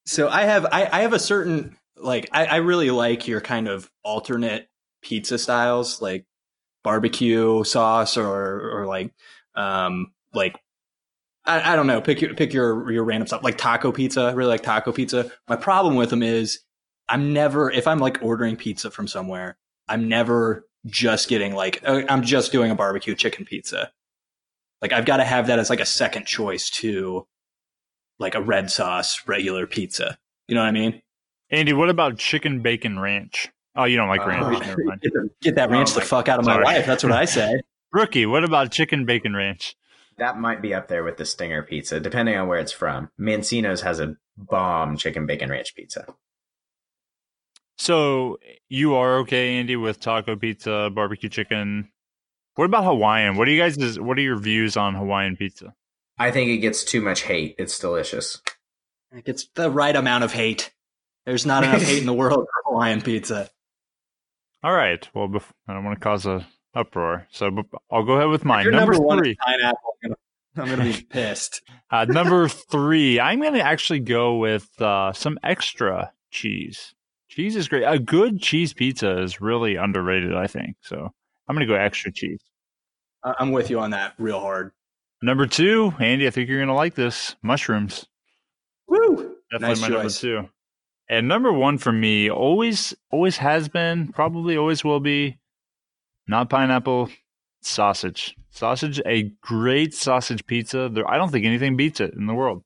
So 0.08 0.26
I 0.30 0.44
have 0.44 0.64
I, 0.64 0.88
I 0.90 1.00
have 1.02 1.12
a 1.12 1.18
certain 1.18 1.76
like 1.94 2.30
I, 2.32 2.46
I 2.46 2.56
really 2.56 2.90
like 2.90 3.28
your 3.28 3.42
kind 3.42 3.68
of 3.68 3.90
alternate 4.02 4.70
pizza 5.02 5.36
styles, 5.36 6.00
like 6.00 6.24
barbecue 6.82 7.62
sauce 7.62 8.16
or 8.16 8.70
or 8.70 8.86
like 8.86 9.12
um 9.54 10.12
like 10.32 10.58
I, 11.44 11.74
I 11.74 11.76
don't 11.76 11.86
know, 11.86 12.00
pick 12.00 12.22
your 12.22 12.32
pick 12.32 12.54
your 12.54 12.90
your 12.90 13.04
random 13.04 13.26
stuff 13.26 13.44
like 13.44 13.58
taco 13.58 13.92
pizza. 13.92 14.22
I 14.22 14.32
really 14.32 14.48
like 14.48 14.62
taco 14.62 14.92
pizza. 14.92 15.30
My 15.46 15.56
problem 15.56 15.94
with 15.94 16.08
them 16.08 16.22
is 16.22 16.60
I'm 17.10 17.34
never 17.34 17.70
if 17.70 17.86
I'm 17.86 17.98
like 17.98 18.18
ordering 18.22 18.56
pizza 18.56 18.90
from 18.90 19.08
somewhere, 19.08 19.58
I'm 19.88 20.08
never 20.08 20.66
just 20.86 21.28
getting 21.28 21.54
like 21.54 21.82
uh, 21.84 22.00
I'm 22.08 22.22
just 22.22 22.50
doing 22.50 22.70
a 22.70 22.74
barbecue 22.74 23.14
chicken 23.14 23.44
pizza. 23.44 23.92
Like 24.80 24.94
I've 24.94 25.04
got 25.04 25.18
to 25.18 25.24
have 25.24 25.48
that 25.48 25.58
as 25.58 25.68
like 25.68 25.80
a 25.80 25.86
second 25.86 26.24
choice 26.24 26.70
to 26.70 27.26
like 28.18 28.34
a 28.34 28.40
red 28.42 28.70
sauce 28.70 29.22
regular 29.26 29.66
pizza. 29.66 30.18
You 30.48 30.54
know 30.54 30.62
what 30.62 30.68
I 30.68 30.72
mean? 30.72 31.02
Andy, 31.50 31.72
what 31.72 31.88
about 31.88 32.18
chicken 32.18 32.60
bacon 32.60 32.98
ranch? 32.98 33.48
Oh, 33.76 33.84
you 33.84 33.96
don't 33.96 34.08
like 34.08 34.20
Uh, 34.22 34.26
ranch. 34.26 34.60
Never 34.66 34.84
mind. 34.84 35.00
Get, 35.02 35.12
the- 35.12 35.30
get 35.40 35.54
that 35.54 35.70
ranch 35.70 35.90
Oh 35.92 35.94
the 35.94 36.00
fuck 36.02 36.28
out 36.28 36.38
of 36.40 36.44
my 36.44 36.54
sorry. 36.54 36.64
life. 36.64 36.86
That's 36.86 37.02
what 37.04 37.12
I 37.12 37.24
say. 37.26 37.60
Rookie, 37.92 38.26
what 38.26 38.44
about 38.44 38.70
chicken 38.72 39.04
bacon 39.06 39.34
ranch? 39.36 39.76
That 40.18 40.38
might 40.38 40.60
be 40.60 40.74
up 40.74 40.88
there 40.88 41.04
with 41.04 41.16
the 41.16 41.24
Stinger 41.24 41.62
pizza, 41.62 42.00
depending 42.00 42.36
on 42.36 42.48
where 42.48 42.58
it's 42.58 42.72
from. 42.72 43.10
Mancino's 43.20 43.82
has 43.82 44.00
a 44.00 44.16
bomb 44.36 44.96
chicken 44.96 45.26
bacon 45.26 45.48
ranch 45.48 45.74
pizza. 45.76 46.06
So 47.76 48.38
you 48.68 48.94
are 48.96 49.18
okay, 49.18 49.56
Andy, 49.58 49.76
with 49.76 50.00
taco 50.00 50.34
pizza, 50.36 50.90
barbecue 50.92 51.28
chicken. 51.28 51.90
What 52.56 52.64
about 52.64 52.84
Hawaiian? 52.84 53.36
What 53.36 53.44
do 53.44 53.52
you 53.52 53.60
guys? 53.60 53.98
What 54.00 54.18
are 54.18 54.22
your 54.22 54.36
views 54.38 54.76
on 54.76 54.94
Hawaiian 54.96 55.36
pizza? 55.36 55.74
I 56.18 56.30
think 56.30 56.50
it 56.50 56.58
gets 56.58 56.84
too 56.84 57.00
much 57.00 57.22
hate. 57.22 57.54
It's 57.58 57.78
delicious. 57.78 58.40
It 59.12 59.24
gets 59.24 59.48
the 59.54 59.70
right 59.70 59.94
amount 59.94 60.24
of 60.24 60.32
hate. 60.32 60.72
There's 61.26 61.46
not 61.46 61.64
enough 61.64 61.82
hate 61.82 62.00
in 62.00 62.06
the 62.06 62.12
world 62.14 62.46
for 62.46 62.70
Hawaiian 62.72 63.00
pizza. 63.02 63.50
All 64.64 64.72
right. 64.72 65.06
Well, 65.14 65.28
bef- 65.28 65.50
I 65.68 65.74
don't 65.74 65.84
want 65.84 65.98
to 65.98 66.02
cause 66.04 66.26
a 66.26 66.46
uproar, 66.74 67.26
so 67.30 67.50
bef- 67.50 67.78
I'll 67.90 68.04
go 68.04 68.14
ahead 68.14 68.28
with 68.28 68.44
mine. 68.44 68.64
Your 68.64 68.72
Number 68.72 68.92
number 68.92 69.06
one 69.06 69.18
three. 69.18 69.30
is 69.32 69.36
pineapple. 69.44 69.94
I'm 70.02 70.10
gonna, 70.56 70.70
I'm 70.70 70.76
gonna 70.78 70.92
be 70.96 71.02
pissed. 71.10 71.62
Uh, 71.90 72.04
number 72.06 72.48
three, 72.48 73.20
I'm 73.20 73.40
going 73.40 73.54
to 73.54 73.62
actually 73.62 74.00
go 74.00 74.36
with 74.36 74.68
uh, 74.82 75.12
some 75.12 75.38
extra 75.42 76.12
cheese. 76.30 76.94
Cheese 77.28 77.56
is 77.56 77.68
great. 77.68 77.84
A 77.84 77.98
good 77.98 78.40
cheese 78.40 78.72
pizza 78.72 79.22
is 79.22 79.40
really 79.40 79.76
underrated, 79.76 80.34
I 80.34 80.46
think. 80.48 80.76
So 80.80 80.96
I'm 81.46 81.54
going 81.54 81.66
to 81.66 81.72
go 81.72 81.78
extra 81.78 82.10
cheese. 82.10 82.40
I'm 83.22 83.52
with 83.52 83.70
you 83.70 83.78
on 83.80 83.90
that 83.90 84.14
real 84.18 84.40
hard. 84.40 84.72
Number 85.20 85.46
two, 85.46 85.92
Andy, 85.98 86.26
I 86.26 86.30
think 86.30 86.48
you're 86.48 86.58
going 86.58 86.68
to 86.68 86.74
like 86.74 86.94
this 86.94 87.34
mushrooms. 87.42 88.06
Woo! 88.86 89.36
Definitely 89.50 89.68
Nice 89.68 89.80
my 89.80 89.88
number 89.88 90.10
two. 90.10 90.48
And 91.10 91.26
number 91.26 91.52
one 91.52 91.78
for 91.78 91.90
me, 91.90 92.30
always, 92.30 92.94
always 93.10 93.38
has 93.38 93.68
been, 93.68 94.12
probably 94.12 94.56
always 94.56 94.84
will 94.84 95.00
be, 95.00 95.38
not 96.28 96.50
pineapple, 96.50 97.08
sausage. 97.62 98.36
Sausage, 98.50 99.00
a 99.06 99.32
great 99.40 99.94
sausage 99.94 100.46
pizza. 100.46 100.88
There, 100.92 101.08
I 101.10 101.16
don't 101.16 101.30
think 101.30 101.46
anything 101.46 101.76
beats 101.76 102.00
it 102.00 102.14
in 102.14 102.26
the 102.26 102.34
world. 102.34 102.62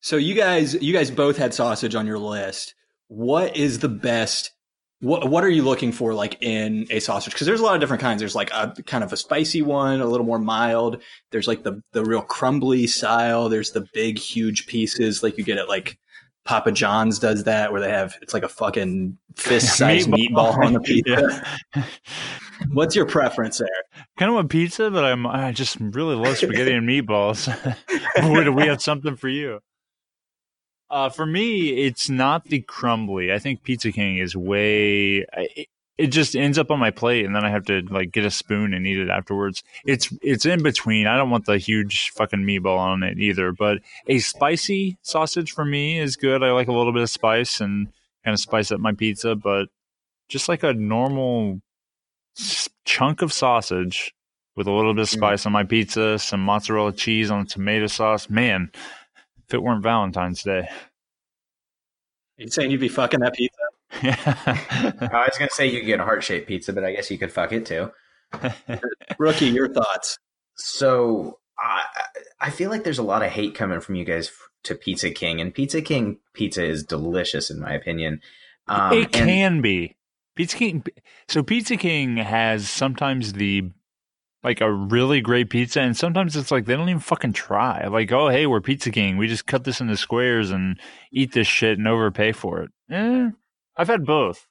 So 0.00 0.16
you 0.16 0.34
guys, 0.34 0.74
you 0.74 0.92
guys 0.92 1.10
both 1.10 1.36
had 1.36 1.52
sausage 1.52 1.94
on 1.94 2.06
your 2.06 2.18
list. 2.18 2.74
What 3.08 3.56
is 3.56 3.80
the 3.80 3.88
best? 3.88 4.52
What 5.00 5.30
What 5.30 5.44
are 5.44 5.48
you 5.48 5.62
looking 5.62 5.92
for, 5.92 6.12
like 6.14 6.36
in 6.42 6.86
a 6.90 7.00
sausage? 7.00 7.32
Because 7.32 7.46
there's 7.46 7.60
a 7.60 7.64
lot 7.64 7.74
of 7.74 7.80
different 7.80 8.02
kinds. 8.02 8.20
There's 8.20 8.34
like 8.34 8.50
a 8.52 8.74
kind 8.86 9.02
of 9.02 9.12
a 9.12 9.16
spicy 9.16 9.62
one, 9.62 10.00
a 10.00 10.06
little 10.06 10.26
more 10.26 10.38
mild. 10.38 11.00
There's 11.30 11.48
like 11.48 11.62
the 11.62 11.82
the 11.92 12.04
real 12.04 12.22
crumbly 12.22 12.86
style. 12.86 13.48
There's 13.48 13.70
the 13.70 13.86
big, 13.94 14.18
huge 14.18 14.66
pieces, 14.66 15.22
like 15.22 15.38
you 15.38 15.44
get 15.44 15.56
at 15.58 15.68
like 15.68 15.98
Papa 16.44 16.72
John's 16.72 17.18
does 17.18 17.44
that, 17.44 17.72
where 17.72 17.80
they 17.80 17.90
have 17.90 18.14
it's 18.20 18.34
like 18.34 18.42
a 18.42 18.48
fucking 18.48 19.16
fist 19.36 19.76
sized 19.78 20.08
meatball. 20.10 20.58
on 20.58 20.74
the 20.74 20.80
pizza. 20.84 21.42
Yeah. 21.74 21.84
What's 22.72 22.94
your 22.94 23.06
preference 23.06 23.56
there? 23.56 23.68
kind 24.18 24.30
of 24.30 24.44
a 24.44 24.46
pizza, 24.46 24.90
but 24.90 25.02
I'm 25.02 25.26
I 25.26 25.52
just 25.52 25.78
really 25.80 26.14
love 26.14 26.36
spaghetti 26.36 26.72
and 26.72 26.86
meatballs. 26.86 27.46
We 28.54 28.66
have 28.66 28.82
something 28.82 29.16
for 29.16 29.28
you? 29.30 29.60
Uh, 30.90 31.08
for 31.08 31.24
me, 31.24 31.84
it's 31.86 32.10
not 32.10 32.46
the 32.46 32.60
crumbly. 32.60 33.32
I 33.32 33.38
think 33.38 33.62
Pizza 33.62 33.92
King 33.92 34.18
is 34.18 34.36
way. 34.36 35.18
It, 35.36 35.68
it 35.96 36.06
just 36.08 36.34
ends 36.34 36.58
up 36.58 36.70
on 36.70 36.78
my 36.78 36.90
plate, 36.90 37.26
and 37.26 37.36
then 37.36 37.44
I 37.44 37.50
have 37.50 37.66
to 37.66 37.82
like 37.90 38.10
get 38.10 38.24
a 38.24 38.30
spoon 38.30 38.72
and 38.72 38.86
eat 38.86 38.98
it 38.98 39.10
afterwards. 39.10 39.62
It's 39.84 40.12
it's 40.22 40.46
in 40.46 40.62
between. 40.62 41.06
I 41.06 41.16
don't 41.16 41.30
want 41.30 41.44
the 41.44 41.58
huge 41.58 42.10
fucking 42.10 42.40
meatball 42.40 42.78
on 42.78 43.02
it 43.02 43.18
either. 43.18 43.52
But 43.52 43.78
a 44.08 44.18
spicy 44.18 44.96
sausage 45.02 45.52
for 45.52 45.64
me 45.64 45.98
is 45.98 46.16
good. 46.16 46.42
I 46.42 46.52
like 46.52 46.68
a 46.68 46.72
little 46.72 46.92
bit 46.92 47.02
of 47.02 47.10
spice 47.10 47.60
and 47.60 47.88
kind 48.24 48.32
of 48.32 48.40
spice 48.40 48.72
up 48.72 48.80
my 48.80 48.92
pizza, 48.92 49.34
but 49.36 49.68
just 50.28 50.48
like 50.48 50.62
a 50.62 50.72
normal 50.72 51.60
chunk 52.84 53.22
of 53.22 53.32
sausage 53.32 54.14
with 54.56 54.66
a 54.66 54.72
little 54.72 54.94
bit 54.94 55.02
of 55.02 55.08
Mm. 55.08 55.12
spice 55.18 55.46
on 55.46 55.52
my 55.52 55.64
pizza, 55.64 56.18
some 56.18 56.40
mozzarella 56.40 56.92
cheese 56.92 57.30
on 57.30 57.46
tomato 57.46 57.86
sauce. 57.86 58.28
Man, 58.30 58.70
if 59.50 59.54
it 59.54 59.62
weren't 59.64 59.82
Valentine's 59.82 60.44
Day. 60.44 60.60
Are 60.60 60.68
you 62.36 62.48
saying 62.48 62.70
you'd 62.70 62.80
be 62.80 62.88
fucking 62.88 63.18
that 63.20 63.34
pizza? 63.34 63.58
Yeah. 64.00 64.16
I 65.12 65.26
was 65.26 65.36
gonna 65.36 65.50
say 65.50 65.66
you 65.66 65.80
could 65.80 65.86
get 65.86 65.98
a 65.98 66.04
heart 66.04 66.22
shaped 66.22 66.46
pizza, 66.46 66.72
but 66.72 66.84
I 66.84 66.92
guess 66.92 67.10
you 67.10 67.18
could 67.18 67.32
fuck 67.32 67.50
it 67.52 67.66
too. 67.66 67.90
Rookie, 69.18 69.46
your 69.46 69.68
thoughts? 69.72 70.16
So 70.54 71.40
I 71.58 71.82
I 72.40 72.50
feel 72.50 72.70
like 72.70 72.84
there's 72.84 73.00
a 73.00 73.02
lot 73.02 73.24
of 73.24 73.30
hate 73.30 73.56
coming 73.56 73.80
from 73.80 73.96
you 73.96 74.04
guys 74.04 74.30
to 74.62 74.76
Pizza 74.76 75.10
King, 75.10 75.40
and 75.40 75.52
Pizza 75.52 75.82
King 75.82 76.18
pizza 76.32 76.64
is 76.64 76.84
delicious 76.84 77.50
in 77.50 77.58
my 77.58 77.72
opinion. 77.72 78.20
Um, 78.68 78.92
it 78.92 79.16
and- 79.16 79.28
can 79.28 79.60
be. 79.60 79.96
Pizza 80.36 80.56
King. 80.56 80.84
So 81.28 81.42
Pizza 81.42 81.76
King 81.76 82.16
has 82.18 82.68
sometimes 82.70 83.32
the 83.32 83.72
like 84.42 84.60
a 84.60 84.72
really 84.72 85.20
great 85.20 85.50
pizza, 85.50 85.80
and 85.80 85.96
sometimes 85.96 86.36
it's 86.36 86.50
like 86.50 86.64
they 86.64 86.74
don't 86.74 86.88
even 86.88 87.00
fucking 87.00 87.32
try. 87.32 87.86
Like, 87.86 88.10
oh 88.12 88.28
hey, 88.28 88.46
we're 88.46 88.60
Pizza 88.60 88.90
King. 88.90 89.16
We 89.16 89.26
just 89.26 89.46
cut 89.46 89.64
this 89.64 89.80
into 89.80 89.96
squares 89.96 90.50
and 90.50 90.80
eat 91.12 91.32
this 91.32 91.46
shit 91.46 91.78
and 91.78 91.86
overpay 91.86 92.32
for 92.32 92.62
it. 92.62 92.70
Eh, 92.90 93.30
I've 93.76 93.88
had 93.88 94.06
both. 94.06 94.46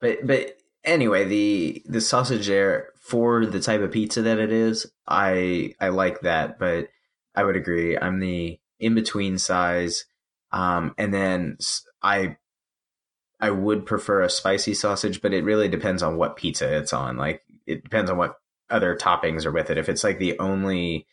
But 0.00 0.26
but 0.26 0.56
anyway, 0.84 1.24
the 1.24 1.82
the 1.86 2.00
sausage 2.00 2.46
there 2.46 2.88
for 3.00 3.44
the 3.44 3.60
type 3.60 3.82
of 3.82 3.92
pizza 3.92 4.22
that 4.22 4.38
it 4.38 4.52
is, 4.52 4.90
I 5.06 5.74
I 5.80 5.88
like 5.88 6.20
that, 6.22 6.58
but 6.58 6.88
I 7.34 7.44
would 7.44 7.56
agree. 7.56 7.98
I'm 7.98 8.20
the 8.20 8.58
in 8.78 8.94
between 8.94 9.38
size, 9.38 10.06
um, 10.52 10.94
and 10.96 11.12
then 11.12 11.58
i 12.02 12.36
i 13.42 13.50
would 13.50 13.86
prefer 13.86 14.22
a 14.22 14.30
spicy 14.30 14.74
sausage, 14.74 15.20
but 15.20 15.32
it 15.34 15.44
really 15.44 15.68
depends 15.68 16.02
on 16.02 16.16
what 16.16 16.36
pizza 16.36 16.76
it's 16.76 16.92
on. 16.92 17.16
Like 17.16 17.42
it 17.66 17.82
depends 17.84 18.10
on 18.10 18.16
what 18.16 18.36
other 18.70 18.96
toppings 18.96 19.44
are 19.44 19.52
with 19.52 19.70
it. 19.70 19.78
If 19.78 19.88
it's 19.88 20.04
like 20.04 20.18
the 20.18 20.38
only 20.38 21.06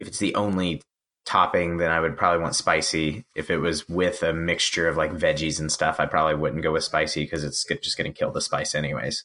if 0.00 0.08
it's 0.08 0.18
the 0.18 0.34
only 0.34 0.82
topping, 1.26 1.76
then 1.76 1.90
I 1.90 2.00
would 2.00 2.16
probably 2.16 2.40
want 2.40 2.54
spicy. 2.54 3.24
If 3.34 3.50
it 3.50 3.58
was 3.58 3.88
with 3.88 4.22
a 4.22 4.32
mixture 4.32 4.88
of 4.88 4.96
like 4.96 5.12
veggies 5.12 5.60
and 5.60 5.70
stuff, 5.70 6.00
I 6.00 6.06
probably 6.06 6.36
wouldn't 6.36 6.62
go 6.62 6.72
with 6.72 6.84
spicy 6.84 7.24
because 7.24 7.44
it's 7.44 7.64
just 7.64 7.98
going 7.98 8.10
to 8.10 8.18
kill 8.18 8.30
the 8.30 8.40
spice 8.40 8.74
anyways. 8.74 9.24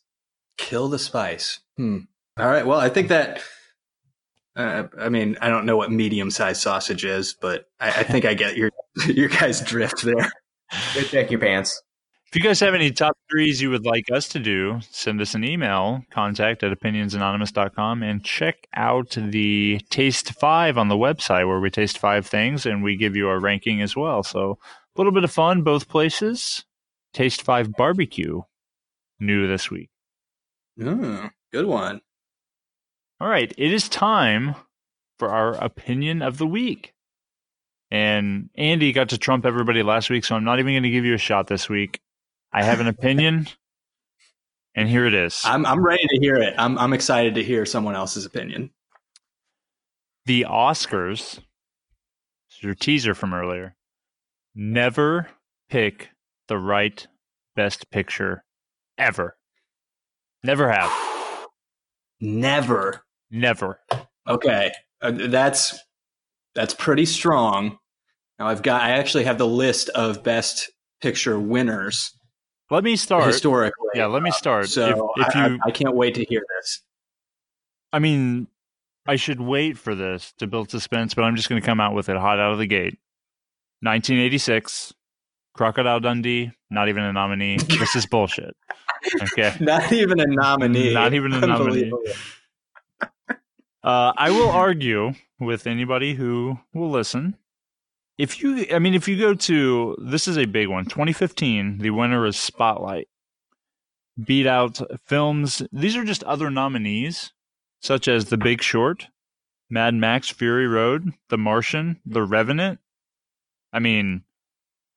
Kill 0.58 0.90
the 0.90 1.00
spice. 1.00 1.62
Hmm. 1.78 2.00
All 2.38 2.50
right. 2.50 2.66
Well, 2.66 2.80
I 2.80 2.90
think 2.90 3.08
that. 3.10 3.42
Uh, 4.56 4.84
I 5.00 5.10
mean, 5.10 5.38
I 5.42 5.50
don't 5.50 5.66
know 5.66 5.78
what 5.78 5.92
medium-sized 5.92 6.62
sausage 6.62 7.06
is, 7.06 7.34
but 7.34 7.66
I, 7.80 7.90
I 7.90 8.04
think 8.04 8.26
I 8.26 8.36
get 8.36 8.56
your 8.56 8.70
your 9.08 9.30
guys' 9.30 9.62
drift 9.62 10.04
there. 10.04 10.32
Go 10.94 11.02
check 11.02 11.32
your 11.32 11.40
pants. 11.40 11.82
If 12.34 12.38
you 12.38 12.44
guys 12.44 12.62
have 12.62 12.74
any 12.74 12.90
top 12.90 13.16
threes 13.30 13.62
you 13.62 13.70
would 13.70 13.86
like 13.86 14.10
us 14.12 14.28
to 14.30 14.40
do, 14.40 14.80
send 14.90 15.22
us 15.22 15.36
an 15.36 15.44
email, 15.44 16.04
contact 16.10 16.64
at 16.64 16.76
opinionsanonymous.com, 16.76 18.02
and 18.02 18.24
check 18.24 18.68
out 18.76 19.16
the 19.16 19.80
Taste 19.92 20.34
5 20.34 20.80
on 20.80 20.88
the 20.88 20.96
website 20.96 21.48
where 21.48 21.60
we 21.60 21.70
taste 21.70 22.00
five 22.00 22.26
things 22.26 22.66
and 22.66 22.82
we 22.82 22.98
give 22.98 23.16
you 23.16 23.28
our 23.28 23.40
ranking 23.40 23.84
as 23.84 23.96
well. 23.96 24.24
So 24.24 24.58
a 24.64 25.00
little 25.00 25.12
bit 25.12 25.24
of 25.24 25.32
fun 25.32 25.62
both 25.62 25.88
places. 25.88 26.66
Taste 27.14 27.44
5 27.44 27.74
Barbecue, 27.74 28.42
new 29.20 29.48
this 29.48 29.70
week. 29.70 29.92
Mm, 30.80 31.30
good 31.52 31.68
one. 31.68 32.02
All 33.22 33.30
right, 33.30 33.54
it 33.60 33.72
is 33.72 33.88
time 33.88 34.56
for 35.20 35.30
our 35.30 35.54
opinion 35.64 36.24
of 36.24 36.40
the 36.40 36.48
week. 36.48 36.96
And 37.92 38.50
Andy 38.56 38.92
got 38.92 39.10
to 39.10 39.20
trump 39.20 39.46
everybody 39.46 39.84
last 39.84 40.10
week, 40.10 40.26
so 40.26 40.36
I'm 40.36 40.44
not 40.44 40.58
even 40.58 40.74
going 40.74 40.82
to 40.82 40.90
give 40.90 41.06
you 41.06 41.14
a 41.14 41.20
shot 41.20 41.46
this 41.46 41.70
week. 41.70 42.00
I 42.54 42.64
have 42.64 42.80
an 42.80 42.88
opinion, 42.88 43.48
and 44.76 44.88
here 44.88 45.06
it 45.08 45.14
is. 45.14 45.42
I'm 45.44 45.66
I'm 45.66 45.84
ready 45.84 46.06
to 46.08 46.20
hear 46.20 46.36
it. 46.36 46.54
I'm 46.58 46.78
I'm 46.78 46.94
excited 46.94 47.36
to 47.36 47.44
hear 47.44 47.66
someone 47.66 47.96
else's 47.96 48.26
opinion. 48.26 48.70
the 50.26 50.46
Oscars, 50.48 51.40
your 52.62 52.76
teaser 52.76 53.14
from 53.16 53.34
earlier, 53.34 53.76
never 54.56 55.30
pick 55.70 56.10
the 56.48 56.58
right 56.58 57.08
best 57.56 57.90
picture 57.92 58.44
ever. 58.98 59.36
Never 60.44 60.72
have. 60.72 60.92
Never. 62.22 63.04
Never. 63.32 63.80
Okay, 64.28 64.72
uh, 65.02 65.12
that's 65.12 65.78
that's 66.56 66.74
pretty 66.74 67.06
strong. 67.06 67.80
Now 68.38 68.48
I've 68.48 68.62
got. 68.62 68.82
I 68.82 68.92
actually 68.92 69.24
have 69.24 69.38
the 69.40 69.48
list 69.48 69.90
of 69.90 70.24
best 70.24 70.72
picture 71.02 71.40
winners 71.40 72.14
Let 72.74 72.84
me 72.84 72.96
start. 72.96 73.28
historically. 73.28 73.90
Yeah, 73.94 74.08
let 74.08 74.24
me 74.24 74.32
start. 74.32 74.68
So 74.68 75.12
if, 75.16 75.28
if 75.28 75.36
I, 75.36 75.48
you, 75.48 75.60
I, 75.64 75.68
I 75.68 75.72
can't 75.72 75.96
wait 75.96 76.16
to 76.16 76.26
hear 76.26 76.42
this. 76.58 76.82
I 77.92 78.00
mean, 78.00 78.48
I 79.06 79.16
should 79.16 79.40
wait 79.40 79.78
for 79.78 79.94
this 79.94 80.34
to 80.40 80.48
build 80.48 80.72
suspense, 80.72 81.14
but 81.14 81.22
I'm 81.22 81.36
just 81.36 81.50
going 81.50 81.62
to 81.62 81.66
come 81.66 81.80
out 81.80 81.94
with 81.94 82.10
it 82.10 82.18
hot 82.18 82.40
out 82.40 82.52
of 82.52 82.58
the 82.58 82.66
gate. 82.66 82.98
1986, 83.82 84.92
Crocodile 85.54 86.00
Dundee, 86.00 86.52
not 86.72 86.90
even 86.90 87.04
a 87.04 87.14
nominee. 87.14 87.58
this 87.68 87.96
is 87.96 88.08
bullshit. 88.08 88.56
Okay. 89.22 89.56
Not 89.60 89.92
even 89.92 90.20
a 90.20 90.26
nominee. 90.26 90.94
Not 90.94 91.14
even 91.14 91.34
a 91.34 91.42
nominee. 91.46 91.92
Uh, 93.84 94.14
I 94.18 94.32
will 94.32 94.50
argue 94.50 95.12
with 95.40 95.68
anybody 95.68 96.14
who 96.14 96.58
will 96.74 96.90
listen. 96.90 97.36
If 98.18 98.42
you, 98.42 98.68
I 98.72 98.80
mean, 98.80 98.94
if 98.94 99.08
you 99.08 99.18
go 99.18 99.34
to, 99.34 99.96
this 100.00 100.28
is 100.28 100.38
a 100.38 100.46
big 100.46 100.68
one. 100.68 100.86
2015, 100.86 101.80
the 101.80 101.90
winner 101.90 102.26
is 102.26 102.38
Spotlight. 102.38 103.08
Beat 104.24 104.46
out 104.46 104.80
films. 105.04 105.64
These 105.72 105.96
are 105.96 106.04
just 106.04 106.24
other 106.24 106.52
nominees, 106.52 107.34
such 107.82 108.08
as 108.08 108.26
The 108.26 108.38
Big 108.38 108.62
Short, 108.62 109.08
Mad 109.70 109.96
Max 109.96 110.30
Fury 110.30 110.68
Road, 110.68 111.14
The 111.30 111.38
Martian, 111.38 112.00
The 112.06 112.22
Revenant. 112.22 112.80
I 113.72 113.80
mean, 113.80 114.24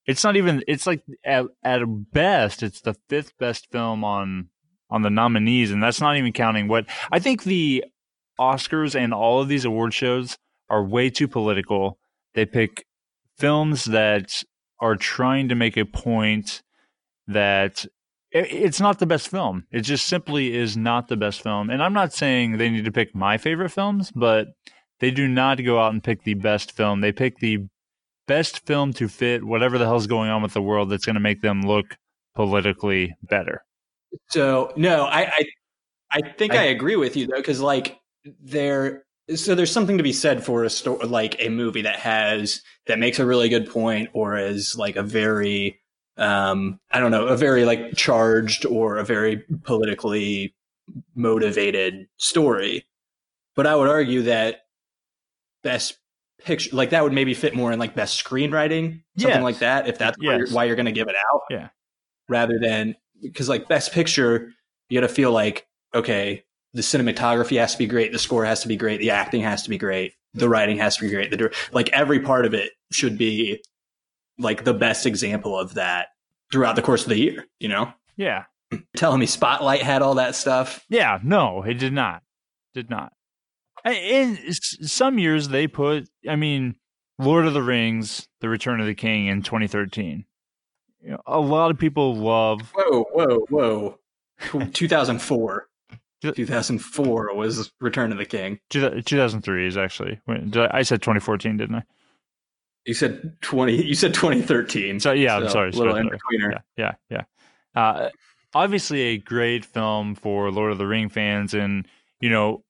it's 0.04 0.22
not 0.22 0.36
even, 0.36 0.62
it's 0.68 0.86
like 0.86 1.02
at, 1.24 1.46
at 1.62 1.80
best, 2.12 2.62
it's 2.62 2.82
the 2.82 2.94
fifth 3.08 3.36
best 3.38 3.70
film 3.72 4.04
on 4.04 4.50
on 4.90 5.02
the 5.02 5.10
nominees, 5.10 5.70
and 5.70 5.82
that's 5.82 6.00
not 6.00 6.16
even 6.16 6.32
counting 6.32 6.68
what 6.68 6.86
I 7.10 7.18
think 7.18 7.42
the 7.42 7.84
Oscars 8.38 8.94
and 8.94 9.12
all 9.12 9.40
of 9.40 9.48
these 9.48 9.64
award 9.64 9.94
shows 9.94 10.38
are 10.68 10.84
way 10.84 11.10
too 11.10 11.28
political. 11.28 11.98
They 12.34 12.46
pick 12.46 12.86
films 13.38 13.84
that 13.86 14.42
are 14.80 14.96
trying 14.96 15.48
to 15.48 15.54
make 15.54 15.76
a 15.76 15.84
point 15.84 16.62
that 17.26 17.84
it's 18.32 18.80
not 18.80 18.98
the 18.98 19.06
best 19.06 19.28
film. 19.28 19.64
It 19.72 19.80
just 19.80 20.06
simply 20.06 20.54
is 20.54 20.76
not 20.76 21.08
the 21.08 21.16
best 21.16 21.42
film. 21.42 21.70
And 21.70 21.82
I'm 21.82 21.94
not 21.94 22.12
saying 22.12 22.58
they 22.58 22.68
need 22.68 22.84
to 22.84 22.92
pick 22.92 23.14
my 23.14 23.38
favorite 23.38 23.70
films, 23.70 24.10
but 24.14 24.48
they 25.00 25.10
do 25.10 25.26
not 25.26 25.62
go 25.64 25.78
out 25.80 25.92
and 25.92 26.02
pick 26.04 26.24
the 26.24 26.34
best 26.34 26.72
film. 26.72 27.00
They 27.00 27.12
pick 27.12 27.38
the 27.38 27.60
best 28.26 28.66
film 28.66 28.92
to 28.94 29.08
fit 29.08 29.44
whatever 29.44 29.78
the 29.78 29.84
hell's 29.86 30.06
going 30.06 30.28
on 30.30 30.42
with 30.42 30.52
the 30.52 30.60
world 30.62 30.90
that's 30.90 31.06
going 31.06 31.14
to 31.14 31.20
make 31.20 31.40
them 31.40 31.62
look 31.62 31.96
politically 32.34 33.14
better. 33.22 33.62
So 34.30 34.72
no, 34.76 35.04
I 35.04 35.26
I, 35.26 35.44
I 36.12 36.20
think 36.36 36.52
I, 36.54 36.62
I- 36.62 36.64
agree 36.64 36.96
with 36.96 37.16
you 37.16 37.26
though, 37.26 37.36
because 37.36 37.60
like 37.60 37.98
there, 38.42 39.04
so 39.34 39.54
there's 39.54 39.72
something 39.72 39.96
to 39.98 40.04
be 40.04 40.12
said 40.12 40.44
for 40.44 40.64
a 40.64 40.70
story 40.70 41.06
like 41.06 41.36
a 41.40 41.48
movie 41.48 41.82
that 41.82 41.96
has 41.98 42.62
that 42.86 42.98
makes 42.98 43.18
a 43.18 43.26
really 43.26 43.48
good 43.48 43.68
point, 43.68 44.10
or 44.12 44.36
is 44.36 44.76
like 44.76 44.96
a 44.96 45.02
very 45.02 45.80
um 46.16 46.78
I 46.90 47.00
don't 47.00 47.10
know, 47.10 47.26
a 47.26 47.36
very 47.36 47.64
like 47.64 47.94
charged 47.96 48.64
or 48.64 48.96
a 48.98 49.04
very 49.04 49.44
politically 49.64 50.54
motivated 51.14 52.06
story. 52.16 52.86
But 53.56 53.66
I 53.66 53.74
would 53.74 53.88
argue 53.88 54.22
that 54.22 54.66
best 55.62 55.98
picture 56.44 56.74
like 56.76 56.90
that 56.90 57.02
would 57.02 57.12
maybe 57.12 57.34
fit 57.34 57.54
more 57.54 57.72
in 57.72 57.78
like 57.78 57.94
best 57.94 58.22
screenwriting, 58.22 59.02
something 59.18 59.40
Yes. 59.40 59.42
like 59.42 59.58
that, 59.58 59.88
if 59.88 59.98
that's 59.98 60.16
why 60.18 60.36
you're, 60.36 60.48
why 60.50 60.64
you're 60.64 60.76
going 60.76 60.86
to 60.86 60.92
give 60.92 61.08
it 61.08 61.16
out. 61.32 61.40
Yeah. 61.50 61.68
Rather 62.28 62.58
than 62.60 62.94
because 63.20 63.48
like 63.48 63.68
best 63.68 63.92
picture, 63.92 64.52
you 64.88 65.00
got 65.00 65.06
to 65.06 65.12
feel 65.12 65.32
like 65.32 65.66
okay, 65.94 66.44
the 66.76 66.82
cinematography 66.82 67.58
has 67.58 67.72
to 67.72 67.78
be 67.78 67.86
great, 67.86 68.12
the 68.12 68.18
score 68.18 68.44
has 68.44 68.60
to 68.60 68.68
be 68.68 68.76
great, 68.76 69.00
the 69.00 69.10
acting 69.10 69.40
has 69.42 69.62
to 69.62 69.70
be 69.70 69.78
great, 69.78 70.12
the 70.34 70.48
writing 70.48 70.76
has 70.76 70.96
to 70.96 71.02
be 71.02 71.10
great, 71.10 71.30
the 71.30 71.50
like 71.72 71.88
every 71.90 72.20
part 72.20 72.44
of 72.44 72.52
it 72.54 72.70
should 72.92 73.16
be 73.16 73.62
like 74.38 74.64
the 74.64 74.74
best 74.74 75.06
example 75.06 75.58
of 75.58 75.74
that 75.74 76.08
throughout 76.52 76.76
the 76.76 76.82
course 76.82 77.02
of 77.02 77.08
the 77.08 77.18
year. 77.18 77.46
You 77.58 77.68
know, 77.68 77.92
Yeah. 78.16 78.44
telling 78.96 79.20
me 79.20 79.26
Spotlight 79.26 79.82
had 79.82 80.02
all 80.02 80.16
that 80.16 80.34
stuff. 80.34 80.84
Yeah, 80.88 81.18
no, 81.22 81.62
it 81.62 81.74
did 81.78 81.92
not. 81.92 82.22
Did 82.74 82.90
not. 82.90 83.12
In 83.86 84.36
some 84.52 85.18
years, 85.18 85.48
they 85.48 85.66
put, 85.68 86.08
I 86.28 86.36
mean, 86.36 86.74
Lord 87.18 87.46
of 87.46 87.54
the 87.54 87.62
Rings, 87.62 88.28
The 88.40 88.48
Return 88.48 88.80
of 88.80 88.86
the 88.86 88.94
King 88.94 89.28
in 89.28 89.42
2013. 89.42 90.24
You 91.00 91.10
know, 91.12 91.20
a 91.26 91.38
lot 91.40 91.70
of 91.70 91.78
people 91.78 92.16
love. 92.16 92.72
Whoa, 92.74 93.04
whoa, 93.12 93.46
whoa! 93.48 93.98
2004. 94.72 95.65
2004 96.22 97.34
was 97.34 97.72
Return 97.80 98.12
of 98.12 98.18
the 98.18 98.24
King. 98.24 98.58
2003 98.70 99.66
is 99.66 99.76
actually. 99.76 100.20
when- 100.24 100.52
I 100.72 100.82
said 100.82 101.02
2014, 101.02 101.56
didn't 101.56 101.76
I? 101.76 101.82
You 102.84 102.94
said 102.94 103.36
20. 103.42 103.84
You 103.84 103.94
said 103.94 104.14
2013. 104.14 105.00
So, 105.00 105.12
yeah, 105.12 105.36
I'm 105.36 105.48
sorry. 105.48 105.72
Little 105.72 105.96
in 105.96 106.08
betweener. 106.08 106.60
Yeah, 106.76 106.92
yeah, 107.10 107.22
yeah. 107.74 107.82
Uh, 107.82 108.10
obviously, 108.54 109.02
a 109.02 109.18
great 109.18 109.64
film 109.64 110.14
for 110.14 110.50
Lord 110.50 110.72
of 110.72 110.78
the 110.78 110.86
Ring 110.86 111.08
fans, 111.08 111.52
and 111.52 111.86
you 112.20 112.30
know, 112.30 112.64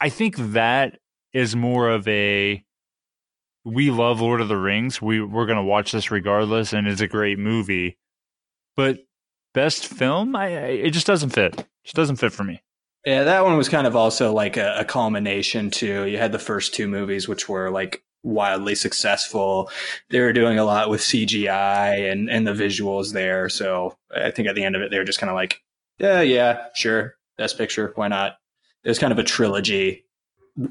I 0.00 0.08
think 0.08 0.36
that 0.38 0.98
is 1.32 1.54
more 1.54 1.90
of 1.90 2.08
a 2.08 2.64
we 3.64 3.90
love 3.90 4.20
Lord 4.20 4.40
of 4.40 4.48
the 4.48 4.56
Rings. 4.56 5.00
We 5.00 5.20
we're 5.22 5.46
gonna 5.46 5.62
watch 5.62 5.92
this 5.92 6.10
regardless, 6.10 6.72
and 6.72 6.88
it's 6.88 7.00
a 7.02 7.06
great 7.06 7.38
movie. 7.38 7.98
But 8.76 9.00
best 9.54 9.86
film, 9.86 10.34
I, 10.36 10.44
I 10.46 10.68
it 10.68 10.90
just 10.90 11.06
doesn't 11.06 11.30
fit. 11.30 11.66
Just 11.84 11.96
doesn't 11.96 12.16
fit 12.16 12.32
for 12.32 12.44
me. 12.44 12.62
Yeah, 13.04 13.24
that 13.24 13.44
one 13.44 13.56
was 13.56 13.68
kind 13.68 13.86
of 13.86 13.96
also 13.96 14.32
like 14.32 14.56
a, 14.56 14.76
a 14.78 14.84
culmination 14.84 15.70
too. 15.70 16.06
You 16.06 16.18
had 16.18 16.32
the 16.32 16.38
first 16.38 16.74
two 16.74 16.86
movies, 16.86 17.26
which 17.26 17.48
were 17.48 17.70
like 17.70 18.04
wildly 18.22 18.76
successful. 18.76 19.70
They 20.10 20.20
were 20.20 20.32
doing 20.32 20.58
a 20.58 20.64
lot 20.64 20.88
with 20.88 21.00
CGI 21.00 22.10
and 22.10 22.30
and 22.30 22.46
the 22.46 22.52
visuals 22.52 23.12
there. 23.12 23.48
So 23.48 23.96
I 24.14 24.30
think 24.30 24.48
at 24.48 24.54
the 24.54 24.64
end 24.64 24.76
of 24.76 24.82
it, 24.82 24.90
they 24.90 24.98
were 24.98 25.04
just 25.04 25.18
kind 25.18 25.30
of 25.30 25.34
like, 25.34 25.60
yeah, 25.98 26.20
yeah, 26.20 26.66
sure, 26.74 27.16
best 27.36 27.58
picture, 27.58 27.92
why 27.96 28.08
not? 28.08 28.36
It 28.84 28.88
was 28.88 28.98
kind 28.98 29.12
of 29.12 29.18
a 29.18 29.24
trilogy 29.24 30.04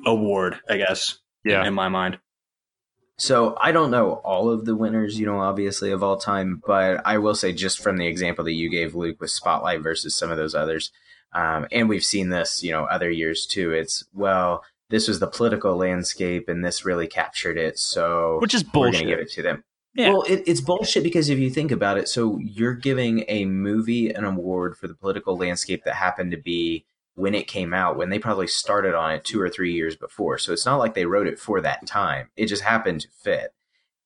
award, 0.05 0.59
I 0.69 0.77
guess. 0.77 1.17
Yeah. 1.43 1.65
in 1.65 1.73
my 1.73 1.89
mind. 1.89 2.19
So 3.21 3.55
I 3.61 3.71
don't 3.71 3.91
know 3.91 4.13
all 4.13 4.49
of 4.49 4.65
the 4.65 4.75
winners, 4.75 5.19
you 5.19 5.27
know, 5.27 5.39
obviously 5.39 5.91
of 5.91 6.01
all 6.01 6.17
time, 6.17 6.59
but 6.65 7.01
I 7.05 7.19
will 7.19 7.35
say 7.35 7.53
just 7.53 7.77
from 7.77 7.97
the 7.97 8.07
example 8.07 8.43
that 8.45 8.53
you 8.53 8.67
gave, 8.67 8.95
Luke, 8.95 9.21
with 9.21 9.29
Spotlight 9.29 9.83
versus 9.83 10.15
some 10.15 10.31
of 10.31 10.37
those 10.37 10.55
others, 10.55 10.91
um, 11.31 11.67
and 11.71 11.87
we've 11.87 12.03
seen 12.03 12.29
this, 12.29 12.63
you 12.63 12.71
know, 12.71 12.85
other 12.85 13.11
years 13.11 13.45
too. 13.45 13.73
It's 13.73 14.03
well, 14.11 14.63
this 14.89 15.07
was 15.07 15.19
the 15.19 15.27
political 15.27 15.75
landscape, 15.75 16.49
and 16.49 16.65
this 16.65 16.83
really 16.83 17.05
captured 17.05 17.59
it. 17.59 17.77
So 17.77 18.39
Which 18.41 18.55
is 18.55 18.65
we're 18.65 18.71
going 18.71 18.93
to 18.93 18.99
bullshit. 18.99 19.07
give 19.07 19.19
it 19.19 19.31
to 19.33 19.43
them. 19.43 19.63
Yeah. 19.93 20.13
Well, 20.13 20.23
it, 20.23 20.41
it's 20.47 20.61
bullshit 20.61 21.03
because 21.03 21.29
if 21.29 21.37
you 21.37 21.51
think 21.51 21.69
about 21.71 21.99
it, 21.99 22.07
so 22.07 22.39
you're 22.39 22.73
giving 22.73 23.23
a 23.27 23.45
movie 23.45 24.09
an 24.09 24.25
award 24.25 24.75
for 24.77 24.87
the 24.87 24.95
political 24.95 25.37
landscape 25.37 25.83
that 25.85 25.93
happened 25.93 26.31
to 26.31 26.37
be 26.37 26.85
when 27.21 27.35
it 27.35 27.47
came 27.47 27.71
out, 27.71 27.97
when 27.97 28.09
they 28.09 28.17
probably 28.17 28.47
started 28.47 28.95
on 28.95 29.11
it 29.11 29.23
two 29.23 29.39
or 29.39 29.47
three 29.47 29.71
years 29.71 29.95
before. 29.95 30.39
So 30.39 30.51
it's 30.51 30.65
not 30.65 30.79
like 30.79 30.95
they 30.95 31.05
wrote 31.05 31.27
it 31.27 31.37
for 31.37 31.61
that 31.61 31.85
time. 31.85 32.31
It 32.35 32.47
just 32.47 32.63
happened 32.63 33.01
to 33.01 33.09
fit. 33.23 33.53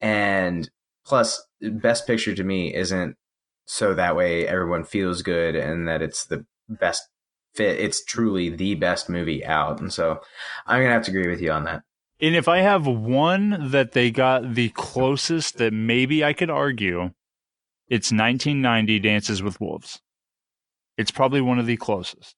And 0.02 0.70
plus, 1.06 1.42
Best 1.62 2.06
Picture 2.06 2.36
to 2.36 2.44
me 2.44 2.76
isn't 2.76 3.16
so 3.64 3.94
that 3.94 4.18
way 4.18 4.46
everyone 4.46 4.84
feels 4.84 5.22
good 5.22 5.56
and 5.56 5.88
that 5.88 6.02
it's 6.02 6.26
the 6.26 6.46
best 6.68 7.08
fit. 7.54 7.80
It's 7.80 8.04
truly 8.04 8.50
the 8.50 8.76
best 8.76 9.10
movie 9.10 9.46
out. 9.46 9.80
And 9.80 9.94
so 9.94 10.20
I'm 10.68 10.82
going 10.82 10.90
to 10.90 10.94
have 10.94 11.06
to 11.06 11.12
agree 11.12 11.30
with 11.30 11.42
you 11.42 11.52
on 11.52 11.64
that. 11.64 11.84
And 12.20 12.36
if 12.36 12.50
I 12.50 12.60
have 12.60 12.86
one 12.86 13.70
that 13.72 13.94
they 13.94 14.12
got 14.12 14.56
the 14.56 14.70
closest 14.70 15.58
that 15.58 15.72
maybe 15.72 16.22
I 16.22 16.34
could 16.34 16.50
argue, 16.50 17.12
it's 17.88 18.12
1990 18.12 19.00
Dances 19.00 19.42
with 19.42 19.62
Wolves. 19.62 20.02
It's 20.98 21.12
probably 21.12 21.40
one 21.40 21.60
of 21.60 21.66
the 21.66 21.78
closest. 21.78 22.36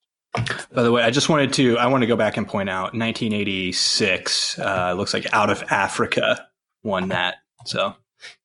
By 0.72 0.82
the 0.82 0.92
way, 0.92 1.02
I 1.02 1.10
just 1.10 1.28
wanted 1.28 1.52
to 1.54 1.78
I 1.78 1.86
want 1.86 2.02
to 2.02 2.06
go 2.06 2.16
back 2.16 2.36
and 2.36 2.46
point 2.46 2.68
out 2.70 2.94
1986 2.94 4.58
uh 4.58 4.92
looks 4.94 5.14
like 5.14 5.32
Out 5.32 5.50
of 5.50 5.62
Africa 5.70 6.46
won 6.82 7.08
that. 7.08 7.36
So 7.66 7.94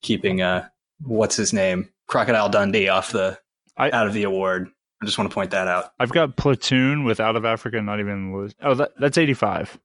keeping 0.01 0.41
uh 0.41 0.67
what's 1.01 1.35
his 1.35 1.53
name? 1.53 1.89
Crocodile 2.07 2.49
Dundee 2.49 2.89
off 2.89 3.11
the 3.11 3.37
I- 3.77 3.91
out 3.91 4.07
of 4.07 4.13
the 4.13 4.23
award. 4.23 4.69
I 5.01 5.05
just 5.05 5.17
want 5.17 5.29
to 5.29 5.33
point 5.33 5.51
that 5.51 5.67
out. 5.67 5.91
I've 5.99 6.11
got 6.11 6.37
Platoon 6.37 7.03
with 7.03 7.19
Out 7.19 7.35
of 7.35 7.43
Africa, 7.43 7.81
not 7.81 7.99
even. 7.99 8.51
Oh, 8.61 8.73
that, 8.75 8.91
that's 8.99 9.17
85. 9.17 9.77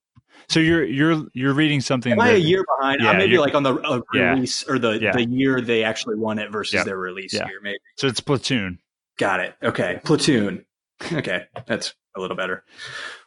So 0.49 0.61
you're 0.61 0.85
you're 0.85 1.25
you're 1.35 1.55
reading 1.55 1.81
something. 1.81 2.13
Am 2.13 2.21
I 2.21 2.29
a 2.31 2.33
that- 2.35 2.41
year 2.41 2.65
behind? 2.79 3.01
Yeah, 3.03 3.11
I'm 3.11 3.19
maybe 3.19 3.39
like 3.39 3.55
on 3.55 3.63
the 3.65 3.75
uh, 3.75 4.01
Yeah. 4.15 4.31
release 4.35 4.63
or 4.69 4.79
the 4.79 4.93
Yeah. 5.01 5.13
the 5.13 5.25
year 5.25 5.61
they 5.61 5.83
actually 5.85 6.17
won 6.17 6.39
it 6.39 6.51
versus 6.53 6.75
Yeah. 6.75 6.85
their 6.85 6.99
release 6.99 7.35
Yeah. 7.35 7.47
year. 7.49 7.59
Maybe 7.63 7.79
So 7.97 8.07
it's 8.07 8.21
Platoon. 8.21 8.79
got 9.19 9.41
it. 9.41 9.55
Okay, 9.63 10.01
Platoon. 10.05 10.65
Okay, 11.13 11.45
that's 11.67 11.95
a 12.17 12.21
little 12.21 12.37
better. 12.37 12.65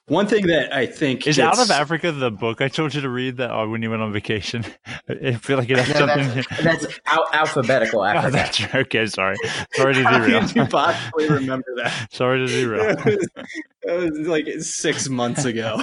One 0.08 0.28
thing 0.28 0.48
that 0.48 0.74
I 0.76 0.88
think 0.88 1.26
Is 1.26 1.38
gets- 1.38 1.58
Out 1.60 1.64
of 1.64 1.72
Africa 1.72 2.12
the 2.12 2.30
book 2.30 2.60
I 2.60 2.68
told 2.68 2.94
you 2.94 3.00
to 3.02 3.10
read 3.10 3.38
that 3.38 3.50
uh, 3.52 3.66
when 3.66 3.82
you 3.82 3.90
went 3.90 4.02
on 4.02 4.12
vacation? 4.12 4.66
I 5.10 5.34
feel 5.36 5.58
like 5.58 5.70
it 5.70 5.78
has 5.78 5.88
No, 5.98 6.06
something. 6.08 6.44
that's, 6.60 6.84
that's 6.84 7.00
al- 7.06 7.30
alphabetical 7.32 8.02
Oh, 8.06 8.30
that's 8.30 8.62
okay. 8.76 9.06
Sorry, 9.06 9.38
sorry 9.74 9.94
to 9.94 10.04
How 10.04 10.18
derail. 10.20 10.42
did 10.42 10.56
you 10.56 10.66
possibly 10.66 11.30
remember 11.30 11.68
that? 11.78 12.08
sorry 12.12 12.46
to 12.46 12.48
derail. 12.48 12.96
That 12.96 13.06
was, 13.06 13.30
that 13.84 13.96
was 14.00 14.28
like 14.28 14.48
six 14.60 15.08
months 15.08 15.46
ago. 15.46 15.82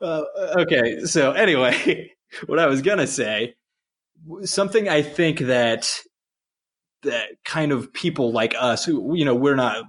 Uh, 0.00 0.22
okay, 0.56 1.04
so 1.04 1.30
anyway, 1.32 2.10
what 2.46 2.58
I 2.58 2.66
was 2.66 2.82
gonna 2.82 3.06
say, 3.06 3.54
something 4.42 4.88
I 4.88 5.02
think 5.02 5.38
that 5.40 6.00
that 7.02 7.42
kind 7.44 7.72
of 7.72 7.92
people 7.92 8.32
like 8.32 8.54
us, 8.58 8.84
who 8.84 9.14
you 9.14 9.24
know, 9.24 9.34
we're 9.34 9.56
not 9.56 9.84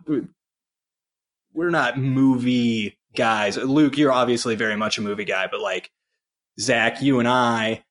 we're 1.53 1.69
not 1.69 1.97
movie 1.97 2.97
guys. 3.15 3.57
Luke, 3.57 3.97
you're 3.97 4.11
obviously 4.11 4.55
very 4.55 4.75
much 4.75 4.97
a 4.97 5.01
movie 5.01 5.25
guy, 5.25 5.47
but 5.49 5.61
like 5.61 5.91
Zach, 6.59 7.01
you 7.01 7.19
and 7.19 7.27
I, 7.27 7.83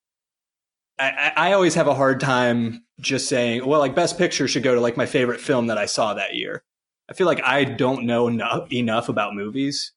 I, 0.99 1.33
I 1.37 1.53
always 1.53 1.75
have 1.75 1.89
a 1.89 1.95
hard 1.95 2.21
time 2.21 2.85
just 3.01 3.29
saying, 3.29 3.67
well, 3.67 3.81
like 3.81 3.95
Best 3.95 4.19
Picture 4.19 4.47
should 4.47 4.63
go 4.63 4.75
to 4.75 4.81
like 4.81 4.97
my 4.97 5.07
favorite 5.07 5.41
film 5.41 5.67
that 5.69 5.79
I 5.79 5.87
saw 5.87 6.15
that 6.15 6.35
year. 6.35 6.63
I 7.09 7.15
feel 7.15 7.27
like 7.27 7.43
I 7.45 7.65
don't 7.65 8.05
know 8.05 8.29
enough, 8.29 8.73
enough 8.73 9.09
about 9.09 9.35
movies 9.35 9.93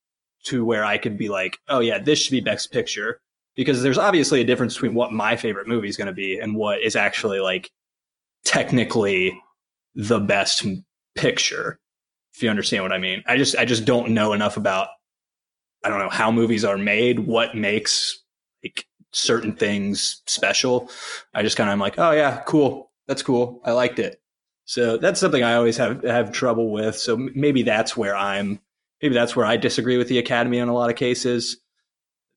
to 0.46 0.66
where 0.66 0.84
I 0.84 0.98
could 0.98 1.18
be 1.18 1.30
like, 1.30 1.58
oh 1.68 1.80
yeah, 1.80 2.00
this 2.00 2.20
should 2.20 2.32
be 2.32 2.42
Best 2.42 2.72
Picture 2.72 3.22
because 3.56 3.84
there's 3.84 3.98
obviously 3.98 4.42
a 4.42 4.46
difference 4.46 4.74
between 4.74 4.94
what 4.94 5.14
my 5.14 5.36
favorite 5.36 5.68
movie 5.68 5.88
is 5.88 5.98
going 5.98 6.08
to 6.08 6.14
be 6.14 6.40
and 6.40 6.56
what 6.56 6.82
is 6.82 6.96
actually 6.96 7.40
like 7.40 7.72
technically 8.46 9.42
the 9.96 10.20
best 10.20 10.66
picture. 11.16 11.80
If 12.34 12.44
you 12.44 12.50
understand 12.50 12.84
what 12.84 12.92
I 12.94 12.98
mean, 12.98 13.24
I 13.26 13.38
just 13.38 13.58
I 13.58 13.66
just 13.66 13.86
don't 13.86 14.12
know 14.12 14.34
enough 14.34 14.56
about 14.58 14.90
I 15.84 15.90
don't 15.90 16.00
know 16.00 16.10
how 16.10 16.32
movies 16.32 16.64
are 16.66 16.78
made, 16.78 17.20
what 17.20 17.56
makes 17.56 18.22
like 18.64 18.86
certain 19.12 19.56
things 19.56 20.22
special. 20.26 20.90
I 21.34 21.42
just 21.42 21.58
kind 21.58 21.70
of 21.70 21.74
am 21.74 21.80
like, 21.80 21.98
oh 21.98 22.12
yeah, 22.12 22.42
cool, 22.46 22.92
that's 23.08 23.24
cool, 23.24 23.62
I 23.64 23.72
liked 23.72 24.00
it. 24.00 24.22
So 24.66 24.98
that's 24.98 25.20
something 25.20 25.44
I 25.44 25.56
always 25.56 25.78
have 25.78 26.04
have 26.04 26.32
trouble 26.32 26.72
with. 26.72 26.98
So 26.98 27.16
maybe 27.16 27.64
that's 27.64 27.96
where 27.96 28.16
I'm 28.16 28.60
maybe 29.02 29.14
that's 29.14 29.36
where 29.36 29.46
I 29.46 29.58
disagree 29.58 29.98
with 29.98 30.10
the 30.10 30.18
Academy 30.18 30.58
in 30.58 30.68
a 30.68 30.74
lot 30.74 30.90
of 30.90 30.96
cases. 30.96 31.58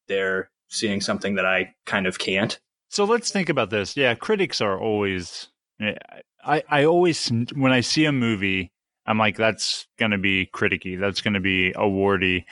They're 0.07 0.51
seeing 0.69 1.01
something 1.01 1.35
that 1.37 1.47
I 1.47 1.75
kind 1.87 2.07
of 2.07 2.19
can't. 2.19 2.59
So 2.91 3.05
let's 3.05 3.31
think 3.31 3.49
about 3.49 3.71
this. 3.71 3.97
Yeah, 3.97 4.15
critics 4.15 4.61
are 4.61 4.79
always. 4.79 5.49
I 5.81 6.62
I 6.68 6.85
always 6.85 7.29
when 7.55 7.72
I 7.72 7.81
see 7.81 8.05
a 8.05 8.12
movie, 8.12 8.72
I'm 9.07 9.18
like, 9.18 9.37
that's 9.37 9.87
going 9.99 10.11
to 10.11 10.18
be 10.18 10.49
criticky. 10.55 10.99
That's 10.99 11.20
going 11.20 11.35
to 11.35 11.41
be 11.41 11.72
awardy. 11.76 12.45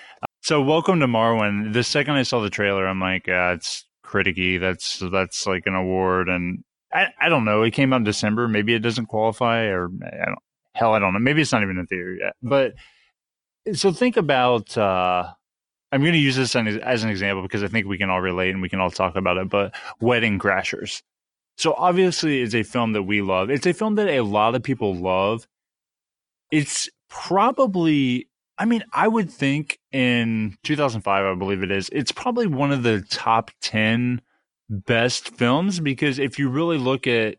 So 0.42 0.62
welcome 0.62 1.00
to 1.00 1.06
Marwen. 1.06 1.72
The 1.72 1.82
second 1.82 2.14
I 2.14 2.22
saw 2.22 2.40
the 2.40 2.50
trailer, 2.50 2.86
I'm 2.86 3.00
like, 3.00 3.28
uh, 3.28 3.54
it's 3.56 3.84
criticky. 4.04 4.60
That's 4.60 5.02
that's 5.12 5.46
like 5.46 5.64
an 5.66 5.74
award, 5.74 6.28
and 6.28 6.62
I 6.92 7.08
I 7.20 7.28
don't 7.28 7.44
know. 7.44 7.62
It 7.62 7.72
came 7.72 7.92
out 7.92 7.96
in 7.96 8.04
December. 8.04 8.48
Maybe 8.48 8.74
it 8.74 8.80
doesn't 8.80 9.06
qualify, 9.06 9.64
or 9.64 9.88
I 10.04 10.26
don't. 10.26 10.38
Hell, 10.74 10.94
I 10.94 10.98
don't 10.98 11.12
know. 11.12 11.18
Maybe 11.18 11.42
it's 11.42 11.52
not 11.52 11.62
even 11.62 11.78
in 11.78 11.86
theater 11.86 12.14
yet. 12.14 12.34
But 12.42 12.74
so 13.74 13.92
think 13.92 14.16
about. 14.16 14.76
uh 14.76 15.32
I'm 15.92 16.00
going 16.00 16.12
to 16.14 16.18
use 16.18 16.36
this 16.36 16.54
as 16.54 16.76
as 16.78 17.04
an 17.04 17.10
example 17.10 17.42
because 17.42 17.62
I 17.62 17.68
think 17.68 17.86
we 17.86 17.98
can 17.98 18.10
all 18.10 18.20
relate 18.20 18.50
and 18.50 18.60
we 18.60 18.68
can 18.68 18.80
all 18.80 18.90
talk 18.90 19.16
about 19.16 19.36
it. 19.38 19.48
But 19.48 19.74
Wedding 20.00 20.38
Crashers. 20.38 21.02
So 21.56 21.74
obviously, 21.76 22.42
it's 22.42 22.54
a 22.54 22.62
film 22.62 22.92
that 22.92 23.04
we 23.04 23.22
love. 23.22 23.50
It's 23.50 23.66
a 23.66 23.72
film 23.72 23.94
that 23.96 24.08
a 24.08 24.20
lot 24.20 24.54
of 24.54 24.62
people 24.62 24.94
love. 24.94 25.46
It's 26.50 26.88
probably, 27.08 28.28
I 28.58 28.66
mean, 28.66 28.84
I 28.92 29.08
would 29.08 29.30
think 29.30 29.78
in 29.90 30.56
2005, 30.64 31.24
I 31.24 31.38
believe 31.38 31.62
it 31.62 31.70
is, 31.70 31.88
it's 31.92 32.12
probably 32.12 32.46
one 32.46 32.72
of 32.72 32.82
the 32.82 33.00
top 33.00 33.50
10 33.62 34.20
best 34.68 35.30
films 35.30 35.80
because 35.80 36.18
if 36.18 36.38
you 36.38 36.48
really 36.48 36.78
look 36.78 37.06
at 37.06 37.36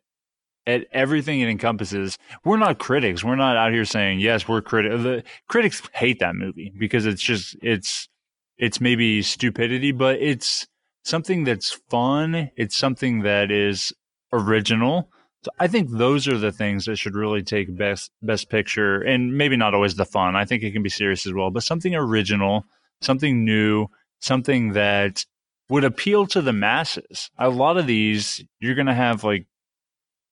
at 0.65 0.85
everything 0.91 1.39
it 1.39 1.47
encompasses, 1.47 2.17
we're 2.43 2.57
not 2.57 2.77
critics. 2.77 3.23
We're 3.23 3.37
not 3.37 3.55
out 3.55 3.71
here 3.71 3.85
saying, 3.85 4.19
yes, 4.19 4.47
we're 4.47 4.61
critics. 4.61 5.01
The 5.01 5.23
critics 5.47 5.81
hate 5.93 6.19
that 6.19 6.35
movie 6.35 6.73
because 6.77 7.05
it's 7.05 7.21
just, 7.21 7.55
it's, 7.61 8.09
it's 8.57 8.81
maybe 8.81 9.21
stupidity, 9.21 9.93
but 9.93 10.21
it's 10.21 10.67
something 11.05 11.45
that's 11.45 11.79
fun. 11.89 12.51
It's 12.57 12.77
something 12.77 13.21
that 13.21 13.49
is 13.49 13.93
original. 14.31 15.09
So 15.43 15.51
I 15.59 15.67
think 15.67 15.91
those 15.91 16.27
are 16.27 16.37
the 16.37 16.51
things 16.51 16.85
that 16.85 16.97
should 16.97 17.15
really 17.15 17.43
take 17.43 17.75
best 17.75 18.11
best 18.21 18.49
picture 18.49 19.01
and 19.01 19.37
maybe 19.37 19.55
not 19.55 19.73
always 19.73 19.95
the 19.95 20.05
fun. 20.05 20.35
I 20.35 20.45
think 20.45 20.63
it 20.63 20.71
can 20.71 20.83
be 20.83 20.89
serious 20.89 21.25
as 21.25 21.33
well, 21.33 21.51
but 21.51 21.63
something 21.63 21.95
original, 21.95 22.65
something 23.01 23.45
new, 23.45 23.87
something 24.19 24.73
that 24.73 25.25
would 25.69 25.83
appeal 25.83 26.25
to 26.27 26.41
the 26.41 26.53
masses. 26.53 27.29
A 27.37 27.49
lot 27.49 27.77
of 27.77 27.87
these 27.87 28.43
you're 28.59 28.75
going 28.75 28.87
to 28.87 28.93
have 28.93 29.23
like 29.23 29.45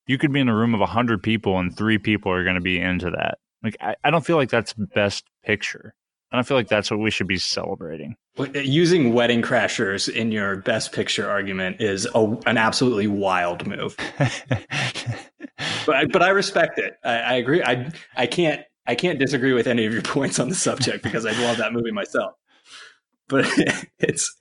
you 0.08 0.18
could 0.18 0.32
be 0.32 0.39
in 0.39 0.50
a 0.50 0.56
room 0.56 0.74
of 0.74 0.80
100 0.80 1.24
people 1.24 1.58
and 1.60 1.76
3 1.76 1.98
people 2.00 2.32
are 2.32 2.43
going 2.43 2.56
to 2.56 2.62
be 2.62 2.80
into 2.80 3.12
that. 3.12 3.38
Like 3.64 3.78
I, 3.80 3.96
I 4.04 4.12
don't 4.12 4.26
feel 4.26 4.38
like 4.38 4.50
that's 4.50 4.74
best 4.74 5.26
picture. 5.43 5.93
I 6.36 6.40
don't 6.40 6.48
feel 6.48 6.58
like 6.58 6.68
that's 6.68 6.92
what 6.92 7.00
we 7.00 7.12
should 7.12 7.28
be 7.28 7.38
celebrating. 7.38 8.18
Using 8.54 9.14
Wedding 9.14 9.42
Crashers 9.42 10.10
in 10.10 10.34
your 10.34 10.58
best 10.58 10.92
picture 10.92 11.30
argument 11.30 11.80
is 11.80 12.06
a, 12.14 12.38
an 12.46 12.58
absolutely 12.58 13.08
wild 13.08 13.66
move. 13.66 13.96
but 15.86 15.96
I, 15.96 16.06
but 16.06 16.22
I 16.22 16.30
respect 16.30 16.78
it. 16.78 16.98
I, 17.06 17.14
I 17.20 17.34
agree. 17.36 17.64
I 17.64 17.90
I 18.18 18.28
can't 18.28 18.62
I 18.86 18.96
can't 18.96 19.18
disagree 19.20 19.54
with 19.54 19.68
any 19.68 19.86
of 19.86 19.94
your 19.94 20.02
points 20.02 20.38
on 20.40 20.50
the 20.50 20.56
subject 20.56 21.04
because 21.04 21.26
I 21.26 21.32
love 21.44 21.58
that 21.58 21.72
movie 21.72 21.92
myself. 21.92 22.34
But 23.30 23.48
it's 24.00 24.36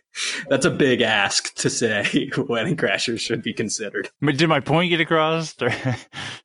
that's 0.48 0.66
a 0.66 0.70
big 0.70 1.00
ask 1.00 1.54
to 1.56 1.70
say 1.70 2.30
Wedding 2.48 2.76
Crashers 2.76 3.20
should 3.20 3.42
be 3.42 3.52
considered. 3.52 4.10
But 4.20 4.36
did 4.36 4.48
my 4.48 4.60
point 4.60 4.90
get 4.90 5.00
across? 5.00 5.54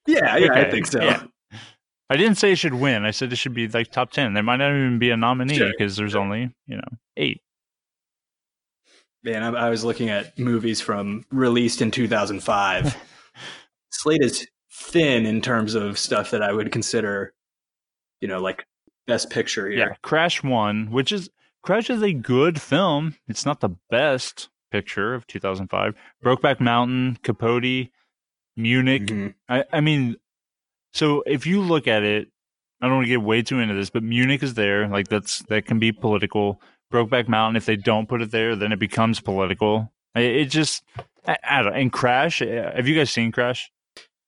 Yeah, 0.08 0.38
yeah, 0.38 0.54
I 0.54 0.72
think 0.72 0.88
so. 0.88 1.02
yeah. 1.04 1.24
I 2.10 2.18
didn't 2.18 2.36
say 2.36 2.51
it 2.51 2.57
should 2.57 2.74
win. 2.74 3.05
I 3.05 3.12
said 3.12 3.32
it 3.32 3.36
should 3.38 3.53
be 3.53 3.68
like 3.68 3.91
top 3.91 4.12
10. 4.12 4.34
There 4.34 4.41
might 4.43 4.57
not 4.57 4.70
even 4.72 4.97
be 4.99 5.12
a 5.12 5.18
nominee 5.18 5.57
Sure, 5.57 5.70
because 5.70 5.95
there's 5.95 6.14
sure. 6.14 6.22
only, 6.22 6.51
you 6.66 6.76
know, 6.78 6.97
eight. 7.18 7.41
Man, 9.24 9.43
I, 9.43 9.68
I 9.68 9.70
was 9.70 9.84
looking 9.84 10.10
at 10.10 10.38
movies 10.39 10.82
from 10.82 11.26
released 11.30 11.82
in 11.82 11.91
2005. 11.91 12.97
Slate 13.91 14.22
is 14.24 14.47
thin 14.72 15.26
in 15.26 15.41
terms 15.41 15.76
of 15.76 15.99
stuff 15.99 16.32
that 16.32 16.41
I 16.41 16.51
would 16.53 16.72
consider, 16.72 17.34
you 18.22 18.28
know, 18.28 18.39
like 18.39 18.66
best 19.07 19.30
picture 19.30 19.70
here. 19.70 19.89
Yeah. 19.89 19.95
Crash 20.01 20.41
won, 20.43 20.89
which 20.91 21.12
is, 21.12 21.30
Crash 21.62 21.89
is 21.89 22.01
a 22.01 22.14
good 22.14 22.62
film. 22.62 23.16
It's 23.28 23.45
not 23.45 23.60
the 23.60 23.76
best 23.89 24.49
picture 24.72 25.14
of 25.14 25.28
2005. 25.28 25.95
Brokeback 26.24 26.60
Mountain, 26.60 27.18
Capote, 27.22 27.89
Munich. 28.55 29.07
Mhm. 29.07 29.34
I, 29.49 29.66
I 29.74 29.82
mean, 29.82 30.16
so 30.93 31.23
if 31.25 31.45
you 31.45 31.61
look 31.61 31.87
at 31.87 32.03
it, 32.03 32.29
I 32.81 32.87
don't 32.87 32.95
want 32.97 33.05
to 33.05 33.09
get 33.09 33.21
way 33.21 33.41
too 33.41 33.59
into 33.59 33.73
this, 33.73 33.89
but 33.89 34.03
Munich 34.03 34.43
is 34.43 34.53
there. 34.53 34.87
Like 34.87 35.07
that's 35.07 35.39
that 35.49 35.65
can 35.65 35.79
be 35.79 35.91
political. 35.91 36.61
Brokeback 36.91 37.27
Mountain, 37.27 37.55
if 37.55 37.65
they 37.65 37.75
don't 37.75 38.09
put 38.09 38.21
it 38.21 38.31
there, 38.31 38.55
then 38.55 38.71
it 38.71 38.79
becomes 38.79 39.19
political. 39.19 39.91
It, 40.15 40.23
it 40.23 40.45
just, 40.45 40.83
I, 41.27 41.37
I 41.43 41.61
don't. 41.61 41.75
And 41.75 41.93
Crash, 41.93 42.41
uh, 42.41 42.71
have 42.75 42.87
you 42.87 42.95
guys 42.95 43.11
seen 43.11 43.31
Crash? 43.31 43.71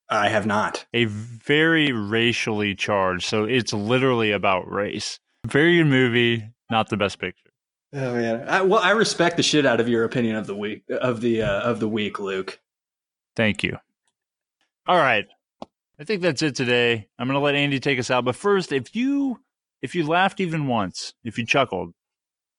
I 0.08 0.28
have 0.28 0.46
not. 0.46 0.86
A 0.92 1.06
very 1.06 1.90
racially 1.90 2.74
charged, 2.74 3.24
so 3.24 3.44
it's 3.44 3.72
literally 3.72 4.30
about 4.30 4.70
race. 4.70 5.18
Very 5.46 5.78
good 5.78 5.86
movie, 5.86 6.44
not 6.70 6.88
the 6.88 6.96
best 6.96 7.18
picture. 7.18 7.50
Oh 7.94 8.14
man. 8.14 8.48
I, 8.48 8.62
well, 8.62 8.80
I 8.80 8.90
respect 8.90 9.36
the 9.36 9.42
shit 9.42 9.66
out 9.66 9.80
of 9.80 9.88
your 9.88 10.04
opinion 10.04 10.36
of 10.36 10.46
the 10.46 10.54
week 10.54 10.84
of 10.88 11.20
the 11.20 11.42
uh, 11.42 11.60
of 11.62 11.80
the 11.80 11.88
week, 11.88 12.20
Luke. 12.20 12.60
Thank 13.34 13.62
you. 13.62 13.78
All 14.86 14.98
right. 14.98 15.26
I 16.02 16.04
think 16.04 16.20
that's 16.20 16.42
it 16.42 16.56
today. 16.56 17.06
I'm 17.16 17.28
going 17.28 17.38
to 17.38 17.44
let 17.44 17.54
Andy 17.54 17.78
take 17.78 18.00
us 18.00 18.10
out, 18.10 18.24
but 18.24 18.34
first, 18.34 18.72
if 18.72 18.96
you 18.96 19.38
if 19.82 19.94
you 19.94 20.04
laughed 20.04 20.40
even 20.40 20.66
once, 20.66 21.14
if 21.22 21.38
you 21.38 21.46
chuckled, 21.46 21.94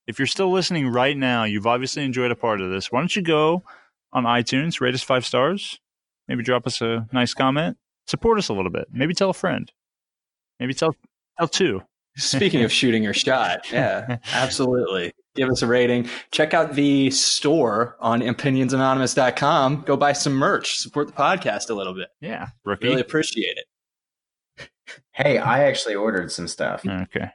if 0.07 0.17
you're 0.17 0.27
still 0.27 0.49
listening 0.49 0.87
right 0.87 1.17
now, 1.17 1.43
you've 1.43 1.67
obviously 1.67 2.05
enjoyed 2.05 2.31
a 2.31 2.37
part 2.37 2.61
of 2.61 2.71
this. 2.71 2.89
Why 2.89 3.01
don't 3.01 3.13
you 3.13 3.21
go 3.21 3.63
on 4.13 4.23
iTunes, 4.23 4.79
rate 4.79 4.93
us 4.93 5.03
5 5.03 5.25
stars, 5.25 5.77
maybe 6.29 6.41
drop 6.41 6.65
us 6.65 6.79
a 6.79 7.05
nice 7.11 7.33
comment, 7.33 7.75
support 8.07 8.37
us 8.37 8.47
a 8.47 8.53
little 8.53 8.71
bit, 8.71 8.87
maybe 8.93 9.13
tell 9.13 9.31
a 9.31 9.33
friend. 9.33 9.69
Maybe 10.57 10.73
tell 10.73 10.95
tell 11.37 11.49
two. 11.49 11.81
Speaking 12.15 12.63
of 12.63 12.71
shooting 12.71 13.03
your 13.03 13.13
shot, 13.13 13.69
yeah, 13.73 14.19
absolutely. 14.33 15.11
Give 15.35 15.49
us 15.49 15.61
a 15.63 15.67
rating. 15.67 16.07
Check 16.31 16.53
out 16.53 16.73
the 16.75 17.09
store 17.09 17.97
on 17.99 18.21
opinionsanonymous.com. 18.21 19.81
Go 19.81 19.97
buy 19.97 20.13
some 20.13 20.33
merch. 20.33 20.77
Support 20.77 21.07
the 21.07 21.13
podcast 21.13 21.69
a 21.69 21.73
little 21.73 21.93
bit. 21.95 22.09
Yeah, 22.21 22.49
rookie. 22.63 22.87
Really 22.87 23.01
appreciate 23.01 23.57
it. 23.57 23.65
Hey, 25.11 25.37
I 25.37 25.63
actually 25.65 25.95
ordered 25.95 26.31
some 26.31 26.47
stuff. 26.47 26.85
Okay. 26.85 27.29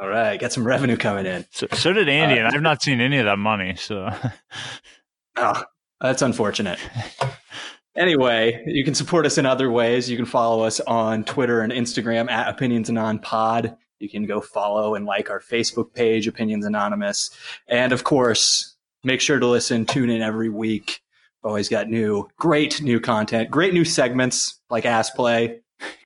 All 0.00 0.08
right, 0.08 0.38
Got 0.38 0.52
some 0.52 0.66
revenue 0.66 0.96
coming 0.96 1.24
in. 1.24 1.46
So, 1.50 1.66
so 1.72 1.92
did 1.92 2.08
Andy, 2.08 2.34
Uh, 2.34 2.46
and 2.46 2.54
I've 2.54 2.62
not 2.62 2.82
seen 2.82 3.00
any 3.00 3.18
of 3.18 3.24
that 3.26 3.38
money. 3.38 3.74
So 3.76 4.10
Oh, 5.36 5.62
that's 6.00 6.22
unfortunate. 6.22 6.78
Anyway, 7.96 8.60
you 8.66 8.84
can 8.84 8.92
support 8.92 9.24
us 9.24 9.38
in 9.38 9.46
other 9.46 9.70
ways. 9.70 10.10
You 10.10 10.16
can 10.16 10.26
follow 10.26 10.64
us 10.64 10.80
on 10.80 11.22
Twitter 11.22 11.60
and 11.60 11.72
Instagram 11.72 12.28
at 12.28 12.48
Opinions 12.48 12.90
Anon 12.90 13.20
Pod. 13.20 13.76
You 14.04 14.10
can 14.10 14.26
go 14.26 14.42
follow 14.42 14.94
and 14.94 15.06
like 15.06 15.30
our 15.30 15.40
Facebook 15.40 15.94
page, 15.94 16.28
Opinions 16.28 16.66
Anonymous. 16.66 17.30
And 17.66 17.90
of 17.90 18.04
course, 18.04 18.76
make 19.02 19.22
sure 19.22 19.38
to 19.38 19.46
listen, 19.46 19.86
tune 19.86 20.10
in 20.10 20.20
every 20.20 20.50
week. 20.50 21.00
Always 21.42 21.70
got 21.70 21.88
new, 21.88 22.28
great 22.38 22.82
new 22.82 23.00
content, 23.00 23.50
great 23.50 23.72
new 23.72 23.84
segments 23.84 24.60
like 24.68 24.84
Ass 24.84 25.10
Play 25.10 25.60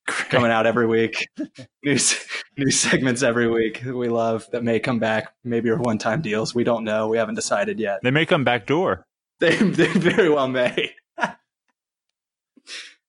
coming 0.06 0.50
out 0.50 0.66
every 0.66 0.86
week. 0.86 1.28
new, 1.84 1.96
new 2.56 2.70
segments 2.70 3.22
every 3.24 3.48
week 3.48 3.82
that 3.82 3.96
we 3.96 4.08
love 4.08 4.46
that 4.52 4.62
may 4.62 4.78
come 4.78 5.00
back. 5.00 5.32
Maybe 5.44 5.70
are 5.70 5.76
one 5.76 5.98
time 5.98 6.22
deals. 6.22 6.54
We 6.54 6.62
don't 6.64 6.84
know. 6.84 7.08
We 7.08 7.18
haven't 7.18 7.34
decided 7.34 7.80
yet. 7.80 8.00
They 8.02 8.10
may 8.12 8.26
come 8.26 8.44
back 8.44 8.66
door. 8.66 9.04
They, 9.40 9.56
they 9.56 9.88
very 9.88 10.30
well 10.30 10.48
may. 10.48 10.92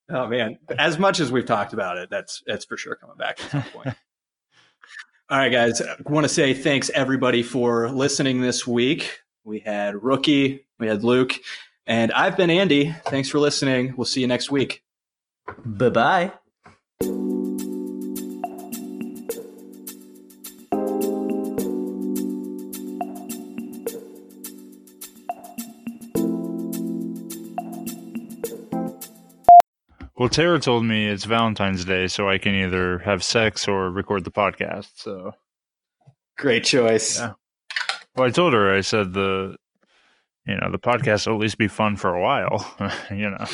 oh 0.10 0.28
man, 0.28 0.60
as 0.78 1.00
much 1.00 1.20
as 1.20 1.32
we've 1.32 1.46
talked 1.46 1.74
about 1.74 1.98
it, 1.98 2.10
that's 2.10 2.44
that's 2.46 2.66
for 2.66 2.78
sure 2.78 2.96
coming 2.96 3.18
back 3.18 3.44
at 3.44 3.52
some 3.52 3.64
point. 3.64 3.96
All 5.32 5.38
right, 5.38 5.52
guys. 5.52 5.80
I 5.80 5.96
want 6.08 6.24
to 6.24 6.30
say 6.30 6.56
thanks 6.56 6.90
everybody 6.90 7.44
for 7.44 7.88
listening 7.90 8.42
this 8.42 8.66
week. 8.66 9.20
We 9.44 9.60
had 9.60 10.02
Rookie, 10.04 10.66
we 10.80 10.88
had 10.88 11.04
Luke, 11.04 11.34
and 11.86 12.12
I've 12.14 12.36
been 12.36 12.50
Andy. 12.50 12.96
Thanks 13.06 13.30
for 13.30 13.38
listening. 13.38 13.94
We'll 13.96 14.06
see 14.06 14.22
you 14.22 14.28
next 14.28 14.50
week. 14.50 14.84
Bye 15.64 15.90
bye. 15.90 16.32
Well, 30.20 30.28
Tara 30.28 30.60
told 30.60 30.84
me 30.84 31.08
it's 31.08 31.24
Valentine's 31.24 31.86
Day, 31.86 32.10
so 32.10 32.28
I 32.28 32.38
can 32.38 32.54
either 32.54 33.00
have 33.00 33.24
sex 33.24 33.70
or 33.70 33.90
record 33.90 34.26
the 34.26 34.32
podcast. 34.32 34.90
So, 34.96 35.32
Great 36.38 36.66
choice. 36.66 37.18
Yeah. 37.18 37.32
well, 38.18 38.28
I 38.28 38.30
told 38.30 38.52
her 38.52 38.76
I 38.76 38.82
said 38.82 39.14
the, 39.14 39.56
you 40.46 40.58
know, 40.58 40.70
the 40.72 40.78
podcast 40.78 41.26
will 41.26 41.36
at 41.36 41.40
least 41.40 41.58
be 41.58 41.70
fun 41.70 41.96
for 41.96 42.14
a 42.14 42.22
while. 42.22 42.70
you 43.12 43.30
know, 43.30 43.38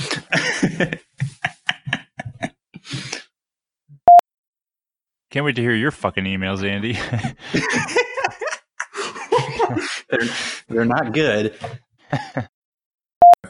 can't 5.30 5.46
wait 5.46 5.56
to 5.58 5.62
hear 5.62 5.76
your 5.76 5.92
fucking 5.92 6.24
emails, 6.24 6.68
Andy. 6.68 6.94
they're 10.10 10.28
they're 10.68 10.86
not 10.86 11.14
good. 11.14 11.56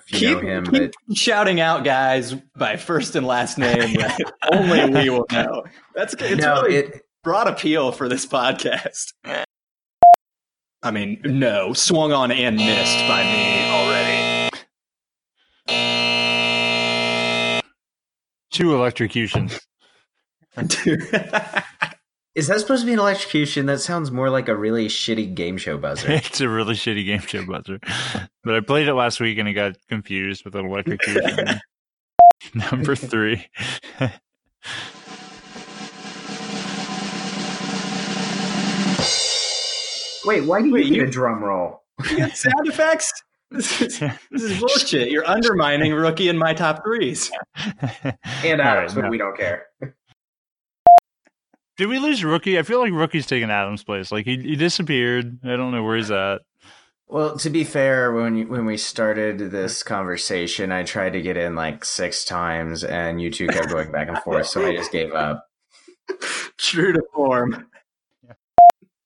If 0.08 0.22
you 0.22 0.36
know 0.36 0.40
him, 0.40 0.66
keep 0.66 0.94
but 1.08 1.18
shouting 1.18 1.60
out 1.60 1.84
guys 1.84 2.34
by 2.56 2.78
first 2.78 3.16
and 3.16 3.26
last 3.26 3.58
name 3.58 3.98
only 4.52 4.90
we 4.90 5.10
will 5.10 5.26
know. 5.32 5.64
That's 5.96 6.14
it's 6.14 6.42
no, 6.42 6.62
really 6.62 6.76
it 6.76 7.02
broad 7.24 7.48
appeal 7.48 7.92
for 7.92 8.08
this 8.08 8.26
podcast. 8.26 9.14
I 10.84 10.92
mean, 10.92 11.20
no, 11.24 11.74
swung 11.74 12.14
on 12.14 12.32
and 12.32 12.58
missed 12.58 13.00
by 13.08 13.24
me 13.24 13.70
already. 13.72 14.52
Two 18.52 18.76
electrocutions. 18.76 19.60
is 22.36 22.48
that 22.48 22.60
supposed 22.60 22.82
to 22.82 22.86
be 22.86 22.92
an 22.94 23.00
electrocution? 23.00 23.66
That 23.66 23.80
sounds 23.80 24.12
more 24.12 24.30
like 24.30 24.50
a 24.50 24.56
really 24.56 24.88
shitty 24.88 25.34
game 25.34 25.58
show 25.58 25.78
buzzer. 25.78 26.12
it's 26.12 26.42
a 26.42 26.50
really 26.50 26.74
shitty 26.76 27.06
game 27.06 27.22
show 27.22 27.46
buzzer. 27.46 27.80
But 28.44 28.56
I 28.56 28.60
played 28.60 28.88
it 28.90 28.94
last 28.94 29.22
week 29.22 29.38
and 29.38 29.48
I 29.48 29.54
got 29.54 29.78
confused 29.88 30.44
with 30.44 30.56
an 30.56 30.66
electrocution. 30.66 31.62
Number 32.54 32.96
three. 32.96 33.48
Wait, 40.26 40.42
why 40.42 40.62
do 40.62 40.72
Wait, 40.72 40.86
you 40.86 40.92
get 40.92 41.02
you- 41.02 41.08
a 41.08 41.12
drum 41.12 41.44
roll? 41.44 41.84
Sound 42.34 42.68
effects? 42.68 43.14
This 43.52 43.80
is, 43.82 44.00
this 44.00 44.42
is 44.42 44.60
bullshit. 44.60 45.10
You're 45.12 45.26
undermining 45.26 45.94
rookie 45.94 46.28
in 46.30 46.38
my 46.38 46.54
top 46.54 46.84
threes. 46.84 47.32
And 48.44 48.60
All 48.60 48.68
Adams, 48.68 48.96
right, 48.96 48.96
but 48.96 49.02
no. 49.04 49.10
we 49.10 49.18
don't 49.20 49.38
care. 49.38 49.68
Did 51.78 51.88
we 51.88 52.00
lose 52.00 52.24
Rookie? 52.24 52.58
I 52.58 52.64
feel 52.64 52.80
like 52.80 52.94
Rookie's 52.94 53.26
taking 53.26 53.52
Adam's 53.52 53.84
place. 53.84 54.12
Like 54.12 54.26
he, 54.26 54.38
he 54.38 54.56
disappeared. 54.56 55.40
I 55.44 55.56
don't 55.56 55.72
know 55.72 55.84
where 55.84 55.98
he's 55.98 56.12
at. 56.12 56.42
Well, 57.08 57.38
to 57.38 57.50
be 57.50 57.64
fair, 57.64 58.12
when 58.12 58.36
you, 58.36 58.48
when 58.48 58.66
we 58.66 58.78
started 58.78 59.38
this 59.38 59.84
conversation, 59.84 60.72
I 60.72 60.84
tried 60.84 61.14
to 61.14 61.22
get 61.22 61.38
in 61.38 61.54
like 61.54 61.86
six 61.86 62.26
times, 62.26 62.84
and 62.84 63.22
you 63.22 63.30
two 63.30 63.48
kept 63.48 63.70
going 63.70 63.92
back 63.92 64.08
and 64.08 64.18
forth, 64.20 64.48
so 64.48 64.66
I 64.66 64.76
just 64.76 64.92
gave 64.92 65.14
up. 65.14 65.46
True 66.58 66.94
to 66.94 67.04
form. 67.14 67.68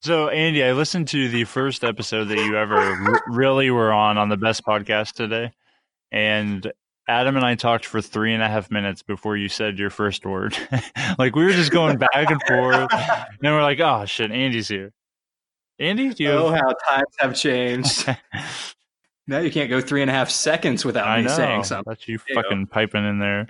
So 0.02 0.28
Andy, 0.28 0.64
I 0.64 0.72
listened 0.72 1.08
to 1.08 1.28
the 1.28 1.44
first 1.44 1.84
episode 1.84 2.24
that 2.26 2.38
you 2.38 2.56
ever 2.56 2.76
r- 2.76 3.22
really 3.28 3.70
were 3.70 3.92
on 3.92 4.16
on 4.16 4.30
the 4.30 4.38
best 4.38 4.64
podcast 4.64 5.12
today, 5.12 5.52
and 6.10 6.72
Adam 7.10 7.34
and 7.36 7.44
I 7.44 7.56
talked 7.56 7.86
for 7.86 8.00
three 8.00 8.32
and 8.32 8.40
a 8.40 8.48
half 8.48 8.70
minutes 8.70 9.02
before 9.02 9.36
you 9.36 9.48
said 9.48 9.80
your 9.80 9.90
first 9.90 10.24
word. 10.24 10.56
like 11.18 11.34
we 11.34 11.44
were 11.44 11.50
just 11.50 11.72
going 11.72 11.98
back 11.98 12.08
and 12.14 12.40
forth, 12.46 12.88
and 12.92 13.52
we're 13.52 13.62
like, 13.62 13.80
"Oh 13.80 14.04
shit, 14.06 14.30
Andy's 14.30 14.68
here." 14.68 14.92
Andy, 15.80 16.14
do 16.14 16.22
you? 16.22 16.30
Oh, 16.30 16.50
have- 16.52 16.60
how 16.60 16.96
times 16.96 17.14
have 17.18 17.34
changed. 17.34 18.16
now 19.26 19.38
you 19.40 19.50
can't 19.50 19.68
go 19.68 19.80
three 19.80 20.02
and 20.02 20.10
a 20.10 20.14
half 20.14 20.30
seconds 20.30 20.84
without 20.84 21.08
I 21.08 21.18
me 21.18 21.24
know. 21.24 21.34
saying 21.34 21.64
something. 21.64 21.90
That's 21.90 22.06
you 22.06 22.18
fucking 22.32 22.68
piping 22.68 23.04
in 23.04 23.18
there. 23.18 23.48